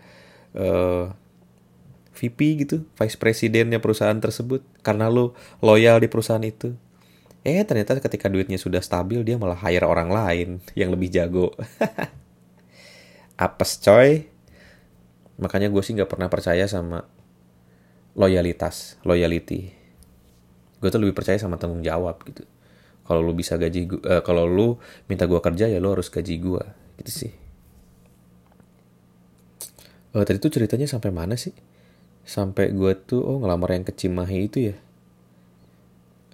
uh, 0.58 0.62
eh, 0.62 1.06
VP 2.18 2.66
gitu 2.66 2.90
vice 2.98 3.18
presidennya 3.22 3.78
perusahaan 3.78 4.18
tersebut 4.18 4.66
karena 4.82 5.10
lu 5.14 5.38
loyal 5.62 6.02
di 6.02 6.10
perusahaan 6.10 6.42
itu 6.42 6.74
Eh 7.42 7.58
ternyata 7.66 7.98
ketika 7.98 8.30
duitnya 8.30 8.62
sudah 8.62 8.86
stabil 8.86 9.26
dia 9.26 9.34
malah 9.34 9.58
hire 9.58 9.86
orang 9.86 10.14
lain 10.14 10.50
yang 10.78 10.94
lebih 10.94 11.10
jago. 11.10 11.58
Apes 13.42 13.82
coy. 13.82 14.30
Makanya 15.42 15.74
gue 15.74 15.82
sih 15.82 15.98
gak 15.98 16.06
pernah 16.06 16.30
percaya 16.30 16.70
sama 16.70 17.02
loyalitas, 18.14 19.02
loyalty. 19.02 19.74
Gue 20.78 20.90
tuh 20.94 21.02
lebih 21.02 21.18
percaya 21.18 21.42
sama 21.42 21.58
tanggung 21.58 21.82
jawab 21.82 22.22
gitu. 22.30 22.46
Kalau 23.02 23.26
lu 23.26 23.34
bisa 23.34 23.58
gaji 23.58 23.90
uh, 24.06 24.22
kalau 24.22 24.46
lu 24.46 24.78
minta 25.10 25.26
gue 25.26 25.42
kerja 25.42 25.66
ya 25.66 25.82
lu 25.82 25.98
harus 25.98 26.14
gaji 26.14 26.38
gue, 26.38 26.64
gitu 27.02 27.12
sih. 27.26 27.34
Oh, 30.14 30.22
tadi 30.22 30.38
tuh 30.38 30.54
ceritanya 30.54 30.86
sampai 30.86 31.10
mana 31.10 31.40
sih? 31.40 31.56
Sampai 32.28 32.70
gue 32.76 32.94
tuh, 32.94 33.24
oh 33.24 33.42
ngelamar 33.42 33.74
yang 33.74 33.88
ke 33.88 33.96
Cimahi 33.96 34.40
itu 34.46 34.58
ya? 34.72 34.76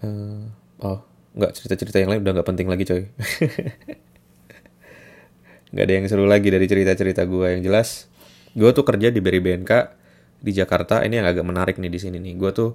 Uh, 0.03 0.49
oh, 0.84 1.00
nggak 1.38 1.52
cerita-cerita 1.54 2.02
yang 2.02 2.10
lain 2.14 2.22
udah 2.26 2.34
nggak 2.42 2.48
penting 2.48 2.68
lagi 2.68 2.84
coy. 2.86 3.04
nggak 5.72 5.84
ada 5.84 5.94
yang 5.94 6.06
seru 6.10 6.26
lagi 6.26 6.50
dari 6.50 6.66
cerita-cerita 6.66 7.22
gue 7.30 7.48
yang 7.58 7.62
jelas. 7.62 8.10
Gue 8.58 8.74
tuh 8.74 8.88
kerja 8.88 9.14
di 9.14 9.22
Beri 9.22 9.38
BNK 9.38 9.72
di 10.42 10.52
Jakarta. 10.54 11.06
Ini 11.06 11.22
yang 11.22 11.28
agak 11.30 11.46
menarik 11.46 11.76
nih 11.78 11.92
di 11.94 12.00
sini 12.02 12.18
nih. 12.18 12.34
Gue 12.40 12.52
tuh 12.56 12.74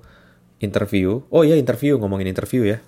interview. 0.63 1.27
Oh 1.33 1.43
iya 1.43 1.59
interview 1.59 1.99
ngomongin 1.99 2.31
interview 2.31 2.63
ya. 2.63 2.79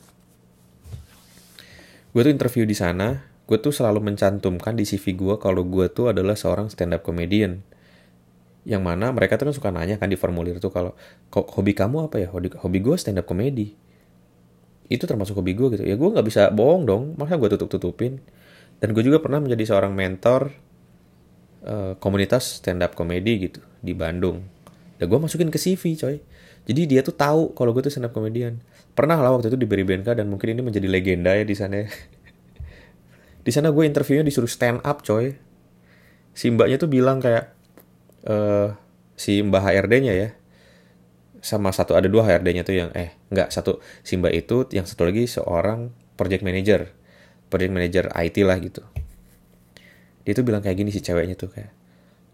Gue 2.15 2.23
tuh 2.23 2.31
interview 2.31 2.63
di 2.63 2.79
sana. 2.79 3.27
Gue 3.45 3.59
tuh 3.59 3.75
selalu 3.75 4.15
mencantumkan 4.15 4.79
di 4.79 4.87
CV 4.87 5.19
gue 5.19 5.35
kalau 5.43 5.67
gue 5.67 5.91
tuh 5.91 6.15
adalah 6.15 6.39
seorang 6.39 6.71
stand 6.71 6.95
up 6.97 7.03
comedian 7.03 7.67
yang 8.65 8.81
mana 8.81 9.13
mereka 9.13 9.37
tuh 9.37 9.53
kan 9.53 9.55
suka 9.55 9.69
nanya 9.69 10.01
kan 10.01 10.09
di 10.09 10.17
formulir 10.17 10.57
tuh 10.57 10.73
kalau 10.73 10.97
hobi 11.29 11.77
kamu 11.77 12.09
apa 12.09 12.17
ya 12.17 12.29
hobi 12.33 12.49
hobi 12.57 12.79
gue 12.81 12.97
stand 12.97 13.21
up 13.21 13.29
comedy 13.29 13.77
itu 14.89 15.05
termasuk 15.09 15.37
hobi 15.39 15.57
gue 15.57 15.79
gitu. 15.79 15.85
Ya 15.85 15.97
gue 15.97 16.09
nggak 16.09 16.27
bisa 16.27 16.43
bohong 16.53 16.85
dong. 16.85 17.03
Masa 17.17 17.41
gue 17.41 17.49
tutup 17.53 17.69
tutupin 17.69 18.21
dan 18.79 18.93
gue 18.93 19.03
juga 19.05 19.21
pernah 19.21 19.41
menjadi 19.41 19.75
seorang 19.75 19.93
mentor 19.97 20.53
uh, 21.65 21.95
komunitas 21.99 22.61
stand 22.61 22.85
up 22.85 22.93
comedy 22.99 23.51
gitu 23.51 23.61
di 23.81 23.97
Bandung. 23.97 24.45
Dan 25.01 25.11
gue 25.11 25.19
masukin 25.19 25.49
ke 25.49 25.59
CV 25.61 25.97
coy. 25.97 26.17
Jadi 26.65 26.81
dia 26.89 27.01
tuh 27.05 27.13
tahu 27.13 27.53
kalau 27.53 27.77
gue 27.77 27.85
tuh 27.85 27.93
stand 27.93 28.09
up 28.09 28.13
comedian 28.17 28.61
pernah 28.95 29.19
lah 29.19 29.35
waktu 29.35 29.51
itu 29.51 29.59
diberi 29.59 29.83
BNK 29.83 30.23
dan 30.23 30.31
mungkin 30.31 30.55
ini 30.55 30.63
menjadi 30.63 30.87
legenda 30.87 31.35
ya 31.35 31.43
di 31.43 31.51
sana 31.59 31.83
di 33.47 33.51
sana 33.51 33.75
gue 33.75 33.85
interviewnya 33.85 34.25
disuruh 34.25 34.49
stand 34.49 34.81
up 34.87 35.05
coy. 35.05 35.35
Si 36.35 36.51
mbaknya 36.51 36.79
tuh 36.79 36.91
bilang 36.91 37.23
kayak 37.23 37.55
uh, 38.27 38.75
si 39.15 39.41
Mbak 39.41 39.63
HRD-nya 39.63 40.15
ya 40.15 40.29
sama 41.45 41.69
satu 41.77 41.93
ada 41.93 42.09
dua 42.09 42.25
HRD-nya 42.25 42.65
tuh 42.65 42.73
yang 42.73 42.89
eh 42.97 43.13
nggak 43.29 43.53
satu 43.53 43.85
si 44.01 44.17
Mbak 44.17 44.33
itu 44.33 44.57
yang 44.73 44.89
satu 44.89 45.05
lagi 45.05 45.29
seorang 45.29 45.93
project 46.17 46.41
manager. 46.41 46.89
Project 47.53 47.73
manager 47.77 48.05
IT 48.17 48.41
lah 48.49 48.57
gitu. 48.65 48.81
Dia 50.25 50.33
tuh 50.33 50.41
bilang 50.49 50.65
kayak 50.65 50.81
gini 50.81 50.89
si 50.89 51.05
ceweknya 51.05 51.37
tuh 51.37 51.53
kayak 51.53 51.69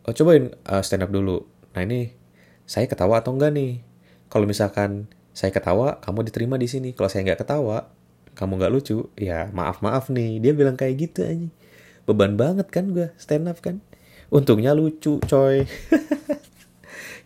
oh 0.06 0.14
cobain 0.14 0.54
uh, 0.70 0.78
stand 0.78 1.02
up 1.02 1.10
dulu. 1.10 1.42
Nah 1.74 1.82
ini 1.82 2.14
saya 2.70 2.86
ketawa 2.86 3.18
atau 3.18 3.34
enggak 3.34 3.50
nih? 3.50 3.82
Kalau 4.30 4.46
misalkan 4.46 5.10
saya 5.34 5.50
ketawa 5.50 5.98
kamu 5.98 6.30
diterima 6.30 6.54
di 6.54 6.70
sini. 6.70 6.94
Kalau 6.94 7.10
saya 7.10 7.26
nggak 7.26 7.42
ketawa 7.42 7.90
kamu 8.38 8.62
nggak 8.62 8.72
lucu 8.72 9.10
ya 9.18 9.50
maaf 9.50 9.82
maaf 9.82 10.06
nih. 10.06 10.38
Dia 10.38 10.54
bilang 10.54 10.78
kayak 10.78 10.94
gitu 11.10 11.26
aja 11.26 11.50
beban 12.08 12.34
banget 12.34 12.66
kan 12.74 12.90
gue 12.94 13.10
stand 13.18 13.50
up 13.50 13.58
kan? 13.58 13.82
Untungnya 14.30 14.70
lucu 14.74 15.18
coy 15.26 15.66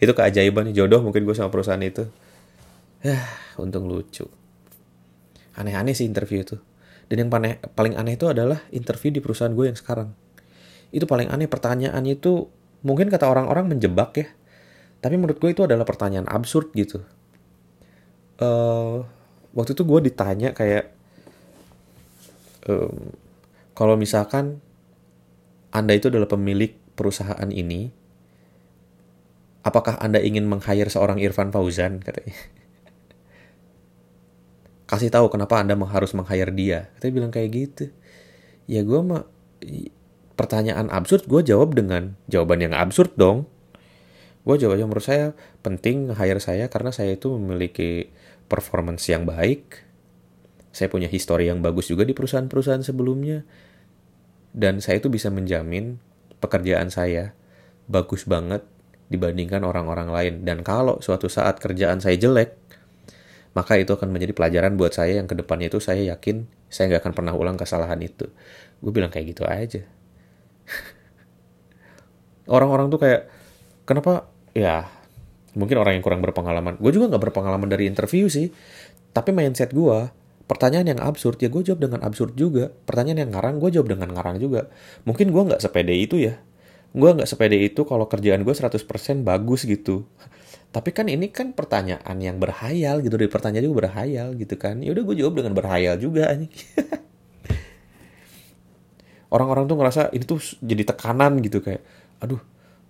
itu 0.05 0.15
keajaiban 0.15 0.71
jodoh 0.77 1.01
mungkin 1.01 1.25
gue 1.25 1.35
sama 1.37 1.49
perusahaan 1.51 1.81
itu. 1.81 2.07
Ya 3.05 3.21
untung 3.61 3.89
lucu. 3.89 4.29
Aneh-aneh 5.55 5.95
sih 5.95 6.05
interview 6.09 6.43
itu 6.43 6.57
dan 7.09 7.29
yang 7.29 7.31
paling 7.31 7.61
paling 7.77 7.95
aneh 8.01 8.17
itu 8.17 8.27
adalah 8.29 8.65
interview 8.73 9.13
di 9.13 9.21
perusahaan 9.21 9.53
gue 9.53 9.69
yang 9.69 9.77
sekarang. 9.77 10.17
Itu 10.89 11.05
paling 11.05 11.29
aneh 11.29 11.51
pertanyaannya 11.51 12.17
itu 12.17 12.49
mungkin 12.81 13.13
kata 13.13 13.29
orang-orang 13.29 13.77
menjebak 13.77 14.11
ya. 14.17 14.27
Tapi 15.05 15.21
menurut 15.21 15.37
gue 15.37 15.53
itu 15.53 15.63
adalah 15.69 15.85
pertanyaan 15.85 16.25
absurd 16.25 16.73
gitu. 16.73 17.05
Uh, 18.41 19.05
waktu 19.53 19.77
itu 19.77 19.85
gue 19.85 20.01
ditanya 20.11 20.57
kayak 20.57 20.91
um, 22.67 23.13
kalau 23.77 24.01
misalkan 24.01 24.65
anda 25.75 25.93
itu 25.93 26.09
adalah 26.09 26.31
pemilik 26.31 26.73
perusahaan 26.95 27.51
ini, 27.51 27.91
apakah 29.65 29.97
Anda 29.99 30.21
ingin 30.21 30.45
meng-hire 30.45 30.93
seorang 30.93 31.19
Irfan 31.19 31.49
Fauzan? 31.51 32.05
Katanya. 32.05 32.37
Kasih 34.85 35.09
tahu 35.09 35.33
kenapa 35.33 35.59
Anda 35.59 35.75
harus 35.75 36.13
meng-hire 36.13 36.53
dia. 36.53 36.93
Katanya 36.95 37.13
bilang 37.17 37.33
kayak 37.33 37.51
gitu. 37.51 37.85
Ya 38.69 38.85
gue 38.85 39.01
mah 39.01 39.25
pertanyaan 40.37 40.93
absurd 40.93 41.25
gue 41.25 41.41
jawab 41.41 41.73
dengan 41.73 42.21
jawaban 42.29 42.61
yang 42.61 42.77
absurd 42.77 43.17
dong. 43.17 43.49
Gue 44.45 44.61
jawabnya 44.61 44.85
menurut 44.85 45.09
saya 45.09 45.33
penting 45.65 46.13
hire 46.13 46.39
saya 46.45 46.69
karena 46.69 46.93
saya 46.93 47.17
itu 47.17 47.33
memiliki 47.33 48.13
performance 48.45 49.09
yang 49.09 49.25
baik. 49.25 49.81
Saya 50.69 50.93
punya 50.93 51.09
histori 51.09 51.49
yang 51.49 51.65
bagus 51.65 51.89
juga 51.89 52.05
di 52.05 52.13
perusahaan-perusahaan 52.13 52.85
sebelumnya. 52.85 53.49
Dan 54.53 54.85
saya 54.85 55.01
itu 55.01 55.09
bisa 55.09 55.33
menjamin 55.33 55.97
pekerjaan 56.45 56.93
saya 56.93 57.33
bagus 57.89 58.29
banget 58.29 58.63
dibandingkan 59.15 59.63
orang-orang 59.63 60.11
lain. 60.11 60.35
Dan 60.43 60.67
kalau 60.67 60.99
suatu 60.99 61.31
saat 61.31 61.63
kerjaan 61.63 62.03
saya 62.03 62.19
jelek, 62.19 62.59
maka 63.55 63.79
itu 63.79 63.95
akan 63.95 64.11
menjadi 64.11 64.35
pelajaran 64.35 64.75
buat 64.75 64.91
saya 64.91 65.23
yang 65.23 65.31
ke 65.31 65.39
depannya 65.39 65.71
itu 65.71 65.79
saya 65.79 66.03
yakin 66.03 66.51
saya 66.67 66.91
nggak 66.91 67.07
akan 67.07 67.13
pernah 67.15 67.33
ulang 67.39 67.55
kesalahan 67.55 68.03
itu. 68.03 68.27
Gue 68.83 68.91
bilang 68.91 69.15
kayak 69.15 69.31
gitu 69.31 69.47
aja. 69.47 69.87
Orang-orang 72.55 72.91
tuh 72.91 72.99
kayak, 72.99 73.31
kenapa? 73.87 74.27
Ya, 74.53 74.91
mungkin 75.55 75.81
orang 75.81 75.97
yang 75.97 76.05
kurang 76.05 76.21
berpengalaman. 76.21 76.77
Gue 76.83 76.91
juga 76.91 77.15
nggak 77.15 77.31
berpengalaman 77.31 77.71
dari 77.71 77.87
interview 77.87 78.27
sih. 78.27 78.51
Tapi 79.15 79.31
mindset 79.31 79.71
gue, 79.71 80.11
pertanyaan 80.45 80.97
yang 80.97 81.01
absurd 81.01 81.41
ya 81.41 81.49
gue 81.49 81.63
jawab 81.65 81.81
dengan 81.89 82.01
absurd 82.05 82.37
juga 82.37 82.69
pertanyaan 82.85 83.25
yang 83.25 83.31
ngarang 83.33 83.57
gue 83.65 83.71
jawab 83.73 83.89
dengan 83.97 84.13
ngarang 84.13 84.37
juga 84.37 84.69
mungkin 85.09 85.33
gue 85.33 85.43
nggak 85.49 85.61
sepede 85.61 85.95
itu 85.97 86.21
ya 86.21 86.37
gue 86.95 87.11
nggak 87.11 87.27
sepede 87.27 87.59
itu 87.59 87.83
kalau 87.83 88.07
kerjaan 88.07 88.47
gue 88.47 88.55
100% 88.55 88.79
bagus 89.27 89.67
gitu. 89.67 90.07
Tapi 90.71 90.91
kan 90.91 91.07
ini 91.11 91.31
kan 91.31 91.55
pertanyaan 91.55 92.17
yang 92.19 92.39
berhayal 92.39 93.03
gitu. 93.03 93.15
Dari 93.19 93.31
pertanyaan 93.31 93.67
juga 93.67 93.87
berhayal 93.87 94.35
gitu 94.39 94.55
kan. 94.55 94.79
Ya 94.83 94.95
udah 94.95 95.03
gue 95.03 95.17
jawab 95.19 95.35
dengan 95.43 95.55
berhayal 95.59 95.99
juga 95.99 96.31
orang-orang 99.35 99.67
tuh 99.67 99.75
ngerasa 99.75 100.03
ini 100.15 100.23
tuh 100.23 100.39
jadi 100.63 100.95
tekanan 100.95 101.43
gitu 101.43 101.59
kayak 101.59 101.83
aduh 102.23 102.39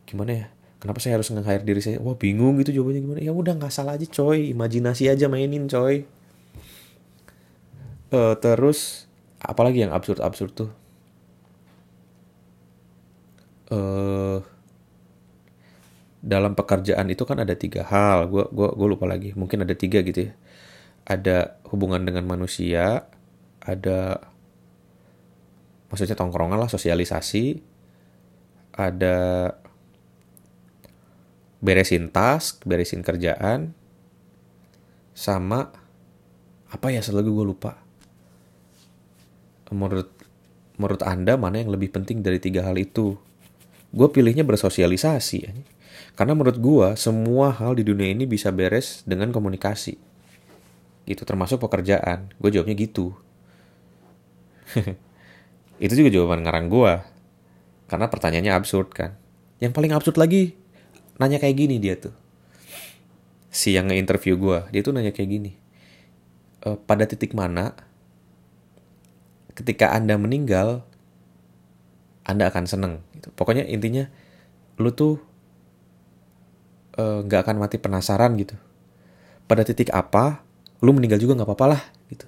gimana 0.05 0.33
ya? 0.45 0.47
Kenapa 0.85 1.01
saya 1.01 1.17
harus 1.17 1.33
nge-hire 1.33 1.65
diri 1.65 1.81
saya? 1.81 1.97
Wah 2.05 2.13
bingung 2.13 2.61
gitu 2.61 2.77
jawabannya 2.77 3.01
gimana? 3.01 3.21
Ya 3.25 3.33
udah 3.33 3.57
nggak 3.57 3.73
salah 3.73 3.97
aja 3.97 4.05
coy. 4.05 4.53
Imajinasi 4.53 5.09
aja 5.09 5.33
mainin 5.33 5.65
coy. 5.65 6.05
Uh, 8.13 8.37
terus 8.37 9.09
apalagi 9.41 9.81
yang 9.81 9.97
absurd 9.97 10.21
absurd 10.21 10.53
tuh 10.53 10.71
uh, 13.75 14.39
dalam 16.25 16.55
pekerjaan 16.55 17.11
itu 17.11 17.27
kan 17.27 17.43
ada 17.43 17.59
tiga 17.59 17.83
hal. 17.85 18.31
Gue 18.31 18.47
gua 18.55 18.71
gue 18.73 18.89
lupa 18.89 19.05
lagi. 19.11 19.35
Mungkin 19.35 19.67
ada 19.67 19.75
tiga 19.75 20.01
gitu 20.07 20.31
ya. 20.31 20.33
Ada 21.05 21.59
hubungan 21.69 22.07
dengan 22.07 22.25
manusia 22.25 23.11
ada 23.65 24.21
maksudnya 25.89 26.17
tongkrongan 26.17 26.61
lah 26.61 26.69
sosialisasi 26.69 27.65
ada 28.77 29.17
beresin 31.65 32.13
task 32.13 32.61
beresin 32.69 33.01
kerjaan 33.01 33.73
sama 35.17 35.73
apa 36.69 36.87
ya 36.91 37.01
selalu 37.01 37.31
gue 37.41 37.47
lupa. 37.55 37.73
Menurut 39.71 40.11
menurut 40.77 41.03
Anda 41.07 41.39
mana 41.39 41.63
yang 41.63 41.71
lebih 41.71 41.95
penting 41.95 42.21
dari 42.21 42.43
tiga 42.43 42.67
hal 42.67 42.77
itu? 42.77 43.17
Gue 43.95 44.11
pilihnya 44.11 44.43
bersosialisasi. 44.43 45.39
Ya. 45.39 45.55
Karena 46.19 46.35
menurut 46.35 46.59
gue, 46.59 46.89
semua 46.99 47.55
hal 47.55 47.79
di 47.79 47.87
dunia 47.87 48.11
ini 48.11 48.27
bisa 48.27 48.51
beres 48.51 49.07
dengan 49.07 49.31
komunikasi. 49.31 49.95
Gitu, 51.07 51.23
termasuk 51.23 51.63
pekerjaan. 51.63 52.35
Gue 52.43 52.51
jawabnya 52.51 52.75
gitu. 52.75 53.15
itu 55.85 55.93
juga 55.95 56.11
jawaban 56.11 56.43
ngarang 56.43 56.67
gue. 56.67 56.93
Karena 57.87 58.11
pertanyaannya 58.11 58.53
absurd 58.55 58.91
kan. 58.91 59.15
Yang 59.63 59.73
paling 59.79 59.93
absurd 59.95 60.19
lagi, 60.19 60.59
nanya 61.23 61.39
kayak 61.39 61.55
gini 61.55 61.79
dia 61.79 61.95
tuh. 61.95 62.15
Si 63.55 63.71
yang 63.71 63.87
nge-interview 63.87 64.35
gue, 64.35 64.59
dia 64.75 64.83
tuh 64.83 64.91
nanya 64.91 65.15
kayak 65.15 65.31
gini. 65.31 65.53
E, 66.67 66.69
pada 66.75 67.07
titik 67.07 67.39
mana 67.39 67.79
ketika 69.55 69.95
Anda 69.95 70.19
meninggal, 70.19 70.83
Anda 72.25 72.49
akan 72.49 72.65
seneng. 72.65 73.05
Gitu. 73.13 73.29
Pokoknya 73.37 73.69
intinya, 73.69 74.09
lu 74.81 74.91
tuh 74.91 75.21
eh, 76.97 77.19
nggak 77.25 77.41
uh, 77.41 77.45
akan 77.45 77.57
mati 77.61 77.77
penasaran 77.79 78.35
gitu. 78.41 78.57
Pada 79.45 79.63
titik 79.63 79.93
apa, 79.93 80.41
lu 80.81 80.97
meninggal 80.97 81.21
juga 81.21 81.37
nggak 81.37 81.49
apa-apa 81.49 81.67
lah 81.77 81.83
gitu. 82.09 82.27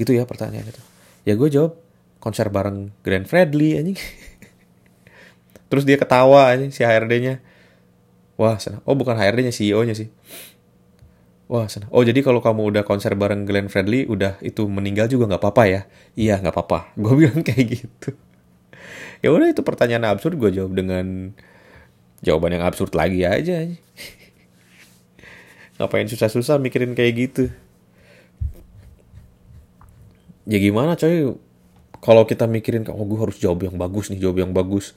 Gitu 0.00 0.10
ya 0.16 0.24
pertanyaan 0.24 0.68
itu. 0.68 0.82
Ya 1.28 1.36
gue 1.36 1.48
jawab 1.52 1.76
konser 2.20 2.48
bareng 2.48 2.90
Grand 3.04 3.28
Fredly 3.28 3.76
anjing. 3.76 3.98
Terus 5.70 5.84
dia 5.84 6.00
ketawa 6.00 6.50
anjing 6.50 6.72
si 6.72 6.82
HRD-nya. 6.82 7.42
Wah, 8.36 8.60
senang. 8.60 8.84
Oh, 8.84 8.92
bukan 8.92 9.16
HRD-nya, 9.16 9.48
CEO-nya 9.48 9.96
sih. 9.96 10.12
Wah, 11.48 11.70
senang. 11.72 11.88
Oh, 11.88 12.04
jadi 12.04 12.20
kalau 12.20 12.44
kamu 12.44 12.74
udah 12.74 12.82
konser 12.84 13.16
bareng 13.16 13.48
Glenn 13.48 13.72
Fredly, 13.72 14.04
udah 14.04 14.36
itu 14.44 14.68
meninggal 14.68 15.08
juga 15.08 15.30
nggak 15.30 15.40
apa-apa 15.40 15.64
ya? 15.64 15.80
Iya, 16.18 16.42
nggak 16.44 16.52
apa-apa. 16.52 16.92
Gue 17.00 17.14
bilang 17.16 17.40
kayak 17.46 17.66
gitu. 17.70 18.18
Ya 19.20 19.32
udah 19.32 19.48
itu 19.52 19.62
pertanyaan 19.64 20.12
absurd 20.12 20.36
gue 20.36 20.50
jawab 20.52 20.76
dengan 20.76 21.36
jawaban 22.20 22.56
yang 22.56 22.64
absurd 22.64 22.92
lagi 22.96 23.24
aja 23.24 23.64
ngapain 25.76 26.08
susah-susah 26.08 26.56
mikirin 26.56 26.96
kayak 26.96 27.12
gitu? 27.16 27.44
Ya 30.46 30.58
gimana 30.62 30.96
coy? 30.96 31.36
Kalau 32.00 32.22
kita 32.24 32.46
mikirin 32.46 32.86
oh 32.88 33.04
gue 33.04 33.18
harus 33.18 33.36
jawab 33.36 33.66
yang 33.66 33.76
bagus 33.76 34.08
nih 34.08 34.22
jawab 34.22 34.40
yang 34.40 34.52
bagus. 34.56 34.96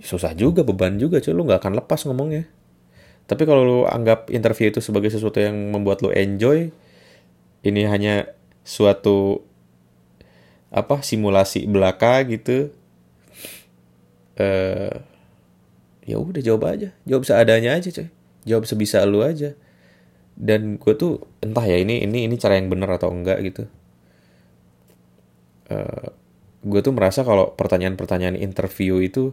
Susah 0.00 0.34
juga 0.34 0.66
beban 0.66 0.98
juga 0.98 1.22
coy. 1.22 1.32
Lu 1.36 1.46
nggak 1.46 1.60
akan 1.62 1.74
lepas 1.78 2.02
ngomongnya. 2.08 2.48
Tapi 3.24 3.42
kalau 3.48 3.62
lu 3.64 3.78
anggap 3.88 4.28
interview 4.28 4.68
itu 4.68 4.80
sebagai 4.84 5.08
sesuatu 5.08 5.40
yang 5.40 5.56
membuat 5.72 6.04
lu 6.04 6.12
enjoy 6.12 6.68
ini 7.64 7.82
hanya 7.88 8.28
suatu 8.64 9.40
apa 10.68 11.00
simulasi 11.00 11.64
belaka 11.64 12.20
gitu 12.28 12.74
eh 14.34 14.90
uh, 14.90 14.94
ya 16.04 16.16
udah 16.20 16.42
jawab 16.44 16.68
aja. 16.68 16.92
Jawab 17.08 17.24
seadanya 17.24 17.76
aja 17.76 17.88
coy. 17.90 18.08
Jawab 18.44 18.64
sebisa 18.68 19.02
lu 19.08 19.24
aja. 19.24 19.56
Dan 20.34 20.76
gue 20.82 20.94
tuh 20.98 21.24
entah 21.40 21.64
ya 21.64 21.78
ini 21.78 22.02
ini 22.02 22.26
ini 22.26 22.36
cara 22.36 22.58
yang 22.58 22.68
benar 22.68 22.98
atau 22.98 23.10
enggak 23.14 23.40
gitu. 23.46 23.64
Uh, 25.70 26.12
gue 26.64 26.80
tuh 26.80 26.92
merasa 26.92 27.24
kalau 27.24 27.52
pertanyaan-pertanyaan 27.56 28.36
interview 28.36 29.00
itu 29.00 29.32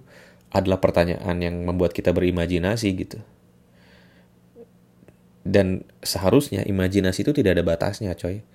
adalah 0.51 0.83
pertanyaan 0.83 1.39
yang 1.39 1.55
membuat 1.63 1.95
kita 1.95 2.11
berimajinasi 2.11 2.87
gitu. 2.95 3.19
Dan 5.41 5.87
seharusnya 6.05 6.61
imajinasi 6.67 7.25
itu 7.25 7.33
tidak 7.33 7.57
ada 7.57 7.63
batasnya 7.65 8.13
coy. 8.13 8.45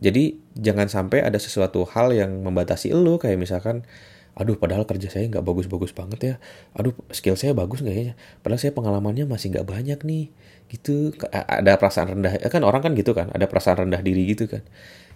Jadi 0.00 0.40
jangan 0.56 0.88
sampai 0.88 1.20
ada 1.20 1.36
sesuatu 1.36 1.84
hal 1.84 2.16
yang 2.16 2.40
membatasi 2.40 2.96
lo 2.96 3.20
kayak 3.20 3.36
misalkan 3.36 3.84
aduh 4.32 4.56
padahal 4.56 4.88
kerja 4.88 5.12
saya 5.12 5.28
nggak 5.28 5.44
bagus-bagus 5.44 5.92
banget 5.92 6.20
ya. 6.20 6.34
Aduh 6.72 6.96
skill 7.12 7.36
saya 7.36 7.52
bagus 7.52 7.84
nggak 7.84 7.96
ya? 7.96 8.12
Padahal 8.40 8.60
saya 8.60 8.72
pengalamannya 8.72 9.28
masih 9.28 9.52
nggak 9.52 9.68
banyak 9.68 9.98
nih. 10.00 10.32
Gitu. 10.72 11.12
Ada 11.32 11.76
perasaan 11.76 12.16
rendah. 12.16 12.40
Kan 12.48 12.64
orang 12.64 12.80
kan 12.80 12.92
gitu 12.96 13.12
kan. 13.12 13.28
Ada 13.28 13.44
perasaan 13.44 13.88
rendah 13.88 14.00
diri 14.00 14.24
gitu 14.32 14.48
kan. 14.48 14.64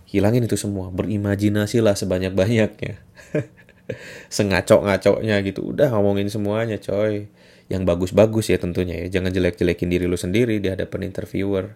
Hilangin 0.05 0.45
itu 0.45 0.61
semua. 0.61 0.93
Berimajinasi 0.93 1.81
lah 1.81 1.97
sebanyak 1.97 2.37
banyaknya 2.37 3.01
sengacok-ngacoknya 4.37 5.41
gitu. 5.49 5.73
Udah 5.73 5.89
ngomongin 5.97 6.29
semuanya 6.29 6.77
coy. 6.77 7.33
Yang 7.73 7.83
bagus-bagus 7.89 8.53
ya 8.53 8.61
tentunya 8.61 9.01
ya. 9.01 9.19
Jangan 9.19 9.33
jelek-jelekin 9.33 9.89
diri 9.89 10.05
lu 10.05 10.21
sendiri 10.21 10.61
di 10.61 10.69
hadapan 10.69 11.09
interviewer. 11.09 11.73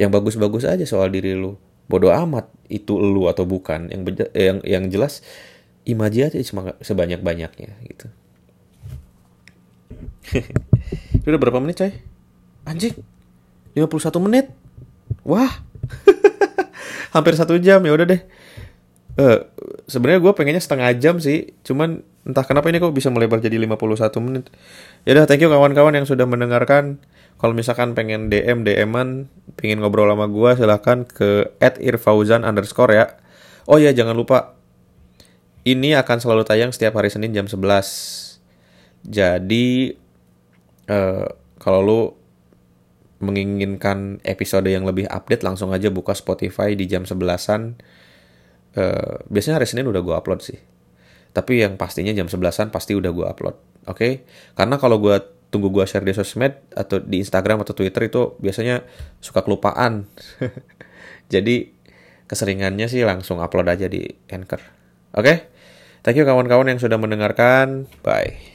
Yang 0.00 0.10
bagus-bagus 0.16 0.64
aja 0.64 0.88
soal 0.88 1.12
diri 1.12 1.36
lu. 1.36 1.60
Bodoh 1.92 2.08
amat. 2.08 2.48
Itu 2.72 2.96
lu 2.96 3.28
atau 3.28 3.44
bukan. 3.44 3.92
Yang 3.92 4.32
yang 4.32 4.58
yang 4.64 4.84
jelas 4.88 5.20
imaji 5.82 6.30
aja 6.30 6.38
sebanyak 6.82 7.20
banyaknya 7.20 7.74
gitu. 7.86 8.06
Udah 11.28 11.38
berapa 11.38 11.58
menit 11.58 11.82
coy 11.82 11.92
anjing 12.66 12.94
51 13.74 14.26
menit. 14.28 14.46
Wah. 15.26 15.50
Hampir 17.14 17.36
satu 17.36 17.56
jam 17.60 17.82
ya 17.84 17.92
udah 17.92 18.06
deh. 18.08 18.22
Uh, 19.12 19.44
sebenarnya 19.84 20.24
gue 20.24 20.32
pengennya 20.32 20.62
setengah 20.64 20.88
jam 20.96 21.20
sih 21.20 21.52
cuman 21.68 22.00
entah 22.24 22.48
kenapa 22.48 22.72
ini 22.72 22.80
kok 22.80 22.96
bisa 22.96 23.12
melebar 23.12 23.44
jadi 23.44 23.60
51 23.60 24.24
menit. 24.24 24.48
Ya 25.04 25.16
udah 25.16 25.24
thank 25.28 25.44
you 25.44 25.52
kawan-kawan 25.52 25.92
yang 25.92 26.08
sudah 26.08 26.24
mendengarkan. 26.24 27.00
Kalau 27.36 27.52
misalkan 27.58 27.98
pengen 27.98 28.30
DM 28.30 28.62
DM-an 28.62 29.26
pengen 29.58 29.82
ngobrol 29.82 30.06
sama 30.08 30.30
gue 30.30 30.50
silahkan 30.54 31.04
ke 31.04 31.52
@irfauzan 31.60 32.46
underscore 32.46 32.92
ya. 32.94 33.04
Oh 33.66 33.76
ya 33.76 33.90
jangan 33.92 34.14
lupa 34.16 34.56
ini 35.62 35.94
akan 35.94 36.18
selalu 36.18 36.42
tayang 36.42 36.74
setiap 36.74 36.98
hari 36.98 37.10
Senin 37.10 37.30
jam 37.30 37.46
11. 37.46 37.62
Jadi 39.06 39.94
uh, 40.90 41.26
kalau 41.58 41.80
lu 41.82 42.00
menginginkan 43.22 44.18
episode 44.26 44.66
yang 44.66 44.82
lebih 44.82 45.06
update 45.06 45.46
langsung 45.46 45.70
aja 45.70 45.86
buka 45.94 46.10
Spotify 46.18 46.74
di 46.74 46.90
jam 46.90 47.06
11-an. 47.06 47.78
Uh, 48.74 49.22
biasanya 49.30 49.62
hari 49.62 49.68
Senin 49.70 49.86
udah 49.86 50.02
gue 50.02 50.14
upload 50.18 50.42
sih. 50.42 50.58
Tapi 51.30 51.62
yang 51.62 51.78
pastinya 51.78 52.10
jam 52.10 52.26
11-an 52.26 52.74
pasti 52.74 52.98
udah 52.98 53.14
gue 53.14 53.26
upload. 53.30 53.56
Oke? 53.86 53.94
Okay? 53.94 54.12
Karena 54.58 54.76
kalau 54.82 54.98
gue 54.98 55.14
tunggu 55.54 55.70
gue 55.70 55.84
share 55.86 56.02
di 56.02 56.16
sosmed 56.16 56.58
atau 56.74 56.98
di 56.98 57.22
Instagram 57.22 57.62
atau 57.62 57.76
Twitter 57.76 58.10
itu 58.10 58.34
biasanya 58.42 58.82
suka 59.22 59.46
kelupaan. 59.46 60.10
Jadi 61.32 61.70
keseringannya 62.26 62.90
sih 62.90 63.06
langsung 63.06 63.38
upload 63.38 63.70
aja 63.70 63.86
di 63.86 64.02
Anchor. 64.32 64.60
Oke? 65.14 65.22
Okay? 65.22 65.36
Thank 66.02 66.18
you 66.18 66.26
kawan-kawan 66.26 66.66
yang 66.66 66.82
sudah 66.82 66.98
mendengarkan. 66.98 67.86
Bye. 68.02 68.51